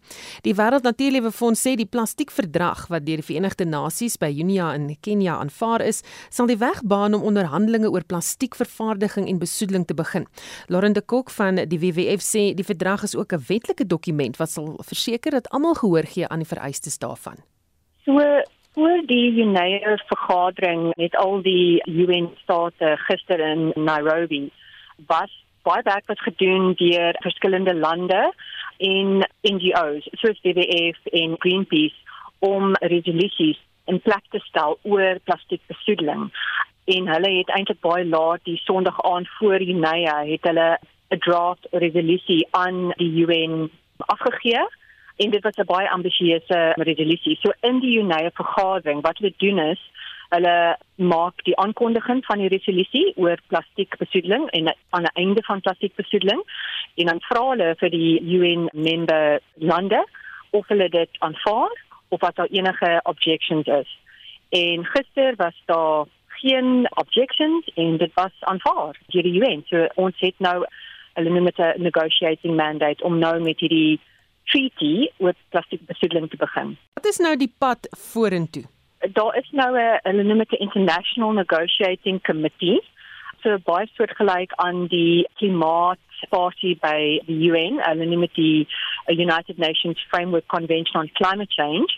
Die 0.47 0.55
Wêreld 0.55 0.87
Natuurliewe 0.87 1.31
Fonds 1.31 1.61
sê 1.61 1.75
die 1.79 1.87
plastiekverdrag 1.89 2.87
wat 2.93 3.05
deur 3.07 3.21
die 3.21 3.27
Verenigde 3.27 3.65
Nasies 3.65 4.17
by 4.21 4.29
Junia 4.31 4.71
in 4.75 4.89
Kenia 5.01 5.37
aanvaar 5.39 5.83
is, 5.85 6.01
sal 6.29 6.49
die 6.51 6.59
weg 6.61 6.81
baan 6.83 7.15
om 7.17 7.25
onderhandelinge 7.27 7.91
oor 7.91 8.05
plastiekvervaardiging 8.07 9.29
en 9.29 9.41
besoedeling 9.41 9.87
te 9.87 9.97
begin. 9.97 10.27
Lauren 10.67 10.93
de 10.93 11.01
Kok 11.01 11.29
van 11.29 11.61
die 11.69 11.79
WWF 11.79 12.23
sê 12.23 12.47
die 12.55 12.67
verdrag 12.67 13.03
is 13.03 13.15
ook 13.15 13.33
'n 13.33 13.43
wetlike 13.47 13.87
dokument 13.87 14.37
wat 14.37 14.51
sal 14.51 14.77
verseker 14.83 15.31
dat 15.31 15.49
almal 15.49 15.75
gehoor 15.75 16.05
gee 16.05 16.27
aan 16.27 16.39
die 16.39 16.47
vereistes 16.47 16.97
daarvan. 16.97 17.54
So 18.05 18.41
voor 18.73 19.01
die 19.05 19.41
UNEA 19.41 19.97
vergadering 20.05 20.95
met 20.95 21.15
al 21.15 21.41
die 21.41 21.81
UN 21.85 22.29
state 22.43 22.97
gister 22.97 23.39
in 23.39 23.71
Nairobi 23.75 24.51
was 25.07 25.31
baie 25.61 25.81
werk 25.83 26.05
wat 26.05 26.19
gedoen 26.19 26.73
deur 26.77 27.17
verskillende 27.25 27.73
lande 27.75 28.33
en 28.77 29.25
NGOs 29.41 30.05
soos 30.21 30.41
WWF 30.41 31.05
en 31.05 31.33
Greenpeace 31.39 31.95
om 32.39 32.75
resolusies 32.75 33.59
in 33.85 34.01
plek 34.01 34.23
te 34.29 34.39
stel 34.39 34.77
oor 34.81 35.17
plastiekbesoedeling. 35.23 36.29
En 36.85 37.07
hulle 37.07 37.35
het 37.39 37.49
eintlik 37.57 37.81
baie 37.81 38.05
laat 38.05 38.45
die 38.45 38.61
Sondag 38.67 39.01
aand 39.01 39.29
voor 39.39 39.61
UNEA 39.61 40.21
het 40.29 40.45
hulle 40.45 40.77
'n 41.09 41.19
draft 41.25 41.67
resolusie 41.71 42.47
aan 42.51 42.91
die 43.01 43.13
UN 43.25 43.71
afgegee 43.97 44.67
en 45.15 45.29
dit 45.29 45.43
was 45.43 45.55
'n 45.55 45.65
baie 45.65 45.89
ambisieuse 45.89 46.73
resolusie. 46.75 47.37
So 47.41 47.51
in 47.61 47.79
die 47.79 47.99
UNEA 47.99 48.29
vergadering 48.33 49.01
wat 49.01 49.17
hulle 49.17 49.33
doen 49.37 49.59
is 49.59 49.79
hulle 50.29 50.77
maak 50.95 51.43
die 51.43 51.57
aankondiging 51.57 52.25
van 52.25 52.41
die 52.41 52.49
resolusie 52.51 53.13
oor 53.15 53.39
plastiekbesoedeling 53.47 54.49
en 54.57 54.73
aan 54.89 55.07
die 55.07 55.13
einde 55.13 55.43
van 55.43 55.61
plastiekbesoedeling 55.61 56.41
en 56.95 57.05
dan 57.11 57.21
vra 57.29 57.43
hulle 57.49 57.75
vir 57.81 57.89
die 57.89 58.21
UN 58.37 58.69
member 58.73 59.39
lande 59.53 60.01
of 60.49 60.67
hulle 60.67 60.89
dit 60.89 61.09
aanvaar 61.19 61.83
of 62.09 62.21
wat 62.21 62.35
daar 62.35 62.51
enige 62.51 62.99
objections 63.03 63.67
is. 63.67 63.97
En 64.49 64.85
gister 64.85 65.33
was 65.35 65.61
daar 65.65 66.05
geen 66.27 66.87
objections 66.89 67.71
en 67.75 67.97
dit 67.97 68.11
was 68.13 68.31
aanvaar 68.39 68.97
deur 69.07 69.23
die 69.23 69.39
UN. 69.41 69.63
So 69.69 69.87
ons 69.95 70.19
het 70.19 70.35
nou 70.37 70.65
hulle 71.13 71.29
noem 71.29 71.45
dit 71.45 71.59
'n 71.59 71.81
negotiating 71.81 72.55
mandate 72.55 73.03
om 73.03 73.19
nou 73.19 73.41
met 73.41 73.59
hierdie 73.59 73.99
treaty 74.51 75.09
oor 75.17 75.33
plastiekbesoedeling 75.49 76.29
te 76.29 76.37
begin. 76.37 76.77
Wat 76.93 77.05
is 77.05 77.21
nou 77.23 77.35
die 77.37 77.51
pad 77.57 77.87
vorentoe? 78.11 78.63
Daar 79.13 79.37
is 79.37 79.49
nou 79.51 79.71
'n 79.77 79.99
hulle 80.03 80.23
noem 80.23 80.37
dit 80.37 80.51
'n 80.51 80.63
international 80.67 81.31
negotiating 81.31 82.21
committee. 82.21 82.81
So 83.43 83.57
baie 83.57 83.87
soortgelyk 83.93 84.51
aan 84.55 84.87
die 84.87 85.27
klimaatspasie 85.37 86.77
by 86.81 87.21
die 87.27 87.49
UN, 87.49 87.77
hulle 87.83 88.05
noem 88.05 88.21
dit 88.21 88.35
die 88.35 88.67
United 89.07 89.57
Nations 89.57 90.05
Framework 90.09 90.47
Convention 90.47 91.01
on 91.01 91.11
Climate 91.13 91.53
Change. 91.53 91.91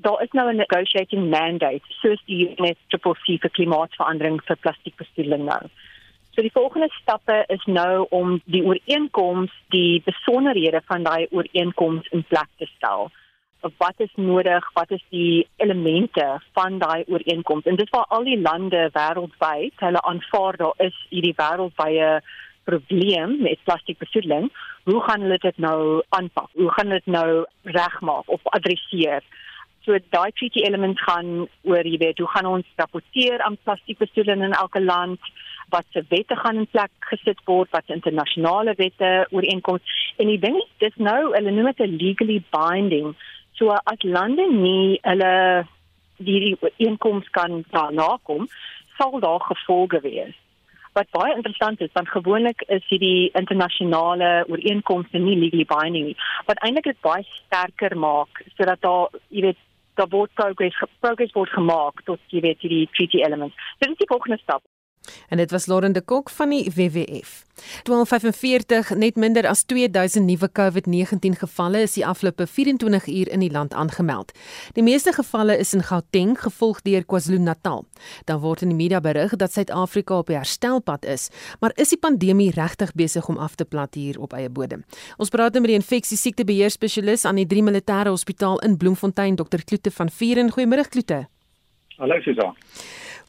Daar 0.00 0.22
is 0.22 0.32
nou 0.32 0.48
'n 0.50 0.56
negotiating 0.56 1.30
mandate 1.30 1.84
soos 2.00 2.22
die 2.24 2.48
UNFCCC 2.48 3.40
vir 3.40 3.50
klimaatsverandering 3.50 4.40
vir 4.44 4.56
plastiekbesoedeling 4.56 5.44
nou. 5.44 5.62
So 6.34 6.40
die 6.40 6.52
volgende 6.52 6.88
stappe 7.00 7.44
is 7.52 7.64
nou 7.68 8.06
om 8.08 8.38
die 8.44 8.62
ooreenkoms, 8.64 9.52
die 9.68 10.00
besonderhede 10.04 10.80
van 10.88 11.04
daai 11.04 11.26
ooreenkoms 11.30 12.08
in 12.16 12.24
plek 12.24 12.48
te 12.56 12.68
stel. 12.76 13.10
Wat 13.60 14.00
is 14.00 14.14
nodig? 14.16 14.70
Wat 14.74 14.90
is 14.90 15.02
die 15.10 15.46
elemente 15.56 16.40
van 16.56 16.78
daai 16.78 17.04
ooreenkoms? 17.06 17.68
En 17.68 17.76
dit 17.76 17.92
vir 17.92 18.08
al 18.08 18.24
die 18.24 18.38
lande 18.40 18.88
wêreldwyd, 18.96 19.76
hulle 19.84 20.02
aanvaar 20.08 20.56
daar 20.56 20.80
is 20.88 20.96
hierdie 21.10 21.36
wêreldwye 21.36 22.08
probleem 22.64 23.36
met 23.44 23.60
plastiekbesoedeling. 23.68 24.48
Hoe 24.88 25.04
gaan 25.04 25.20
hulle 25.20 25.38
dit 25.38 25.58
nou 25.58 26.02
aanpak? 26.08 26.48
Hoe 26.56 26.72
gaan 26.72 26.86
hulle 26.86 27.04
dit 27.04 27.12
nou 27.12 27.44
regmaak 27.76 28.32
of 28.32 28.52
adresseer? 28.56 29.20
So 29.84 29.98
daai 30.14 30.30
treaty 30.38 30.62
elements 30.62 31.02
gaan 31.02 31.48
oor 31.66 31.86
jy 31.86 31.98
weet, 31.98 32.18
hoe 32.22 32.32
gaan 32.34 32.46
ons 32.46 32.76
rapporteer 32.78 33.42
aan 33.42 33.58
plastiekbesoedeling 33.66 34.44
in 34.48 34.58
elke 34.58 34.80
land? 34.80 35.32
Wat 35.72 35.86
se 35.92 36.04
wette 36.08 36.36
gaan 36.36 36.60
in 36.62 36.68
plek 36.70 36.92
gesit 37.10 37.40
word, 37.48 37.70
wat 37.72 37.88
internasionale 37.96 38.74
wette 38.78 39.12
ooreenkoms 39.30 40.00
en 40.20 40.30
die 40.30 40.40
ding 40.40 40.58
is 40.60 40.70
dis 40.84 40.98
nou 41.08 41.32
hulle 41.32 41.50
noem 41.50 41.70
dit 41.72 41.86
'n 41.86 41.96
legally 42.02 42.42
binding. 42.52 43.14
So 43.58 43.70
as 43.70 44.02
lande 44.02 44.46
nie 44.52 44.98
hulle 45.02 45.66
die 46.18 46.56
ooreenkoms 46.60 47.28
kan 47.30 47.64
daarna 47.70 48.18
kom, 48.22 48.48
sal 48.98 49.20
daar 49.20 49.40
gevolge 49.40 50.00
wees. 50.00 50.34
Wat 50.92 51.10
baie 51.10 51.34
interessant 51.34 51.80
is, 51.80 51.92
want 51.92 52.08
gewoonlik 52.08 52.62
is 52.68 52.84
hierdie 52.88 53.30
internasionale 53.32 54.44
ooreenkomste 54.48 55.18
nie 55.18 55.38
legally 55.40 55.64
binding 55.64 56.04
nie, 56.10 56.16
wat 56.46 56.60
eintlik 56.60 56.84
dit 56.84 57.00
baie 57.00 57.24
sterker 57.24 57.96
maak 57.96 58.42
sodat 58.56 58.80
daar, 58.80 59.08
jy 59.28 59.46
weet, 59.48 59.60
daar 59.94 60.08
word 60.08 60.32
progress 60.34 60.76
progress 61.00 61.32
word 61.36 61.50
gemaak 61.52 62.04
tot 62.04 62.20
jy 62.28 62.40
weet 62.44 62.60
hierdie 62.64 62.88
treaty 62.96 63.24
elements. 63.24 63.56
Dit 63.78 63.90
is 63.90 64.00
die 64.00 64.08
volgende 64.08 64.38
stap. 64.42 64.62
En 65.28 65.36
dit 65.36 65.50
was 65.50 65.66
Lauren 65.66 65.92
de 65.92 66.00
Kok 66.00 66.30
van 66.30 66.48
die 66.48 66.70
WWF. 66.74 67.44
1245 67.84 68.94
net 68.96 69.16
minder 69.16 69.46
as 69.48 69.62
2000 69.62 70.24
nuwe 70.24 70.48
COVID-19 70.58 71.38
gevalle 71.38 71.82
is 71.84 71.92
die 71.92 72.06
afgelope 72.06 72.46
24 72.46 73.06
uur 73.06 73.28
in 73.28 73.40
die 73.40 73.50
land 73.50 73.74
aangemeld. 73.74 74.32
Die 74.72 74.82
meeste 74.82 75.12
gevalle 75.12 75.58
is 75.58 75.74
in 75.74 75.82
Gauteng, 75.82 76.40
gevolg 76.40 76.82
deur 76.82 77.04
KwaZulu-Natal. 77.04 77.84
Dan 78.24 78.40
word 78.40 78.62
in 78.62 78.72
die 78.72 78.76
media 78.76 79.00
berig 79.00 79.36
dat 79.36 79.52
Suid-Afrika 79.52 80.18
op 80.18 80.32
herstelpad 80.32 81.04
is, 81.04 81.28
maar 81.60 81.72
is 81.74 81.92
die 81.92 81.98
pandemie 81.98 82.50
regtig 82.50 82.94
besig 82.94 83.28
om 83.28 83.36
af 83.36 83.54
te 83.54 83.64
plat 83.64 83.94
hier 83.94 84.20
op 84.20 84.32
eie 84.32 84.50
bodem? 84.50 84.84
Ons 85.16 85.28
praat 85.28 85.52
nou 85.52 85.62
met 85.62 85.74
die 85.74 85.80
infeksie 85.80 86.16
siektebeheer 86.16 86.70
spesialis 86.70 87.24
aan 87.24 87.40
die 87.40 87.46
3 87.46 87.62
Militêre 87.68 88.10
Hospitaal 88.10 88.58
in 88.66 88.76
Bloemfontein, 88.76 89.36
Dr. 89.36 89.64
Kloete 89.64 89.90
van 89.90 90.10
Vieren. 90.10 90.52
Goeiemôre 90.52 90.88
Kloete. 90.88 91.26
Hallo 91.98 92.20
Susan. 92.20 92.56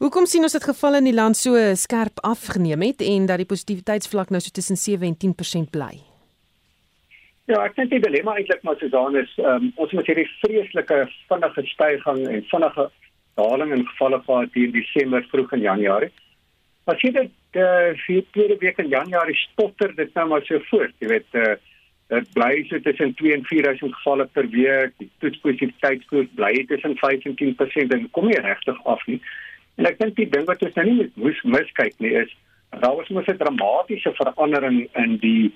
Hoekom 0.02 0.26
sien 0.26 0.42
ons 0.42 0.54
dit 0.56 0.64
gevalle 0.66 0.98
in 0.98 1.06
die 1.06 1.14
land 1.14 1.38
so 1.38 1.60
skerp 1.78 2.18
afgeneem 2.26 2.82
het 2.82 3.02
en 3.04 3.28
dat 3.30 3.38
die 3.38 3.46
positiwiteitsvlak 3.46 4.32
nou 4.34 4.40
so 4.42 4.50
tussen 4.50 4.78
7 4.80 5.06
en 5.06 5.14
10% 5.22 5.70
bly? 5.70 5.92
Ja, 7.46 7.60
ek 7.60 7.76
dink 7.76 7.92
die 7.92 8.00
dilemma 8.02 8.34
eintlik 8.34 8.64
maar 8.66 8.78
Susan 8.80 9.14
is 9.20 9.30
um, 9.38 9.68
ons 9.78 9.92
moet 9.94 10.08
hierdie 10.10 10.26
vreeslike 10.40 10.98
vinnige 11.28 11.64
stygings 11.70 12.26
en 12.32 12.46
vinnige 12.50 12.88
daling 13.38 13.74
in 13.76 13.86
gevalle 13.92 14.18
gehad 14.26 14.58
hier 14.58 14.66
in 14.70 14.74
Desember 14.74 15.26
vroeg 15.30 15.54
in 15.58 15.62
Januarie. 15.68 16.10
As 16.90 16.98
jy 17.04 17.12
dit 17.14 17.60
uh, 17.60 17.92
vir 18.02 18.26
tweede 18.34 18.58
week 18.64 18.82
in 18.82 18.90
Januarie 18.90 19.38
stotter 19.44 19.94
dit 19.94 20.10
nou 20.18 20.26
maar 20.32 20.42
so 20.48 20.58
voort, 20.72 20.96
jy 21.04 21.12
weet 21.12 21.38
uh, 21.38 21.54
dit 22.10 22.30
bly 22.34 22.52
so 22.66 22.82
tussen 22.82 23.14
2 23.22 23.38
en 23.38 23.46
4000 23.46 23.94
gevalle 24.00 24.26
per 24.34 24.50
week, 24.50 24.98
die 24.98 25.10
toetspositiwiteitskoers 25.22 26.34
bly 26.34 26.52
tussen 26.72 26.98
5 26.98 27.30
en 27.30 27.38
10% 27.44 27.98
en 27.98 28.08
kom 28.16 28.32
nie 28.32 28.42
regtig 28.42 28.82
af 28.90 29.06
nie. 29.06 29.20
En 29.76 29.86
ek 29.86 29.98
dink 29.98 30.16
die 30.16 30.28
ding 30.30 30.46
wat 30.46 30.62
ons 30.62 30.74
nou 30.74 30.86
nie 30.86 31.10
moet 31.14 31.44
miskyk 31.44 31.98
nie 31.98 32.14
is 32.22 32.32
daar 32.80 32.96
was 32.96 33.08
mos 33.08 33.26
'n 33.26 33.36
dramatiese 33.36 34.12
verandering 34.14 34.88
in 34.94 35.16
die 35.18 35.52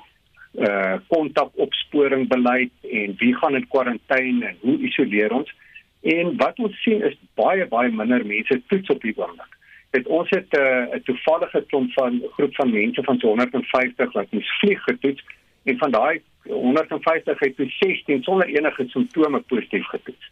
uh 0.54 0.96
kontakopsporing 1.08 2.28
beleid 2.28 2.70
en 2.82 3.14
wie 3.18 3.34
gaan 3.36 3.54
in 3.54 3.68
kwarantyne 3.68 4.46
en 4.46 4.56
hoe 4.60 4.78
isoleer 4.78 5.32
ons? 5.32 5.54
En 6.00 6.36
wat 6.36 6.58
ons 6.58 6.82
sien 6.82 7.02
is 7.02 7.16
baie 7.34 7.66
baie 7.66 7.90
minder 7.90 8.26
mense 8.26 8.62
toets 8.66 8.88
op 8.88 9.02
die 9.02 9.14
oomblik. 9.16 9.56
Dit 9.90 10.06
ons 10.06 10.30
het 10.30 10.58
uh, 10.58 10.94
'n 10.94 11.02
toevallige 11.02 11.64
klomp 11.66 11.92
van 11.92 12.22
groep 12.36 12.54
van 12.54 12.70
mense 12.70 13.02
van 13.02 13.18
250 13.18 14.12
wat 14.12 14.26
ons 14.30 14.58
vlieg 14.58 14.82
getoets 14.82 15.24
en 15.64 15.78
van 15.78 15.90
daai 15.90 16.20
150 16.42 17.38
het 17.38 17.56
toe 17.56 17.70
16 17.70 18.22
sonder 18.22 18.48
enige 18.48 18.88
simptome 18.88 19.40
positief 19.40 19.86
getoets. 19.86 20.30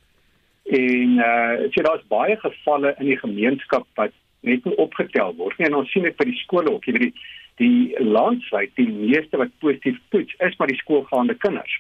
En 0.66 1.18
uh 1.22 1.70
so 1.70 1.82
daar's 1.82 2.06
baie 2.10 2.36
gevalle 2.36 2.94
in 2.98 3.06
die 3.06 3.18
gemeenskap 3.18 3.86
wat 3.94 4.14
net 4.40 4.64
nie 4.64 4.76
opgetel 4.82 5.34
word 5.36 5.58
nie. 5.58 5.66
En 5.66 5.80
ons 5.82 5.90
sien 5.90 6.02
dit 6.02 6.16
by 6.16 6.26
die 6.28 6.40
skole 6.42 6.72
ook. 6.72 6.86
Jy 6.86 6.96
weet 6.96 7.06
die 7.10 7.14
die 7.56 8.04
landwyd 8.04 8.72
die 8.76 8.88
meeste 8.88 9.38
wat 9.40 9.54
positief 9.62 10.00
toets 10.12 10.34
is 10.44 10.56
maar 10.58 10.68
die 10.68 10.80
skoolgaande 10.80 11.36
kinders. 11.44 11.76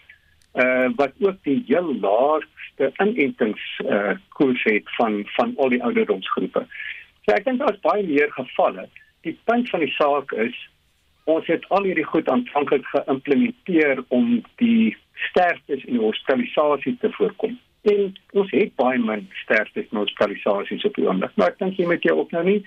Uh 0.54 0.88
wat 0.96 1.12
ook 1.20 1.42
die 1.44 1.58
heel 1.66 1.90
laagste 2.00 2.92
inentings 3.02 3.66
uh 3.84 4.14
koers 4.38 4.62
het 4.64 4.94
van 4.98 5.24
van 5.36 5.54
al 5.56 5.74
die 5.74 5.82
ouderdomsgroepe. 5.82 6.64
So 7.26 7.34
ek 7.34 7.44
dink 7.44 7.60
daar's 7.60 7.82
baie 7.84 8.06
meer 8.06 8.32
gevalle. 8.32 8.86
Die 9.26 9.36
punt 9.44 9.70
van 9.70 9.82
die 9.82 9.92
saak 9.98 10.32
is 10.32 10.56
ons 11.26 11.46
het 11.50 11.64
al 11.74 11.82
hierdie 11.82 12.06
goed 12.06 12.28
aanvanklik 12.30 12.86
geïmplementeer 12.94 14.04
om 14.14 14.44
die 14.62 14.96
sterftes 15.28 15.82
en 15.84 15.98
hospitalisasie 15.98 16.94
te 17.02 17.10
voorkom. 17.18 17.56
En 17.92 18.02
ons 18.40 18.50
het 18.50 18.74
baie 18.80 18.98
min 18.98 19.26
sterftes 19.42 19.88
en 19.90 20.02
hospitalisasies 20.02 20.84
op 20.88 20.98
die 20.98 21.06
oomblik. 21.06 21.34
Maar 21.36 21.54
ek 21.54 21.62
dink 21.62 21.78
jy 21.80 21.86
moet 21.90 22.06
jou 22.06 22.16
ook 22.18 22.34
nou 22.34 22.44
nie 22.48 22.60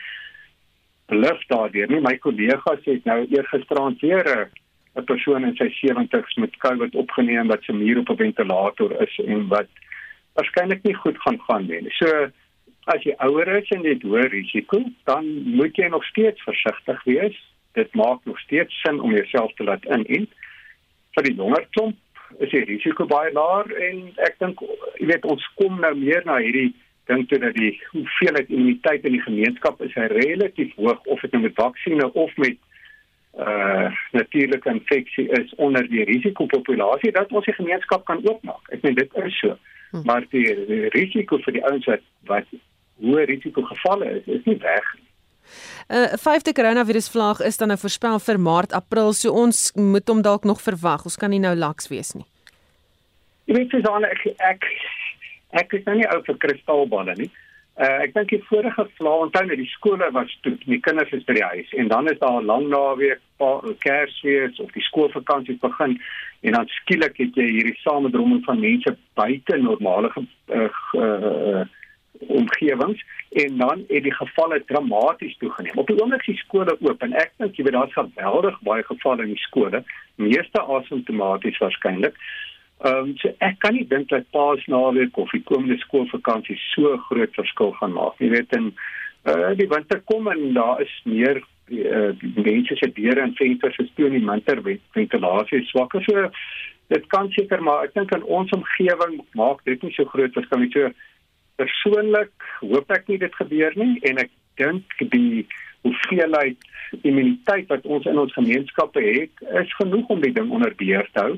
bluf 1.11 1.43
daardeur 1.51 1.89
nie. 1.91 2.01
My 2.05 2.15
kollegas 2.21 2.85
het 2.85 3.05
nou 3.09 3.25
eergisterand 3.27 4.01
weer 4.01 4.49
'n 4.95 5.05
persoon 5.05 5.45
in 5.45 5.55
sy 5.55 5.69
70's 5.81 6.35
met 6.35 6.57
COVID 6.57 6.95
opgeneem 6.95 7.47
wat 7.47 7.63
se 7.63 7.73
muur 7.73 7.99
op 7.99 8.09
'n 8.09 8.23
ventilator 8.23 9.01
is 9.01 9.19
en 9.25 9.47
wat 9.47 9.69
waarskynlik 10.33 10.83
nie 10.83 10.95
goed 10.95 11.17
gaan 11.21 11.39
gaan 11.47 11.67
nie. 11.67 11.89
So 11.89 12.31
as 12.85 13.03
jy 13.03 13.13
ouer 13.17 13.47
is 13.47 13.69
en 13.69 13.83
jy 13.83 13.89
het 13.89 14.03
hoë 14.03 14.29
risiko, 14.29 14.83
dan 15.05 15.25
moet 15.43 15.75
jy 15.75 15.87
nog 15.87 16.05
steeds 16.05 16.41
versigtig 16.41 17.03
wees 17.03 17.37
dit 17.71 17.93
maak 17.93 18.19
nog 18.23 18.39
steeds 18.39 18.81
sin 18.81 19.01
om 19.01 19.11
jouself 19.11 19.53
te 19.53 19.63
laat 19.63 19.85
inent. 19.85 20.29
Vir 21.15 21.23
die 21.23 21.35
jonger 21.35 21.65
klomp 21.75 21.97
is 22.37 22.51
die 22.53 22.65
risiko 22.69 23.05
baie 23.09 23.31
laag 23.33 23.71
en 23.87 24.05
ek 24.27 24.37
dink 24.39 24.61
jy 24.99 25.09
weet 25.11 25.25
ons 25.25 25.45
kom 25.59 25.79
nou 25.81 25.95
meer 25.97 26.25
na 26.25 26.37
hierdie 26.43 26.71
ding 27.09 27.25
toe 27.29 27.39
dat 27.41 27.55
die 27.57 27.73
hoeveelheid 27.91 28.49
immuniteit 28.53 29.05
in 29.05 29.17
die 29.17 29.25
gemeenskap 29.25 29.81
is 29.81 29.95
relatief 30.13 30.75
hoog 30.77 31.05
of 31.05 31.21
dit 31.25 31.31
nou 31.33 31.41
met 31.47 31.57
vaksines 31.57 32.19
of 32.25 32.35
met 32.37 32.57
uh 33.39 33.89
natuurlike 34.11 34.69
infeksie 34.69 35.27
is 35.39 35.53
onder 35.55 35.85
die 35.89 36.03
risikopopulasie 36.03 37.11
dat 37.11 37.31
ons 37.31 37.45
die 37.45 37.53
gemeenskap 37.53 38.05
kan 38.05 38.23
oopmaak. 38.25 38.71
Ek 38.73 38.81
meen 38.81 38.97
dit 38.97 39.13
is 39.23 39.37
so. 39.39 39.55
Hm. 39.91 40.01
Maar 40.05 40.25
die, 40.33 40.45
die 40.65 40.89
risiko 40.95 41.37
vir 41.45 41.57
die 41.57 41.63
ouens 41.65 41.85
wat 41.85 42.03
wat 42.31 42.57
hoë 42.99 43.27
risiko 43.29 43.63
gevalle 43.69 44.09
is, 44.17 44.25
is 44.39 44.49
nie 44.49 44.57
weg 44.65 44.89
nie. 44.97 45.08
'n 45.89 45.95
uh, 45.95 46.17
Vyfde 46.17 46.53
koronavirusvlaag 46.53 47.39
is 47.41 47.57
dan 47.57 47.67
nou 47.67 47.79
voorspel 47.79 48.19
vir 48.19 48.39
Maart, 48.39 48.73
April, 48.73 49.13
so 49.13 49.31
ons 49.31 49.71
moet 49.75 50.07
hom 50.07 50.21
dalk 50.21 50.43
nog 50.43 50.61
verwag. 50.61 51.03
Ons 51.03 51.17
kan 51.17 51.29
nie 51.29 51.39
nou 51.39 51.55
laks 51.55 51.87
wees 51.87 52.13
nie. 52.13 52.25
Jy 53.45 53.55
weet 53.55 53.83
dan 53.83 54.03
ek 54.05 54.25
ek 54.37 54.65
ek 55.49 55.73
is 55.73 55.85
nou 55.85 55.95
nie 55.97 56.09
ou 56.13 56.21
vir 56.23 56.37
kristalballe 56.37 57.15
nie. 57.17 57.31
Uh, 57.79 58.03
ek 58.03 58.13
dink 58.13 58.29
die 58.29 58.43
vorige 58.43 58.83
vlaag 58.97 59.21
onthou 59.23 59.45
net 59.47 59.57
die 59.57 59.71
skole 59.71 60.11
was 60.11 60.31
toe, 60.43 60.51
die 60.67 60.81
kinders 60.83 61.13
is 61.15 61.23
by 61.23 61.37
die 61.37 61.45
huis 61.47 61.69
en 61.79 61.87
dan 61.87 62.09
is 62.11 62.19
daar 62.19 62.41
'n 62.41 62.45
lang 62.45 62.67
naweek, 62.67 63.21
Kersfees 63.79 64.59
of 64.59 64.71
die 64.75 64.83
skoolvakansie 64.83 65.55
begin 65.61 65.95
en 66.41 66.51
dan 66.51 66.67
skielik 66.67 67.15
het 67.17 67.35
jy 67.39 67.47
hierdie 67.47 67.79
samedromming 67.79 68.43
van 68.43 68.59
mense 68.59 68.91
buite 69.15 69.57
normale 69.57 70.11
uh, 70.51 70.67
uh, 70.93 71.63
omgewings 72.27 73.03
en 73.29 73.57
dan 73.57 73.83
het 73.87 74.03
die 74.03 74.13
gevalle 74.13 74.63
dramaties 74.65 75.37
toegeneem. 75.37 75.77
Op 75.77 75.87
die 75.87 76.01
oomblik 76.01 76.25
is 76.27 76.33
die 76.33 76.43
skole 76.43 76.75
oop 76.79 77.01
en 77.05 77.13
ek 77.13 77.33
dink 77.37 77.57
jy 77.57 77.65
weet 77.67 77.77
daar's 77.77 77.97
geweldig 77.97 78.59
baie 78.67 78.83
gevalle 78.83 79.25
in 79.27 79.35
die 79.35 79.43
skole, 79.45 79.83
meeste 80.15 80.61
asymptomaties 80.61 81.59
waarskynlik. 81.63 82.17
Ehm 82.79 83.11
um, 83.11 83.13
so 83.19 83.31
ek 83.43 83.59
kan 83.59 83.75
nie 83.75 83.87
dink 83.87 84.09
dat 84.09 84.29
Paasnaweek 84.31 85.17
of 85.17 85.31
die 85.35 85.43
komende 85.43 85.77
skoolvakansie 85.81 86.55
so 86.71 86.95
groot 87.09 87.33
verskil 87.35 87.73
gaan 87.79 87.95
maak. 87.97 88.19
Jy 88.23 88.29
weet 88.35 88.55
en 88.55 88.69
uh, 88.71 89.51
die 89.59 89.67
winter 89.67 89.99
kom 90.07 90.29
en 90.31 90.53
daar 90.55 90.81
is 90.81 90.93
meer 91.03 91.41
uh, 91.41 92.11
mense 92.39 92.77
se 92.79 92.91
deure 92.95 93.21
en 93.21 93.35
vensters 93.35 93.77
is 93.83 93.91
toe 93.95 94.07
in 94.07 94.15
die 94.15 94.25
winter 94.25 94.63
ventilasie 94.95 95.65
swakker. 95.67 96.03
So 96.07 96.29
dit 96.89 97.05
kan 97.13 97.27
seker 97.35 97.61
maar 97.61 97.89
ek 97.89 97.93
dink 97.99 98.15
in 98.15 98.23
ons 98.23 98.55
omgewing 98.55 99.19
maak 99.37 99.59
dit 99.67 99.83
nie 99.83 99.93
so 99.97 100.07
groot 100.09 100.33
verskil 100.33 100.63
nie. 100.63 100.71
So 100.73 100.89
persoonlik 101.59 102.49
hoop 102.63 102.91
ek 102.95 103.07
nie 103.11 103.19
dit 103.21 103.35
gebeur 103.41 103.75
nie 103.79 103.99
en 104.09 104.21
ek 104.23 104.31
dink 104.59 104.95
die 105.13 105.45
hoeveelheid 105.85 106.59
immuniteit 107.07 107.69
wat 107.71 107.85
ons 107.85 108.07
in 108.09 108.19
ons 108.19 108.33
gemeenskappe 108.35 109.03
het 109.03 109.43
is 109.61 109.75
genoeg 109.79 110.09
om 110.11 110.23
die 110.23 110.33
ding 110.35 110.51
onder 110.51 110.73
beheer 110.79 111.07
te 111.13 111.23
hou. 111.23 111.35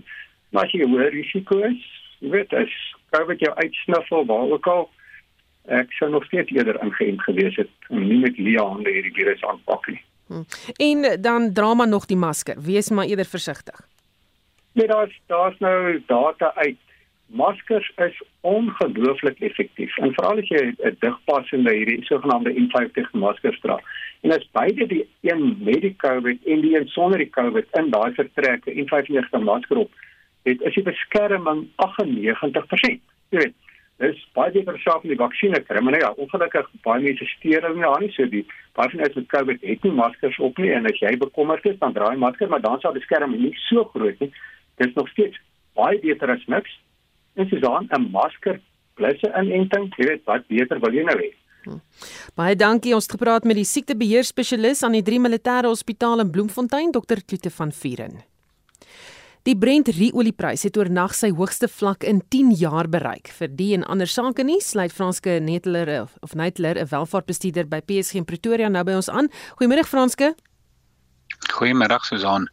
Maar 0.52 0.68
as 0.68 0.76
jy 0.76 0.88
hoë 0.88 1.12
risiko 1.14 1.60
is, 1.68 1.84
jy 2.22 2.32
weet 2.34 2.56
as 2.58 2.74
COVID 3.16 3.44
jou 3.44 3.54
uitsniffel 3.60 4.26
waar 4.30 4.56
ook 4.56 4.68
al 4.72 4.88
ek 5.82 5.92
sou 5.94 6.10
nog 6.10 6.26
steeds 6.26 6.52
eerder 6.56 6.80
ingeënt 6.82 7.22
gewees 7.22 7.58
het 7.62 7.92
om 7.94 8.02
nie 8.08 8.20
met 8.24 8.40
leë 8.40 8.64
hande 8.64 8.94
hierdie 8.96 9.14
virus 9.20 9.44
aanpak 9.46 9.92
nie. 9.92 10.02
Hmm. 10.32 10.46
En 10.80 11.22
dan 11.22 11.52
dra 11.54 11.74
maar 11.74 11.92
nog 11.92 12.08
die 12.10 12.18
masker. 12.18 12.58
Wees 12.58 12.90
maar 12.90 13.06
eerder 13.06 13.28
versigtig. 13.30 13.78
Nee, 14.74 14.88
daar's 14.88 15.14
daar's 15.28 15.58
nou 15.60 16.02
data 16.08 16.54
uit 16.56 16.80
maskers 17.32 17.92
is 17.96 18.22
ongelooflik 18.42 19.40
effektief 19.40 19.98
en 19.98 20.14
veral 20.14 20.40
as 20.42 20.50
jy 20.50 20.62
'n 20.72 20.98
digpassende 21.00 21.74
hierdie 21.74 22.04
sogenaamde 22.06 22.54
N50 22.54 23.12
maskers 23.14 23.60
dra. 23.60 23.80
En 24.22 24.32
as 24.32 24.48
beide 24.52 24.88
die 24.88 25.08
een 25.22 25.58
met 25.64 25.82
die 25.82 25.96
COVID 25.96 26.46
en 26.46 26.62
die 26.62 26.76
een 26.78 26.88
sonder 26.88 27.18
die 27.18 27.30
COVID 27.30 27.68
in 27.80 27.90
daai 27.90 28.14
vertrek 28.14 28.66
'n 28.66 28.86
N95 28.86 29.44
masker 29.44 29.78
op, 29.78 29.92
het 30.44 30.62
is 30.62 30.74
die 30.74 30.84
beskerming 30.84 31.68
98%. 31.76 33.02
Jy 33.30 33.38
weet, 33.38 33.56
dis 33.98 34.28
baie 34.34 34.52
beter 34.52 34.74
as 34.74 35.02
die 35.02 35.16
vaksinne 35.16 35.60
kry, 35.62 35.82
maar 35.82 35.94
nou 35.94 36.04
ja, 36.04 36.14
ongelukkig 36.18 36.70
baie 36.82 37.02
mense 37.02 37.26
steur 37.26 37.62
hulle 37.62 37.88
aan 37.88 38.02
nie, 38.02 38.12
so 38.12 38.26
die 38.26 38.46
baie 38.74 38.90
van 38.90 39.00
hulle 39.00 39.16
met 39.16 39.28
COVID 39.28 39.62
het 39.62 39.84
nie 39.84 39.92
maskers 39.92 40.40
op 40.40 40.58
nie 40.58 40.72
en 40.72 40.86
as 40.86 41.00
jy 41.00 41.18
bekommerd 41.18 41.66
is, 41.66 41.80
dan 41.80 41.94
dra 41.94 42.12
jy 42.12 42.18
masker, 42.18 42.50
maar 42.50 42.62
dan 42.62 42.80
sal 42.80 42.94
die 42.94 43.00
beskerming 43.00 43.42
nie 43.42 43.56
so 43.70 43.84
groot 43.84 44.20
nie. 44.20 44.32
Dit 44.78 44.88
is 44.88 44.94
nog 44.94 45.10
steeds 45.10 45.38
baie 45.74 46.00
beter 46.00 46.30
as 46.30 46.48
niks 46.48 46.80
en 47.36 47.48
Susan 47.50 47.88
'n 47.92 48.12
masker 48.12 48.60
plus 48.96 49.22
'n 49.22 49.46
inenting, 49.46 49.94
jy 49.98 50.08
weet 50.08 50.24
wat 50.26 50.48
beter 50.48 50.80
wil 50.80 50.94
jy 50.94 51.04
nou 51.04 51.18
hê? 51.18 51.32
Hm. 51.64 51.80
Baie 52.36 52.56
dankie. 52.56 52.94
Ons 52.96 53.06
het 53.06 53.20
gepraat 53.20 53.44
met 53.44 53.56
die 53.56 53.66
siektebeheer 53.66 54.24
spesialis 54.24 54.84
aan 54.84 54.98
die 54.98 55.04
3 55.04 55.20
Militêre 55.20 55.70
Hospitaal 55.70 56.20
in 56.20 56.32
Bloemfontein, 56.32 56.92
Dr. 56.92 57.22
Kloete 57.26 57.50
van 57.50 57.72
Vieren. 57.72 58.24
Die 59.44 59.56
Brent 59.58 59.88
ruolieprys 59.98 60.68
het 60.68 60.76
oornag 60.78 61.16
sy 61.18 61.32
hoogste 61.34 61.66
vlak 61.68 62.04
in 62.06 62.20
10 62.30 62.52
jaar 62.60 62.86
bereik. 62.86 63.32
Vir 63.40 63.50
die 63.50 63.72
en 63.74 63.84
ander 63.90 64.06
sake 64.06 64.44
nie, 64.46 64.60
sluit 64.62 64.94
Franske 64.94 65.40
Netler 65.42 65.90
of 66.22 66.36
Netler, 66.36 66.78
'n 66.78 66.86
welvaartbestuurder 66.86 67.66
by 67.66 67.82
PSG 67.82 68.16
in 68.16 68.26
Pretoria 68.26 68.70
nou 68.70 68.84
by 68.84 68.94
ons 68.94 69.10
aan. 69.10 69.30
Goeiemôre 69.58 69.84
Franske. 69.84 70.36
Goeiemôre 71.58 71.98
Susan. 72.02 72.48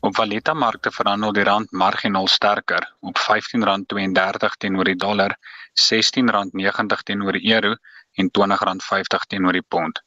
Op 0.00 0.16
valutamarkte 0.16 0.88
verhandel 0.96 1.34
die 1.36 1.42
rand 1.44 1.74
marginaal 1.76 2.24
sterker 2.34 2.84
op 3.08 3.18
R15.32 3.20 4.54
teenoor 4.64 4.88
die 4.88 4.96
dollar, 4.96 5.34
R16.90 5.76 7.02
teenoor 7.10 7.36
die 7.36 7.50
euro 7.52 7.74
en 8.22 8.30
R20.50 8.38 9.26
teenoor 9.28 9.58
die 9.58 9.68
pond. 9.74 10.00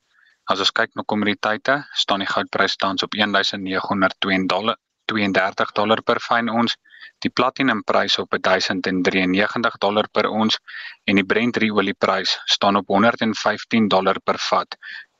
As 0.50 0.64
ons 0.66 0.74
kyk 0.80 0.91
na 0.98 1.06
kommoditeite, 1.06 1.76
staan 1.94 2.26
die 2.26 2.32
goudprys 2.32 2.76
tans 2.82 3.06
op 3.06 3.14
1932 3.14 5.76
dollar 5.78 6.02
per 6.02 6.20
fyn 6.26 6.50
ons, 6.50 6.74
die 7.22 7.30
platinumprys 7.30 8.18
op 8.24 8.34
1093 8.34 9.78
dollar 9.78 10.10
per 10.10 10.26
ons 10.30 10.58
en 11.06 11.16
die 11.22 11.28
Brent 11.34 11.58
olieprys 11.70 12.32
staan 12.58 12.76
op 12.82 12.88
115 12.88 13.88
dollar 13.94 14.18
per 14.26 14.38
vat 14.50 14.74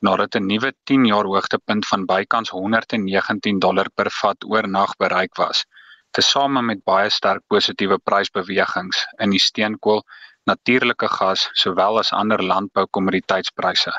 nadat 0.04 0.36
'n 0.36 0.46
nuwe 0.46 0.70
10 0.90 1.04
jaar 1.08 1.28
hoogtepunt 1.32 1.86
van 1.90 2.06
bykans 2.10 2.50
119 2.50 3.58
dollar 3.58 3.88
per 3.94 4.10
vat 4.20 4.44
oornag 4.44 4.96
bereik 5.04 5.36
was, 5.42 5.64
tesame 6.10 6.62
met 6.62 6.84
baie 6.84 7.10
sterk 7.10 7.42
positiewe 7.52 7.98
prysbewegings 7.98 9.06
in 9.24 9.30
die 9.30 9.44
steenkool, 9.46 10.02
natuurlike 10.50 11.08
gas 11.08 11.48
sowel 11.62 11.98
as 11.98 12.12
ander 12.12 12.42
landboukommoditeitspryse. 12.42 13.94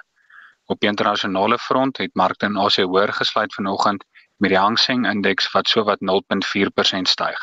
Op 0.66 0.80
die 0.80 0.90
internasionale 0.90 1.58
front 1.58 1.98
het 1.98 2.14
markte 2.14 2.46
in 2.46 2.58
Asië 2.58 2.86
hoër 2.86 3.14
gesluit 3.14 3.54
vanoggend 3.54 4.06
met 4.38 4.50
die 4.54 4.60
Hang 4.60 4.80
Seng 4.80 5.06
indeks 5.06 5.52
wat 5.54 5.68
sowat 5.68 6.02
0.4% 6.02 7.12
styg. 7.16 7.40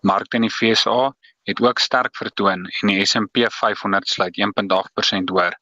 Markte 0.00 0.36
in 0.36 0.48
die 0.48 0.50
FSA 0.50 1.14
het 1.48 1.60
ook 1.60 1.78
sterk 1.78 2.16
vertoon 2.16 2.66
en 2.80 2.88
die 2.88 3.04
S&P 3.06 3.46
500 3.50 4.08
sluit 4.08 4.40
1.8% 4.40 5.32
hoër. 5.32 5.56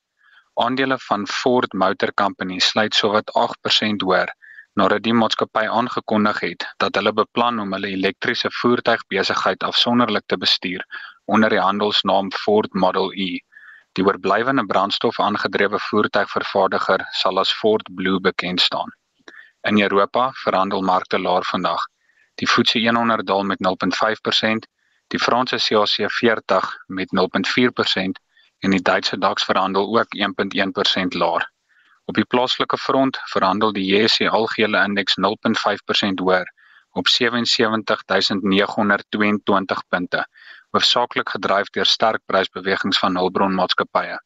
Aandele 0.54 0.98
van 0.98 1.26
Ford 1.26 1.72
Motor 1.72 2.12
Company 2.14 2.58
sluit 2.58 2.94
sowat 2.94 3.30
8% 3.40 4.02
hoër 4.04 4.32
nadat 4.80 5.02
die 5.04 5.14
maatskappy 5.16 5.62
aangekondig 5.78 6.40
het 6.44 6.66
dat 6.82 6.96
hulle 6.98 7.12
beplan 7.12 7.60
om 7.62 7.72
hulle 7.72 7.92
elektriese 7.96 8.50
voertuigbesigheid 8.60 9.64
afsonderlik 9.68 10.26
te 10.26 10.36
bestuur 10.36 10.84
onder 11.24 11.48
die 11.54 11.60
handelsnaam 11.60 12.28
Ford 12.44 12.74
Model 12.84 13.08
E. 13.12 13.30
Die 13.96 14.04
oorblywende 14.04 14.64
brandstof-aangedrewe 14.68 15.80
voertuigvervaardiger 15.88 17.06
sal 17.22 17.40
as 17.40 17.52
Ford 17.60 17.88
Blue 17.94 18.20
bekend 18.20 18.60
staan. 18.60 18.92
In 19.68 19.80
Europa 19.80 20.30
verhandel 20.44 20.82
markte 20.82 21.18
laer 21.18 21.44
vandag. 21.44 21.80
Die 22.34 22.48
FTSE 22.48 22.84
100 22.88 23.26
daal 23.26 23.44
met 23.44 23.64
0.5%, 23.64 24.68
die 25.08 25.20
Franse 25.20 25.56
CAC 25.56 26.10
40 26.20 26.76
met 26.86 27.08
0.4% 27.16 28.20
en 28.62 28.70
die 28.70 28.82
Duitse 28.82 29.18
DAX 29.18 29.44
verhandel 29.44 29.98
ook 29.98 30.14
1.1% 30.16 31.18
laer. 31.18 31.50
Op 32.10 32.14
die 32.14 32.26
plaaslike 32.34 32.78
front 32.78 33.18
verhandel 33.34 33.72
die 33.72 33.86
JSE 33.86 34.30
algehele 34.30 34.84
indeks 34.86 35.14
0.5% 35.18 35.24
hoër 36.22 36.46
op 36.92 37.08
77922 37.08 39.82
punte, 39.88 40.26
hoofsaaklik 40.70 41.28
gedryf 41.34 41.70
deur 41.76 41.88
sterk 41.88 42.20
prysbewegings 42.26 42.98
van 42.98 43.16
hulpbronmaatskappye. 43.16 44.18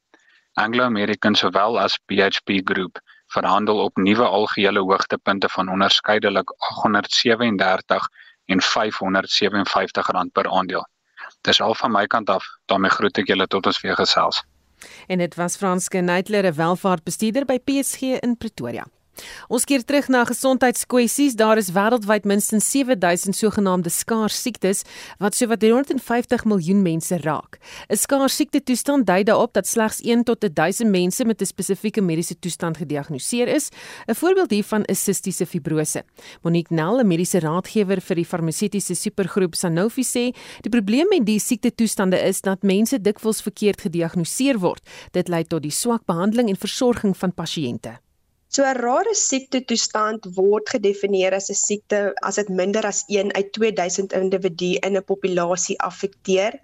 Anglo 0.59 0.85
American 0.85 1.35
sowel 1.35 1.79
as 1.79 1.99
BHP 2.11 2.49
Group 2.65 2.99
verhandel 3.35 3.79
op 3.85 3.97
nuwe 3.97 4.25
algehele 4.25 4.81
hoogtepunte 4.81 5.49
van 5.49 5.69
onderskeidelik 5.69 6.51
837 6.59 8.09
en 8.47 8.63
557 8.63 10.07
rand 10.07 10.33
per 10.33 10.51
aandeel. 10.51 10.87
Dis 11.47 11.61
al 11.63 11.75
van 11.79 11.93
my 11.95 12.07
kant 12.07 12.31
af. 12.31 12.45
daarmee 12.67 12.91
groet 12.91 13.19
ek 13.19 13.29
julle 13.31 13.47
tot 13.47 13.67
ons 13.67 13.81
weer 13.81 13.95
gesels. 13.95 14.43
En 15.07 15.19
dit 15.19 15.35
was 15.35 15.57
Franske 15.57 15.99
Neitler, 15.99 16.45
'n 16.45 16.55
welvaartbestuurder 16.55 17.45
by 17.45 17.59
PSG 17.59 18.01
in 18.21 18.37
Pretoria. 18.37 18.87
Ons 19.49 19.65
keer 19.65 19.85
terug 19.85 20.09
na 20.09 20.25
gesondheidskwessies. 20.25 21.37
Daar 21.37 21.57
is 21.57 21.71
wêreldwyd 21.73 22.25
minstens 22.25 22.71
7000 22.71 23.37
sogenaamde 23.37 23.91
skaars 23.91 24.43
siektes 24.43 24.83
wat 25.19 25.35
sowat 25.35 25.61
350 25.61 26.45
miljoen 26.45 26.83
mense 26.83 27.17
raak. 27.23 27.59
'n 27.89 27.97
Skaars 27.97 28.37
siekte 28.37 28.63
toestand 28.63 29.07
dui 29.07 29.23
daarop 29.25 29.53
dat 29.53 29.67
slegs 29.67 30.01
1 30.03 30.25
tot 30.25 30.41
1000 30.41 30.91
mense 30.91 31.25
met 31.25 31.41
'n 31.41 31.47
spesifieke 31.47 32.01
mediese 32.01 32.39
toestand 32.39 32.77
gediagnoseer 32.77 33.49
is. 33.49 33.71
'n 34.09 34.15
Voorbeeld 34.15 34.51
hiervan 34.51 34.85
is 34.85 35.05
sistiese 35.05 35.47
fibrose. 35.47 36.03
Monique 36.43 36.75
Nel, 36.75 37.01
'n 37.01 37.07
mediese 37.07 37.39
raadgewer 37.41 38.01
vir 38.01 38.17
die 38.17 38.25
farmaseutiese 38.25 38.95
supergroep 38.95 39.55
Sanofi 39.55 40.03
sê, 40.03 40.35
die 40.61 40.71
probleem 40.71 41.09
met 41.09 41.27
die 41.27 41.39
siekte 41.39 41.75
toestande 41.75 42.19
is 42.19 42.41
dat 42.41 42.63
mense 42.63 43.01
dikwels 43.01 43.43
verkeerd 43.43 43.81
gediagnoseer 43.81 44.59
word. 44.59 44.83
Dit 45.13 45.29
lei 45.29 45.45
tot 45.45 45.63
die 45.63 45.71
swak 45.71 46.07
behandeling 46.07 46.49
en 46.49 46.57
versorging 46.57 47.17
van 47.17 47.35
pasiënte. 47.35 48.06
So 48.57 48.65
'n 48.65 48.79
rare 48.81 49.13
siekte 49.21 49.59
toestand 49.71 50.27
word 50.37 50.71
gedefinieer 50.75 51.35
as 51.37 51.51
'n 51.53 51.59
siekte 51.63 51.99
as 52.29 52.39
dit 52.41 52.53
minder 52.61 52.87
as 52.91 53.03
1 53.17 53.35
uit 53.39 53.51
2000 53.57 54.15
individue 54.21 54.79
in 54.87 54.97
'n 54.97 55.05
populasie 55.11 55.77
affekteer 55.89 56.57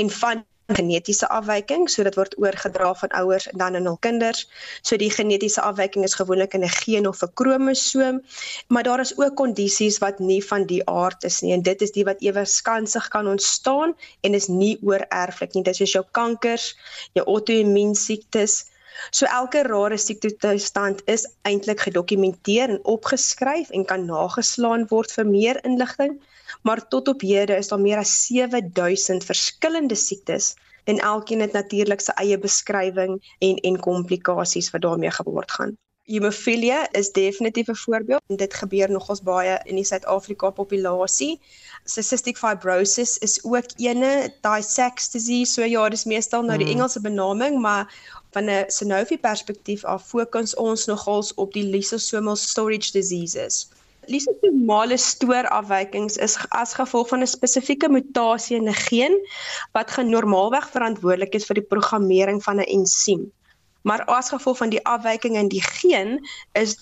en 0.00 0.08
van 0.20 0.44
genetiese 0.78 1.28
afwyking, 1.28 1.84
so 1.90 2.02
dit 2.08 2.16
word 2.16 2.38
oorgedra 2.40 2.94
van 3.02 3.12
ouers 3.20 3.48
dan 3.60 3.76
aan 3.76 3.90
hul 3.90 4.00
kinders. 4.08 4.48
So 4.80 4.96
die 4.96 5.10
genetiese 5.10 5.60
afwyking 5.60 6.08
is 6.08 6.16
gewoonlik 6.16 6.54
in 6.54 6.64
'n 6.64 6.76
geen 6.80 7.08
of 7.12 7.22
'n 7.22 7.32
kromosoom, 7.34 8.24
maar 8.68 8.82
daar 8.82 9.00
is 9.00 9.16
ook 9.18 9.36
kondisies 9.36 9.98
wat 9.98 10.18
nie 10.18 10.42
van 10.44 10.64
die 10.66 10.82
aard 10.88 11.24
is 11.24 11.40
nie 11.40 11.52
en 11.52 11.62
dit 11.62 11.82
is 11.82 11.92
die 11.92 12.04
wat 12.04 12.22
ewe 12.22 12.44
skansig 12.44 13.08
kan 13.08 13.28
ontstaan 13.28 13.96
en 14.20 14.34
is 14.34 14.48
nie 14.48 14.78
oorerflik 14.82 15.52
nie. 15.54 15.62
Dit 15.62 15.80
is 15.80 15.92
jou 15.92 16.04
kankers, 16.10 16.76
jou 17.12 17.26
auto-immuun 17.26 17.94
siektes, 17.94 18.64
So 19.10 19.26
elke 19.26 19.62
rare 19.66 19.96
siekte 19.98 20.30
toestand 20.42 21.02
is 21.14 21.24
eintlik 21.50 21.80
gedokumenteer 21.86 22.74
en 22.74 22.84
opgeskryf 22.94 23.70
en 23.70 23.84
kan 23.84 24.06
nageslaan 24.06 24.86
word 24.92 25.14
vir 25.16 25.26
meer 25.26 25.60
inligting, 25.70 26.18
maar 26.62 26.82
tot 26.88 27.08
op 27.08 27.24
hede 27.26 27.56
is 27.56 27.72
daar 27.72 27.82
meer 27.82 28.02
as 28.02 28.14
7000 28.26 29.24
verskillende 29.24 29.98
siektes 29.98 30.54
en 30.84 30.98
elkeen 30.98 31.40
het 31.40 31.56
natuurlik 31.56 32.04
sy 32.04 32.14
eie 32.22 32.38
beskrywing 32.38 33.16
en 33.38 33.56
en 33.70 33.80
komplikasies 33.88 34.70
wat 34.74 34.84
daarmee 34.86 35.10
gepaard 35.10 35.56
gaan. 35.58 35.76
Hemofilia 36.06 36.88
is 36.92 37.12
definitief 37.12 37.68
'n 37.68 37.76
voorbeeld 37.76 38.22
en 38.28 38.36
dit 38.36 38.54
gebeur 38.54 38.90
nogals 38.90 39.22
baie 39.22 39.60
in 39.64 39.74
die 39.74 39.84
Suid-Afrika 39.84 40.50
populasie. 40.50 41.40
Cystic 41.84 42.36
fibrosis 42.36 43.18
is 43.18 43.44
ook 43.44 43.64
ene, 43.76 44.34
Tay-Sachs 44.40 45.10
disease. 45.10 45.52
So 45.52 45.62
ja, 45.64 45.88
dis 45.88 46.04
meestal 46.04 46.42
nou 46.42 46.58
die 46.58 46.66
hmm. 46.66 46.76
Engelse 46.76 47.00
benaming, 47.00 47.60
maar 47.60 47.88
van 48.30 48.50
'n 48.50 48.64
Sanofi 48.68 49.18
perspektief 49.18 49.84
af 49.84 50.08
fokus 50.08 50.54
ons 50.54 50.84
nogals 50.86 51.34
op 51.34 51.52
die 51.52 51.64
lysosomal 51.64 52.36
storage 52.36 52.92
diseases. 52.92 53.68
Lysosomale 54.06 54.96
stoorafwykings 54.96 56.16
is 56.16 56.36
as 56.48 56.74
gevolg 56.74 57.08
van 57.08 57.20
'n 57.20 57.26
spesifieke 57.26 57.88
mutasie 57.88 58.56
in 58.56 58.68
'n 58.68 58.74
geen 58.90 59.16
wat 59.72 59.90
genormaalweg 59.90 60.68
verantwoordelik 60.70 61.34
is 61.34 61.46
vir 61.46 61.54
die 61.54 61.70
programmering 61.72 62.42
van 62.42 62.60
'n 62.60 62.68
ensiem. 62.68 63.32
Maar 63.84 64.04
as 64.08 64.32
gevolg 64.32 64.56
van 64.62 64.72
die 64.72 64.84
afwyking 64.88 65.36
in 65.36 65.48
die 65.52 65.62
geen 65.62 66.18
is 66.52 66.76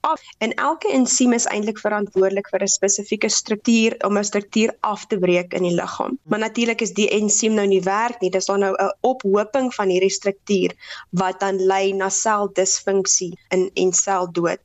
af 0.00 0.22
en 0.38 0.54
elke 0.54 0.88
ensiem 0.92 1.32
is 1.36 1.44
eintlik 1.44 1.80
verantwoordelik 1.84 2.48
vir 2.52 2.62
'n 2.64 2.74
spesifieke 2.74 3.28
struktuur 3.28 3.96
om 4.08 4.18
'n 4.18 4.28
struktuur 4.28 4.70
af 4.92 5.06
te 5.06 5.18
breek 5.24 5.52
in 5.58 5.66
die 5.68 5.74
liggaam. 5.80 6.18
Maar 6.22 6.38
natuurlik 6.38 6.80
is 6.80 6.94
die 7.00 7.08
ensiem 7.08 7.54
nou 7.54 7.66
nie 7.66 7.82
werk 7.82 8.20
nie. 8.20 8.30
Dis 8.30 8.48
dan 8.48 8.60
nou 8.60 8.74
'n 8.74 8.94
ophoping 9.00 9.74
van 9.74 9.88
hierdie 9.88 10.16
struktuur 10.20 10.72
wat 11.10 11.40
dan 11.40 11.60
lei 11.72 11.92
na 11.92 12.08
seldisfunksie 12.08 13.38
in 13.48 13.70
en 13.74 13.92
seldood. 13.92 14.60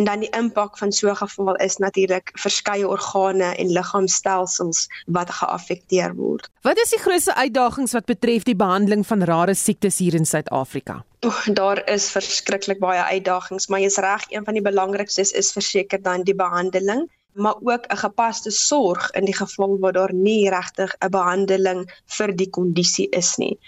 En 0.00 0.06
dan 0.06 0.22
die 0.24 0.30
impak 0.32 0.78
van 0.78 0.92
so 0.92 1.10
'n 1.10 1.16
geval 1.16 1.56
is 1.56 1.76
natuurlik 1.76 2.30
verskeie 2.32 2.88
organe 2.88 3.48
en 3.56 3.72
liggaamstelsels 3.72 4.88
wat 5.06 5.30
geaffekteer 5.30 6.14
word. 6.14 6.48
Wat 6.62 6.78
is 6.78 6.90
die 6.90 6.98
grootste 6.98 7.34
uitdagings 7.34 7.92
wat 7.92 8.04
betref 8.04 8.42
die 8.42 8.56
behandeling 8.56 9.06
van 9.06 9.22
rare 9.22 9.54
siektes 9.54 9.98
hier 9.98 10.14
in 10.14 10.24
Suid-Afrika? 10.24 11.04
Oh, 11.20 11.46
daar 11.52 11.90
is 11.90 12.10
verskriklik 12.10 12.78
baie 12.78 13.02
uitdagings, 13.02 13.66
maar 13.66 13.80
jy's 13.80 13.96
reg, 13.96 14.24
een 14.28 14.44
van 14.44 14.54
die 14.54 14.62
belangrikstes 14.62 15.30
is 15.30 15.52
verseker 15.52 16.02
dan 16.02 16.22
die 16.22 16.34
behandeling, 16.34 17.10
maar 17.32 17.54
ook 17.62 17.84
'n 17.86 17.96
gepaste 17.96 18.50
sorg 18.50 19.10
in 19.10 19.24
die 19.24 19.36
geval 19.36 19.78
waar 19.78 19.92
daar 19.92 20.14
nie 20.14 20.48
regtig 20.48 20.94
'n 20.98 21.10
behandeling 21.10 22.02
vir 22.06 22.36
die 22.36 22.50
kondisie 22.50 23.08
is 23.08 23.36
nie. 23.36 23.58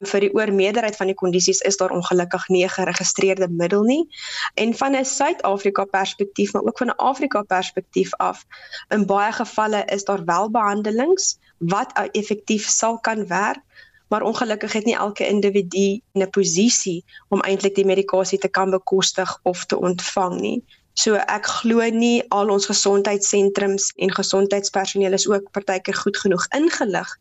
Vir 0.00 0.20
die 0.20 0.34
oormeerderheid 0.34 0.96
van 0.96 1.06
die 1.06 1.14
kondisies 1.14 1.60
is 1.60 1.76
daar 1.76 1.90
ongelukkig 1.90 2.48
nie 2.48 2.64
'n 2.64 2.68
geregistreerde 2.68 3.48
middel 3.48 3.82
nie. 3.82 4.08
En 4.54 4.74
van 4.74 4.96
'n 4.96 5.04
Suid-Afrika 5.04 5.84
perspektief, 5.84 6.52
maar 6.52 6.62
ook 6.62 6.78
van 6.78 6.88
'n 6.88 6.96
Afrika 6.96 7.42
perspektief 7.42 8.14
af, 8.14 8.46
in 8.88 9.06
baie 9.06 9.32
gevalle 9.32 9.84
is 9.84 10.04
daar 10.04 10.24
wel 10.24 10.50
behandelings 10.50 11.38
wat 11.58 11.92
effektief 12.12 12.68
sal 12.68 12.98
kan 12.98 13.26
werk 13.26 13.60
maar 14.10 14.22
ongelukkig 14.22 14.72
het 14.72 14.84
nie 14.84 14.94
elke 14.94 15.26
individu 15.26 16.00
'n 16.12 16.30
posisie 16.30 17.04
om 17.28 17.40
eintlik 17.40 17.74
die 17.74 17.84
medikasie 17.84 18.38
te 18.38 18.48
kan 18.48 18.70
bekostig 18.70 19.38
of 19.42 19.64
te 19.64 19.78
ontvang 19.78 20.40
nie. 20.40 20.64
So 20.98 21.14
ek 21.16 21.46
glo 21.46 21.84
nie 21.94 22.22
al 22.34 22.50
ons 22.50 22.66
gesondheidssentrums 22.70 23.92
en 23.96 24.10
gesondheidspersoneel 24.14 25.14
is 25.16 25.28
ook 25.30 25.52
partykeer 25.54 25.96
goed 25.96 26.18
genoeg 26.18 26.46
ingelig 26.56 27.12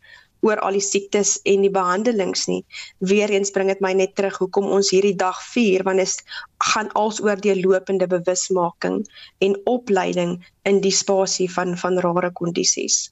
oor 0.41 0.59
al 0.63 0.77
die 0.77 0.83
siektes 0.83 1.35
en 1.49 1.65
die 1.65 1.71
behandelings 1.73 2.47
nie. 2.47 2.61
Weereens 3.03 3.51
bring 3.55 3.71
dit 3.71 3.81
my 3.83 3.91
net 3.97 4.15
terug 4.15 4.39
hoekom 4.39 4.69
ons 4.71 4.91
hierdie 4.93 5.15
dag 5.19 5.37
vier 5.51 5.83
want 5.87 6.01
dit 6.01 6.35
gaan 6.73 6.91
alsoor 6.99 7.39
die 7.43 7.57
lopende 7.59 8.07
bewusmaking 8.07 9.01
en 9.45 9.57
opleiding 9.69 10.37
in 10.69 10.81
die 10.83 10.95
spasie 10.95 11.49
van 11.51 11.75
van 11.77 11.99
rare 11.99 12.31
kondisies. 12.31 13.09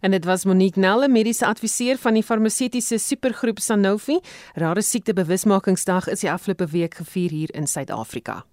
En 0.00 0.10
dit 0.10 0.24
was 0.24 0.44
Monique 0.44 0.80
Nelle, 0.80 1.08
mediese 1.08 1.46
adviseur 1.46 1.98
van 2.00 2.16
die 2.16 2.24
farmaseutiese 2.24 2.98
supergroep 2.98 3.60
Sanofi. 3.60 4.20
Rare 4.54 4.82
siekte 4.82 5.12
bewusmakingsdag 5.12 6.08
is 6.08 6.24
die 6.24 6.32
afgelope 6.32 6.70
week 6.72 7.00
gevier 7.02 7.30
hier 7.30 7.54
in 7.54 7.66
Suid-Afrika. 7.66 8.44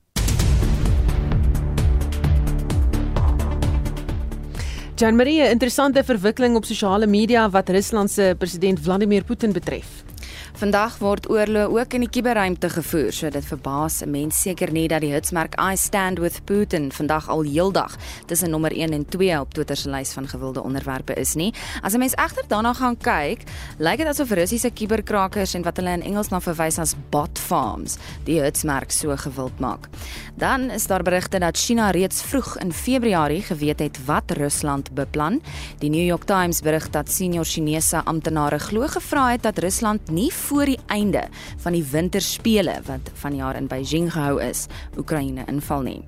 Jan 4.95 5.15
Marie, 5.15 5.49
interessante 5.49 6.03
verwikkeling 6.05 6.55
op 6.55 6.65
sosiale 6.69 7.07
media 7.09 7.47
wat 7.49 7.69
Rusland 7.69 8.11
se 8.11 8.35
president 8.37 8.79
Vladimir 8.79 9.23
Putin 9.23 9.51
betref. 9.51 10.12
Vandag 10.53 10.99
word 11.01 11.25
oorlog 11.33 11.71
ook 11.73 11.95
in 11.97 12.03
die 12.05 12.09
kuberruimte 12.13 12.69
gevoer, 12.69 13.09
so 13.11 13.29
dit 13.29 13.45
verbaas 13.45 14.03
'n 14.05 14.11
mens 14.11 14.41
seker 14.41 14.71
nie 14.71 14.87
dat 14.87 15.01
die 15.01 15.11
hitsmerk 15.11 15.55
I 15.57 15.75
stand 15.75 16.19
with 16.19 16.45
Putin 16.45 16.91
vandag 16.91 17.27
al 17.29 17.41
heeldag 17.41 17.95
tussen 18.25 18.49
nommer 18.49 18.71
1 18.71 18.93
en 18.93 19.05
2 19.05 19.39
op 19.39 19.53
Twitter 19.53 19.75
se 19.75 19.89
lys 19.89 20.13
van 20.13 20.27
gewilde 20.27 20.63
onderwerpe 20.63 21.13
is 21.13 21.33
nie. 21.33 21.53
As 21.81 21.93
'n 21.93 21.97
mens 21.97 22.13
egter 22.13 22.43
daarna 22.47 22.73
gaan 22.73 22.97
kyk, 22.97 23.41
lyk 23.77 23.97
dit 23.97 24.07
asof 24.07 24.29
Russiese 24.29 24.69
kuberkrakers 24.69 25.53
en 25.53 25.63
wat 25.63 25.77
hulle 25.77 25.91
in 25.91 26.01
Engels 26.01 26.29
na 26.29 26.39
verwys 26.39 26.77
as 26.77 26.95
bot 27.09 27.39
farms 27.39 27.97
die 28.23 28.41
hitsmerk 28.41 28.91
so 28.91 29.15
gewild 29.17 29.59
maak. 29.59 29.89
Dan 30.35 30.69
is 30.69 30.87
daar 30.87 31.03
berigte 31.03 31.39
dat 31.39 31.57
China 31.57 31.89
reeds 31.89 32.21
vroeg 32.21 32.57
in 32.57 32.73
Februarie 32.73 33.41
geweet 33.41 33.79
het 33.79 34.05
wat 34.05 34.31
Rusland 34.31 34.93
beplan. 34.93 35.41
Die 35.79 35.89
New 35.89 36.05
York 36.05 36.23
Times 36.23 36.61
berig 36.61 36.89
dat 36.89 37.11
senior 37.11 37.45
Chinese 37.45 38.03
amptenare 38.03 38.59
glo 38.59 38.87
gevra 38.87 39.31
het 39.31 39.43
dat 39.43 39.57
Rusland 39.57 40.11
nie 40.11 40.31
voor 40.53 40.69
die 40.69 40.79
einde 40.93 41.23
van 41.57 41.73
die 41.73 41.83
winterspele 41.91 42.75
wat 42.85 43.09
vanjaar 43.13 43.57
in 43.57 43.67
Beijing 43.67 44.11
gehou 44.13 44.37
is, 44.41 44.67
Oekraïne 44.97 45.45
inval 45.49 45.81
nie. 45.87 45.99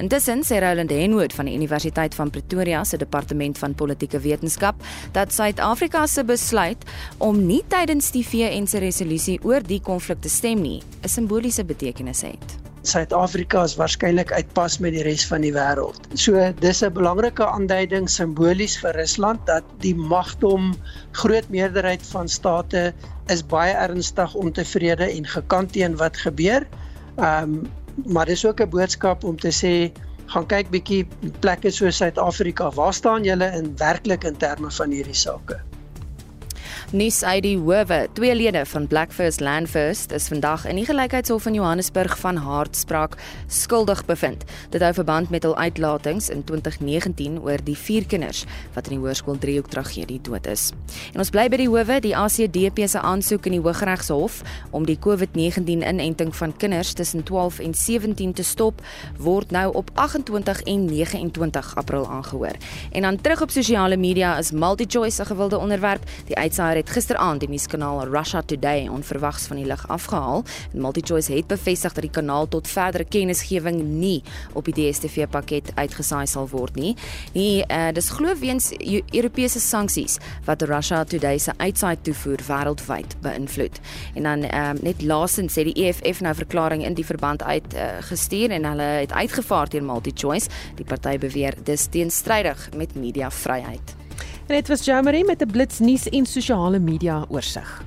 Intussen 0.00 0.42
sê 0.42 0.58
Roland 0.64 0.90
Henwood 0.90 1.36
van 1.36 1.46
die 1.46 1.54
Universiteit 1.54 2.14
van 2.18 2.32
Pretoria 2.34 2.82
se 2.84 2.98
departement 2.98 3.58
van 3.58 3.74
politieke 3.74 4.18
wetenskap 4.20 4.82
dat 5.14 5.32
Suid-Afrika 5.32 6.06
se 6.10 6.24
besluit 6.26 6.82
om 7.18 7.46
nie 7.46 7.62
tydens 7.70 8.10
die 8.10 8.26
VN 8.26 8.66
se 8.66 8.82
resolusie 8.82 9.38
oor 9.46 9.62
die 9.62 9.80
konflik 9.80 10.20
te 10.20 10.28
stem 10.28 10.62
nie, 10.62 10.82
'n 11.02 11.08
simboliese 11.08 11.64
betekenis 11.64 12.22
het. 12.22 12.73
Suid-Afrika 12.84 13.62
is 13.64 13.74
waarskynlik 13.80 14.32
uitpas 14.32 14.76
met 14.84 14.92
die 14.92 15.02
res 15.06 15.24
van 15.26 15.40
die 15.40 15.52
wêreld. 15.56 16.04
So 16.20 16.40
dis 16.60 16.82
'n 16.84 16.92
belangrike 16.92 17.46
aanduiding 17.46 18.08
simbolies 18.12 18.76
vir 18.82 18.92
Rusland 19.00 19.46
dat 19.46 19.64
die 19.80 19.94
magdom 19.94 20.74
groot 21.12 21.48
meerderheid 21.48 22.04
van 22.12 22.28
state 22.28 22.92
is 23.32 23.42
baie 23.42 23.72
ernstig 23.72 24.34
ontevrede 24.34 25.08
en 25.08 25.26
gekant 25.26 25.72
teen 25.72 25.96
wat 25.96 26.16
gebeur. 26.16 26.68
Ehm 27.16 27.42
um, 27.42 27.62
maar 28.04 28.26
dis 28.26 28.44
ook 28.46 28.60
'n 28.60 28.68
boodskap 28.68 29.24
om 29.24 29.36
te 29.38 29.52
sê 29.52 29.92
gaan 30.26 30.46
kyk 30.46 30.70
bietjie 30.70 31.06
plekke 31.40 31.70
so 31.70 31.90
Suid-Afrika, 31.90 32.70
waar 32.70 32.94
staan 32.94 33.24
julle 33.24 33.50
in 33.56 33.76
werklik 33.76 34.24
in 34.24 34.36
terme 34.36 34.70
van 34.70 34.90
hierdie 34.90 35.14
sake? 35.14 35.60
Nuus 36.92 37.22
uit 37.24 37.42
die 37.42 37.56
howe. 37.56 38.08
Twee 38.12 38.34
lede 38.36 38.66
van 38.66 38.86
Black 38.86 39.12
First 39.12 39.40
Land 39.40 39.68
First 39.70 40.12
is 40.12 40.28
vandag 40.28 40.66
in 40.68 40.76
die 40.76 40.84
gelykheidshof 40.84 41.46
in 41.48 41.56
Johannesburg 41.56 42.18
van 42.20 42.36
hartspraak 42.36 43.16
skuldig 43.48 44.04
bevind. 44.04 44.44
Dit 44.70 44.82
hou 44.84 44.92
verband 44.94 45.30
met 45.32 45.42
hul 45.42 45.56
uitlatings 45.56 46.28
in 46.28 46.44
2019 46.44 47.40
oor 47.42 47.62
die 47.64 47.76
vier 47.78 48.06
kinders 48.06 48.44
wat 48.74 48.90
in 48.90 48.96
die 48.96 49.00
hoërskool 49.00 49.38
Driehoek 49.40 49.70
tragedie 49.72 50.20
dood 50.22 50.46
is. 50.50 50.72
En 51.14 51.24
ons 51.24 51.32
bly 51.32 51.46
by 51.48 51.62
die 51.62 51.68
howe, 51.70 51.96
die 52.04 52.14
ACDP 52.16 52.84
se 52.90 53.00
aansoek 53.00 53.48
in 53.48 53.56
die 53.56 53.62
Hooggeregshof 53.64 54.42
om 54.76 54.84
die 54.86 54.98
COVID-19 55.00 55.80
inenting 55.80 56.34
van 56.36 56.52
kinders 56.56 56.92
tussen 56.92 57.24
12 57.24 57.62
en 57.64 57.74
17 57.74 58.36
te 58.36 58.44
stop, 58.44 58.84
word 59.18 59.50
nou 59.56 59.70
op 59.72 59.90
28 59.94 60.62
en 60.68 60.86
29 60.90 61.72
April 61.80 62.06
aangehoor. 62.10 62.54
En 62.92 63.08
dan 63.08 63.20
terug 63.20 63.42
op 63.42 63.50
sosiale 63.50 63.96
media 63.96 64.36
is 64.38 64.52
MultiChoice 64.52 65.22
'n 65.22 65.26
gewilde 65.26 65.58
onderwerp. 65.58 66.04
Die 66.26 66.36
uitsaaier 66.74 66.82
het 66.82 66.90
gisteraand 66.90 67.40
die 67.40 67.48
nuuskanaal 67.48 68.08
Russia 68.10 68.42
Today 68.42 68.88
onverwags 68.88 69.46
van 69.46 69.56
die 69.56 69.66
lig 69.66 69.82
afgehaal. 69.88 70.44
En 70.72 70.80
MultiChoice 70.80 71.32
het 71.32 71.46
bevestig 71.46 71.92
dat 71.92 72.02
die 72.02 72.10
kanaal 72.10 72.48
tot 72.48 72.68
verdere 72.68 73.04
kennisgewing 73.04 73.82
nie 73.82 74.22
op 74.54 74.64
die 74.64 74.74
DStv 74.74 75.28
pakket 75.30 75.70
uitgesaai 75.74 76.26
sal 76.26 76.48
word 76.48 76.76
nie. 76.76 76.94
Nie 77.34 77.64
uh, 77.68 77.92
dis 77.94 78.10
glo 78.10 78.34
weens 78.40 78.72
Europese 79.12 79.60
sanksies 79.60 80.18
wat 80.46 80.62
Russia 80.62 81.04
Today 81.04 81.38
se 81.38 81.52
uitsaai 81.56 81.96
toevoer 82.02 82.42
wêreldwyd 82.48 83.16
beïnvloed. 83.22 83.80
En 84.14 84.22
dan 84.28 84.46
um, 84.50 84.78
net 84.82 85.02
laasens 85.02 85.54
sê 85.54 85.66
die 85.68 85.76
EFF 85.86 86.22
nou 86.24 86.34
verklaring 86.34 86.84
in 86.84 86.94
die 86.98 87.06
verband 87.06 87.42
uit 87.42 87.74
uh, 87.74 87.98
gestuur 88.08 88.54
en 88.54 88.70
hulle 88.72 88.90
het 89.04 89.12
uitgevaar 89.12 89.70
teen 89.70 89.86
MultiChoice. 89.86 90.50
Die 90.78 90.88
party 90.88 91.18
beweer 91.18 91.58
dis 91.64 91.86
teenstrydig 91.92 92.70
met 92.76 92.96
mediavryheid. 92.98 94.03
En 94.46 94.54
dit 94.54 94.68
was 94.68 94.84
Jamari 94.84 95.24
met 95.24 95.40
'n 95.40 95.50
blitsnuus 95.50 96.08
en 96.08 96.26
sosiale 96.26 96.78
media 96.78 97.24
oorsig. 97.28 97.82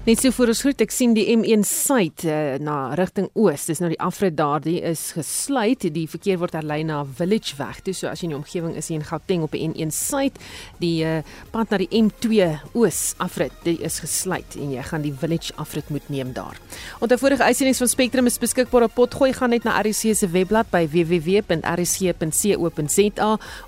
Net 0.00 0.16
so 0.16 0.32
voor 0.32 0.48
ons 0.48 0.62
groet, 0.64 0.80
ek 0.80 0.94
sien 0.96 1.12
die 1.12 1.26
M1 1.28 1.60
suid 1.68 2.22
uh, 2.24 2.56
na 2.64 2.96
rigting 2.96 3.28
oos. 3.36 3.66
Dis 3.68 3.82
nou 3.82 3.90
die 3.92 4.00
afrit 4.00 4.32
daardie 4.32 4.80
is 4.88 5.12
gesluit. 5.12 5.84
Die 5.92 6.08
verkeer 6.08 6.38
word 6.40 6.56
herlei 6.56 6.80
na 6.88 7.04
Village 7.04 7.52
weg. 7.58 7.84
Toe 7.84 7.92
so 7.92 8.08
as 8.08 8.22
jy 8.22 8.26
in 8.30 8.32
die 8.32 8.38
omgewing 8.38 8.72
is 8.80 8.88
hier 8.88 8.96
in 8.96 9.04
Gauteng 9.04 9.44
op 9.44 9.52
die 9.52 9.60
N1 9.68 9.92
suid, 9.92 10.32
die 10.80 11.04
uh, 11.04 11.20
pad 11.52 11.68
na 11.68 11.76
die 11.82 11.92
M2 11.92 12.48
oos 12.80 13.12
afrit, 13.20 13.52
dit 13.66 13.76
is 13.84 14.00
gesluit 14.00 14.56
en 14.56 14.72
jy 14.72 14.80
gaan 14.88 15.04
die 15.04 15.12
Village 15.12 15.52
afrit 15.60 15.84
moet 15.92 16.08
neem 16.08 16.32
daar. 16.32 16.56
Onder 17.04 17.20
vorige 17.20 17.44
uitsendings 17.44 17.84
van 17.84 17.92
Spectrum 17.92 18.24
is 18.32 18.40
beskikbaar 18.40 18.88
op 18.88 18.96
potgooi 18.96 19.36
gaan 19.36 19.52
net 19.52 19.68
na 19.68 19.76
RC 19.84 20.16
se 20.16 20.32
webblad 20.32 20.72
by 20.72 20.88
www.rc.co.za. 20.96 21.60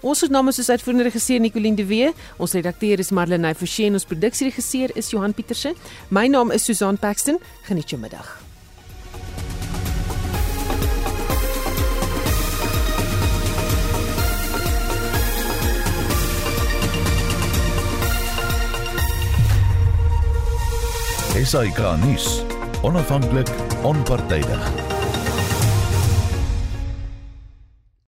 Ons 0.01 0.25
naam 0.33 0.49
is 0.49 0.57
soos 0.63 0.73
uitvoerende 0.73 1.11
regisseur 1.11 1.45
Nicoline 1.45 1.77
de 1.77 1.85
Wee. 1.93 2.09
Ons 2.41 2.57
redakteur 2.57 2.97
is 3.05 3.13
Marlene 3.13 3.53
Forsie 3.53 3.93
en 3.93 4.01
ons 4.01 4.09
produksieregisseur 4.09 4.97
is 4.97 5.13
Johan 5.13 5.37
Pieterse. 5.37 5.77
My 6.09 6.31
naam 6.33 6.51
is 6.51 6.65
Susan 6.65 6.99
Paxton. 6.99 7.39
Geniet 7.63 7.91
jou 7.91 8.01
middag. 8.01 8.41
SAK 21.45 21.97
nuus. 22.05 22.43
Onafhanklik, 22.83 23.49
onpartydig. 23.83 24.92